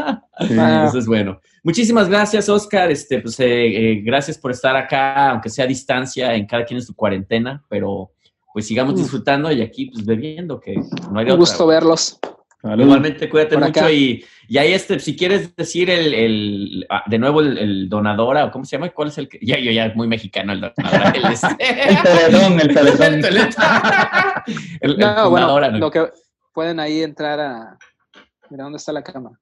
Sí. 0.49 0.57
Ah. 0.59 0.87
Eso 0.89 0.99
es 0.99 1.07
bueno. 1.07 1.41
Muchísimas 1.63 2.09
gracias, 2.09 2.49
Oscar. 2.49 2.91
Este, 2.91 3.21
pues, 3.21 3.39
eh, 3.41 3.67
eh, 3.67 4.03
gracias 4.03 4.39
por 4.39 4.51
estar 4.51 4.75
acá, 4.77 5.31
aunque 5.31 5.51
sea 5.51 5.67
a 5.67 5.69
distancia, 5.69 6.35
en 6.35 6.47
cada 6.47 6.65
quien 6.65 6.79
en 6.79 6.87
su 6.87 6.95
cuarentena, 6.95 7.63
pero 7.69 8.13
pues 8.55 8.67
sigamos 8.69 8.95
Uf. 8.95 9.01
disfrutando 9.01 9.51
y 9.53 9.61
aquí 9.61 9.87
pues 9.87 10.07
bebiendo, 10.07 10.61
que 10.61 10.77
no 10.77 11.19
hay 11.19 11.25
Un 11.27 11.33
otra, 11.33 11.35
gusto 11.35 11.67
verlos. 11.67 12.19
Salud. 12.63 12.85
Igualmente, 12.85 13.29
cuídate 13.29 13.57
Por 13.57 13.67
mucho 13.67 13.81
acá. 13.81 13.93
y, 13.93 14.25
y 14.49 14.57
ahí 14.57 14.73
este, 14.73 14.99
si 15.01 15.15
quieres 15.17 15.55
decir 15.55 15.91
el, 15.91 16.15
el- 16.15 16.87
ah, 16.89 17.03
de 17.07 17.19
nuevo 17.19 17.41
el, 17.43 17.59
el 17.59 17.89
donadora, 17.91 18.47
o 18.47 18.51
cómo 18.51 18.65
se 18.65 18.77
llama, 18.77 18.89
¿cuál 18.91 19.09
es 19.09 19.19
el 19.19 19.29
que? 19.29 19.39
Ya, 19.43 19.59
yo 19.59 19.71
ya 19.71 19.93
muy 19.95 20.07
mexicano 20.09 20.53
el 20.55 20.61
donadora. 20.63 21.11
El, 21.15 21.25
este- 21.27 21.89
El 21.91 22.03
teletón, 22.03 22.61
el 22.61 23.21
teletón. 23.23 23.65
El 24.81 24.99
No, 24.99 25.29
bueno, 25.31 25.61
¿no? 25.61 25.79
lo 25.79 25.91
que 25.91 26.09
pueden 26.55 26.81
ahí 26.81 27.03
entrar 27.03 27.39
a. 27.41 27.77
Mira, 28.49 28.65
¿dónde 28.65 28.77
está 28.79 28.93
la 28.93 29.03
cámara? 29.03 29.39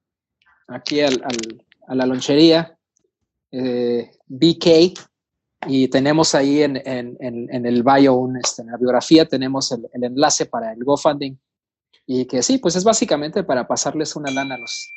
Aquí 0.67 0.99
al, 1.01 1.21
al- 1.23 1.63
a 1.87 1.95
la 1.95 2.05
lonchería, 2.05 2.75
eh, 3.51 4.09
BK, 4.27 4.99
y 5.67 5.87
tenemos 5.87 6.35
ahí 6.35 6.61
en, 6.63 6.77
en- 6.85 7.17
en- 7.19 7.47
en 7.53 7.65
el 7.65 7.83
bio, 7.83 8.13
un, 8.15 8.37
este, 8.37 8.61
en 8.61 8.69
la 8.69 8.77
biografía, 8.77 9.25
tenemos 9.25 9.71
el, 9.71 9.87
el 9.93 10.03
enlace 10.03 10.45
para 10.45 10.71
el 10.73 10.83
GoFunding. 10.83 11.37
Y 12.05 12.25
que 12.25 12.41
sí, 12.43 12.57
pues 12.57 12.75
es 12.75 12.83
básicamente 12.83 13.43
para 13.43 13.67
pasarles 13.67 14.15
una 14.15 14.29
lana 14.31 14.55
a 14.55 14.57
los, 14.57 14.89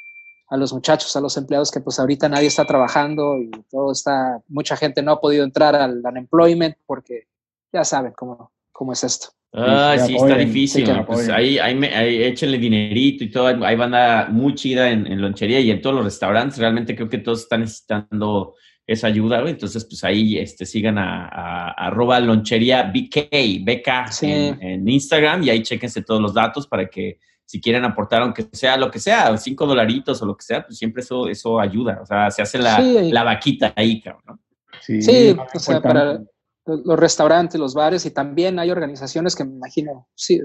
a 0.48 0.56
los 0.56 0.72
muchachos, 0.72 1.14
a 1.16 1.20
los 1.20 1.36
empleados 1.36 1.70
que 1.70 1.80
pues 1.80 1.98
ahorita 2.00 2.28
nadie 2.28 2.48
está 2.48 2.64
trabajando 2.64 3.36
y 3.38 3.50
todo 3.70 3.92
está, 3.92 4.40
mucha 4.48 4.76
gente 4.76 5.02
no 5.02 5.12
ha 5.12 5.20
podido 5.20 5.44
entrar 5.44 5.76
al 5.76 6.02
unemployment 6.04 6.76
porque 6.84 7.28
ya 7.72 7.84
saben 7.84 8.12
cómo, 8.16 8.52
cómo 8.72 8.92
es 8.92 9.04
esto. 9.04 9.28
Ay, 9.52 9.98
Sí, 10.00 10.06
sí, 10.08 10.14
apoyen, 10.16 10.36
está 10.40 10.44
difícil. 10.48 10.86
sí, 10.86 10.92
pues 11.06 11.28
ahí, 11.30 11.58
ahí, 11.58 11.74
me- 11.74 11.94
ahí 11.94 12.22
échenle 12.24 12.58
dinerito 12.58 13.24
y 13.24 13.30
todo. 13.30 13.46
Hay 13.64 13.76
banda 13.76 14.26
muy 14.30 14.54
chida 14.54 14.90
en, 14.90 15.06
en 15.06 15.20
lonchería 15.20 15.60
y 15.60 15.70
en 15.70 15.80
todos 15.80 15.96
los 15.96 16.04
restaurantes. 16.04 16.58
Realmente 16.58 16.94
creo 16.94 17.08
que 17.08 17.18
todos 17.18 17.42
están 17.42 17.60
necesitando 17.60 18.54
esa 18.86 19.08
ayuda, 19.08 19.40
güey. 19.40 19.52
Entonces, 19.52 19.84
pues 19.84 20.04
ahí 20.04 20.38
este, 20.38 20.64
sigan 20.66 20.96
a, 20.98 21.26
a- 21.26 21.68
a 21.70 21.86
arroba 21.88 22.20
lonchería 22.20 22.84
BK, 22.84 23.28
BK 23.64 24.12
Sí. 24.12 24.30
en, 24.30 24.62
en 24.62 24.88
Instagram 24.88 25.42
y 25.42 25.50
ahí 25.50 25.62
chequense 25.62 26.02
todos 26.02 26.20
los 26.22 26.34
datos 26.34 26.66
para 26.68 26.86
que 26.88 27.18
si 27.44 27.60
quieren 27.60 27.84
aportar, 27.84 28.22
aunque 28.22 28.46
sea 28.52 28.76
lo 28.76 28.90
que 28.90 28.98
sea, 28.98 29.36
cinco 29.38 29.66
dolaritos 29.66 30.20
o 30.22 30.26
lo 30.26 30.36
que 30.36 30.44
sea, 30.44 30.66
pues 30.66 30.78
siempre 30.78 31.02
eso, 31.02 31.28
eso 31.28 31.60
ayuda. 31.60 32.00
O 32.02 32.06
sea, 32.06 32.30
se 32.30 32.42
hace 32.42 32.58
la, 32.58 32.76
Sí, 32.76 33.10
la 33.12 33.22
vaquita 33.22 33.72
ahí, 33.76 34.00
cabrón. 34.00 34.22
¿no? 34.26 34.40
Sí, 34.80 35.00
Sí, 35.02 35.36
o 35.54 35.58
sea, 35.58 35.76
importante. 35.76 36.30
los 36.64 36.98
restaurantes, 36.98 37.60
los 37.60 37.74
bares 37.74 38.04
y 38.06 38.10
también 38.10 38.58
hay 38.58 38.70
organizaciones 38.72 39.36
que 39.36 39.44
me 39.44 39.52
imagino 39.54 40.08
sí, 40.14 40.40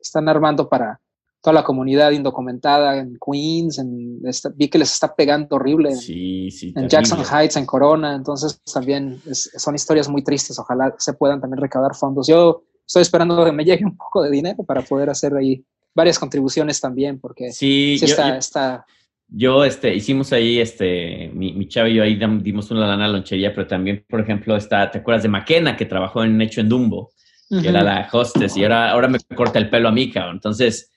están 0.00 0.28
armando 0.28 0.68
para 0.68 1.00
toda 1.42 1.54
la 1.54 1.64
comunidad 1.64 2.10
indocumentada 2.10 2.98
en 2.98 3.16
Queens, 3.24 3.78
en 3.78 4.20
esta- 4.24 4.50
vi 4.54 4.68
que 4.68 4.78
les 4.78 4.92
está 4.92 5.14
pegando 5.14 5.56
horrible 5.56 5.90
en, 5.90 5.96
Sí, 5.96 6.50
sí. 6.50 6.72
en. 6.76 6.88
Jackson 6.88 7.20
Heights, 7.24 7.56
en 7.56 7.64
Corona, 7.66 8.14
entonces 8.14 8.60
también 8.72 9.20
es- 9.26 9.50
son 9.56 9.74
historias 9.74 10.08
muy 10.08 10.22
tristes, 10.22 10.58
ojalá 10.58 10.94
se 10.98 11.14
puedan 11.14 11.40
también 11.40 11.60
recaudar 11.60 11.94
fondos. 11.94 12.26
Yo 12.28 12.62
estoy 12.86 13.02
esperando 13.02 13.42
que 13.44 13.52
me 13.52 13.64
llegue 13.64 13.84
un 13.84 13.96
poco 13.96 14.22
de 14.22 14.30
dinero 14.30 14.62
para 14.64 14.82
poder 14.82 15.08
hacer 15.10 15.34
ahí 15.34 15.64
varias 15.94 16.18
contribuciones 16.18 16.80
también, 16.80 17.18
porque 17.18 17.52
sí, 17.52 17.96
Sí, 17.98 18.06
yo- 18.06 18.12
está, 18.12 18.28
yo- 18.28 18.34
está, 18.34 18.86
Yo, 19.32 19.64
este, 19.64 19.94
hicimos 19.94 20.32
ahí, 20.32 20.58
este, 20.58 21.30
mi, 21.32 21.52
mi 21.52 21.68
chavo 21.68 21.86
y 21.86 21.94
yo 21.94 22.02
ahí 22.02 22.18
dimos 22.42 22.68
una 22.72 22.80
lana 22.80 23.04
a 23.04 23.06
la 23.08 23.12
lonchería, 23.14 23.54
pero 23.54 23.64
también, 23.68 24.04
por 24.08 24.20
ejemplo, 24.20 24.56
está, 24.56 24.90
¿te 24.90 24.98
acuerdas 24.98 25.22
de 25.22 25.28
McKenna 25.28 25.76
que 25.76 25.86
trabajó 25.86 26.24
en 26.24 26.40
Hecho 26.42 26.60
en 26.60 26.68
Dumbo? 26.68 27.12
Que 27.48 27.68
era 27.68 27.78
Ujú. 27.80 27.86
la 27.86 28.08
hostess 28.12 28.56
y 28.56 28.64
ahora, 28.64 28.90
ahora 28.90 29.06
me 29.06 29.18
corta 29.36 29.60
el 29.60 29.70
pelo 29.70 29.88
a 29.88 29.92
mí, 29.92 30.10
cabrón. 30.10 30.34
Entonces, 30.36 30.90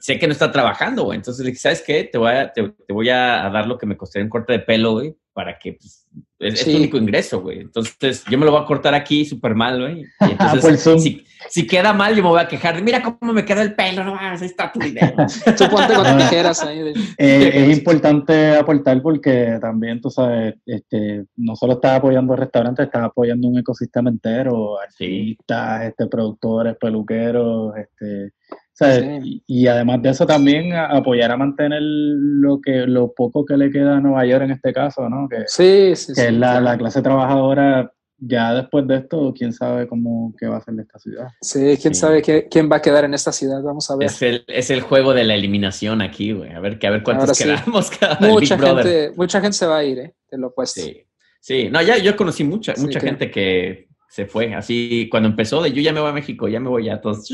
sé 0.00 0.18
que 0.18 0.26
no 0.26 0.32
está 0.32 0.50
trabajando, 0.52 1.04
güey. 1.04 1.16
Entonces 1.16 1.44
le 1.44 1.50
dije, 1.50 1.60
¿sabes 1.60 1.82
qué? 1.86 2.04
Te 2.04 2.18
voy 2.18 2.30
a, 2.32 2.52
te, 2.52 2.62
te 2.86 2.92
voy 2.92 3.08
a 3.08 3.48
dar 3.52 3.66
lo 3.66 3.78
que 3.78 3.86
me 3.86 3.96
costaría 3.96 4.24
un 4.24 4.30
corte 4.30 4.52
de 4.52 4.58
pelo, 4.60 4.92
güey, 4.92 5.14
para 5.32 5.58
que, 5.58 5.74
pues, 5.74 6.06
es, 6.40 6.54
es 6.54 6.64
tu 6.64 6.70
Sí. 6.70 6.76
único 6.76 6.96
ingreso, 6.96 7.40
güey. 7.40 7.60
Entonces, 7.60 8.24
yo 8.30 8.38
me 8.38 8.44
lo 8.44 8.52
voy 8.52 8.62
a 8.62 8.64
cortar 8.64 8.94
aquí 8.94 9.24
súper 9.24 9.54
mal, 9.54 9.80
güey. 9.80 10.00
Y 10.02 10.04
entonces, 10.72 10.82
Zoom. 10.82 10.98
si, 11.00 11.24
si 11.48 11.66
queda 11.66 11.92
mal, 11.92 12.14
yo 12.16 12.22
me 12.22 12.28
voy 12.28 12.40
a 12.40 12.48
quejar 12.48 12.76
de, 12.76 12.82
mira 12.82 13.02
cómo 13.02 13.32
me 13.32 13.44
quedó 13.44 13.62
el 13.62 13.74
pelo, 13.74 14.04
no 14.04 14.16
ahí 14.18 14.36
está 14.40 14.70
tu 14.72 14.78
dinero. 14.80 15.14
tú 15.56 15.68
ponte 15.70 15.94
con 15.94 16.16
tijeras 16.18 16.62
ahí. 16.62 16.78
de- 16.80 16.92
Eh, 17.18 17.64
es 17.70 17.78
importante 17.78 18.56
aportar 18.56 19.00
porque 19.02 19.58
también, 19.60 20.00
tú 20.00 20.10
sabes, 20.10 20.54
este, 20.66 21.24
no 21.36 21.54
solo 21.56 21.74
estás 21.74 21.98
apoyando 21.98 22.34
restaurantes, 22.36 22.86
estás 22.86 23.04
apoyando 23.04 23.48
un 23.48 23.58
ecosistema 23.58 24.10
entero, 24.10 24.76
Sí. 24.96 25.36
artistas, 25.46 25.84
este, 25.86 26.06
productores, 26.06 26.76
peluqueros, 26.76 27.74
este, 27.76 28.32
¿sabes? 28.78 29.22
Sí. 29.22 29.42
Y, 29.46 29.62
y 29.62 29.66
además 29.66 30.00
de 30.02 30.10
eso 30.10 30.24
también 30.26 30.72
a- 30.72 30.86
apoyar 30.86 31.30
a 31.32 31.36
mantener 31.36 31.80
lo 31.82 32.60
que 32.60 32.86
lo 32.86 33.12
poco 33.12 33.44
que 33.44 33.56
le 33.56 33.70
queda 33.70 33.96
a 33.96 34.00
Nueva 34.00 34.24
York 34.26 34.44
en 34.44 34.52
este 34.52 34.72
caso, 34.72 35.08
¿no? 35.08 35.28
Que, 35.28 35.38
Sí, 35.46 35.94
sí, 35.96 36.12
que 36.14 36.20
sí, 36.20 36.26
es 36.28 36.32
la, 36.32 36.50
claro. 36.52 36.64
la 36.64 36.78
clase 36.78 37.02
trabajadora 37.02 37.92
ya 38.20 38.52
después 38.52 38.84
de 38.88 38.96
esto, 38.96 39.32
quién 39.36 39.52
sabe 39.52 39.86
cómo 39.86 40.34
qué 40.38 40.46
va 40.48 40.56
a 40.56 40.58
hacer 40.58 40.74
de 40.74 40.82
esta 40.82 40.98
ciudad. 40.98 41.28
Sí, 41.40 41.78
quién 41.80 41.94
Sí. 41.94 42.00
sabe 42.00 42.20
qué- 42.22 42.48
quién 42.50 42.68
va 42.70 42.76
a 42.76 42.82
quedar 42.82 43.04
en 43.04 43.14
esta 43.14 43.30
ciudad. 43.30 43.62
Vamos 43.62 43.88
a 43.90 43.96
ver. 43.96 44.06
Es 44.06 44.20
el, 44.22 44.44
es 44.48 44.70
el 44.70 44.80
juego 44.80 45.14
de 45.14 45.22
la 45.24 45.34
eliminación 45.34 46.02
aquí, 46.02 46.32
güey. 46.32 46.52
A 46.52 46.58
ver, 46.60 46.78
que 46.80 46.86
a 46.88 46.90
ver 46.90 47.02
cuántos 47.04 47.36
sí. 47.36 47.44
quedamos 47.44 47.90
cada 48.00 48.16
Big 48.18 48.30
mucha 48.30 48.56
Brother. 48.56 48.84
gente, 48.84 49.12
mucha 49.16 49.40
gente 49.40 49.56
se 49.56 49.66
va 49.66 49.78
a 49.78 49.84
ir, 49.84 49.98
¿eh? 50.00 50.14
Te 50.28 50.36
lo 50.38 50.52
puesto. 50.52 50.80
Sí, 50.80 50.96
sí. 51.40 51.68
No, 51.70 51.80
ya 51.82 51.96
yo 51.98 52.16
conocí 52.16 52.42
mucha, 52.44 52.74
Sí, 52.74 52.82
mucha 52.82 52.98
que- 53.00 53.06
gente 53.06 53.30
que 53.30 53.87
se 54.08 54.26
fue. 54.26 54.54
Así, 54.54 55.08
cuando 55.10 55.28
empezó 55.28 55.62
de 55.62 55.72
yo 55.72 55.80
ya 55.82 55.92
me 55.92 56.00
voy 56.00 56.10
a 56.10 56.14
México, 56.14 56.48
ya 56.48 56.60
me 56.60 56.68
voy 56.68 56.84
ya 56.86 57.00
todos. 57.00 57.28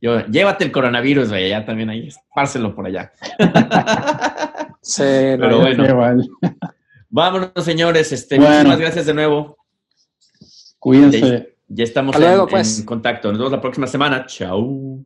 Yo, 0.00 0.24
llévate 0.26 0.64
el 0.64 0.70
coronavirus, 0.72 1.28
güey, 1.30 1.48
ya 1.50 1.64
también 1.64 1.90
ahí, 1.90 2.06
espárselo 2.08 2.74
por 2.74 2.86
allá. 2.86 3.12
Sí, 4.80 5.02
Pero 5.02 5.58
bueno. 5.60 5.84
Vámonos, 7.10 7.50
señores. 7.62 8.10
Este, 8.12 8.36
Bueno. 8.36 8.50
Muchísimas 8.52 8.78
gracias 8.78 9.06
de 9.06 9.12
nuevo. 9.14 9.58
Cuídense. 10.78 11.56
Ya 11.66 11.84
estamos 11.84 12.18
luego, 12.18 12.44
en- 12.44 12.48
pues. 12.48 12.78
en 12.78 12.86
contacto. 12.86 13.28
Nos 13.28 13.38
vemos 13.38 13.52
la 13.52 13.60
próxima 13.60 13.86
semana. 13.86 14.24
Chao. 14.26 15.04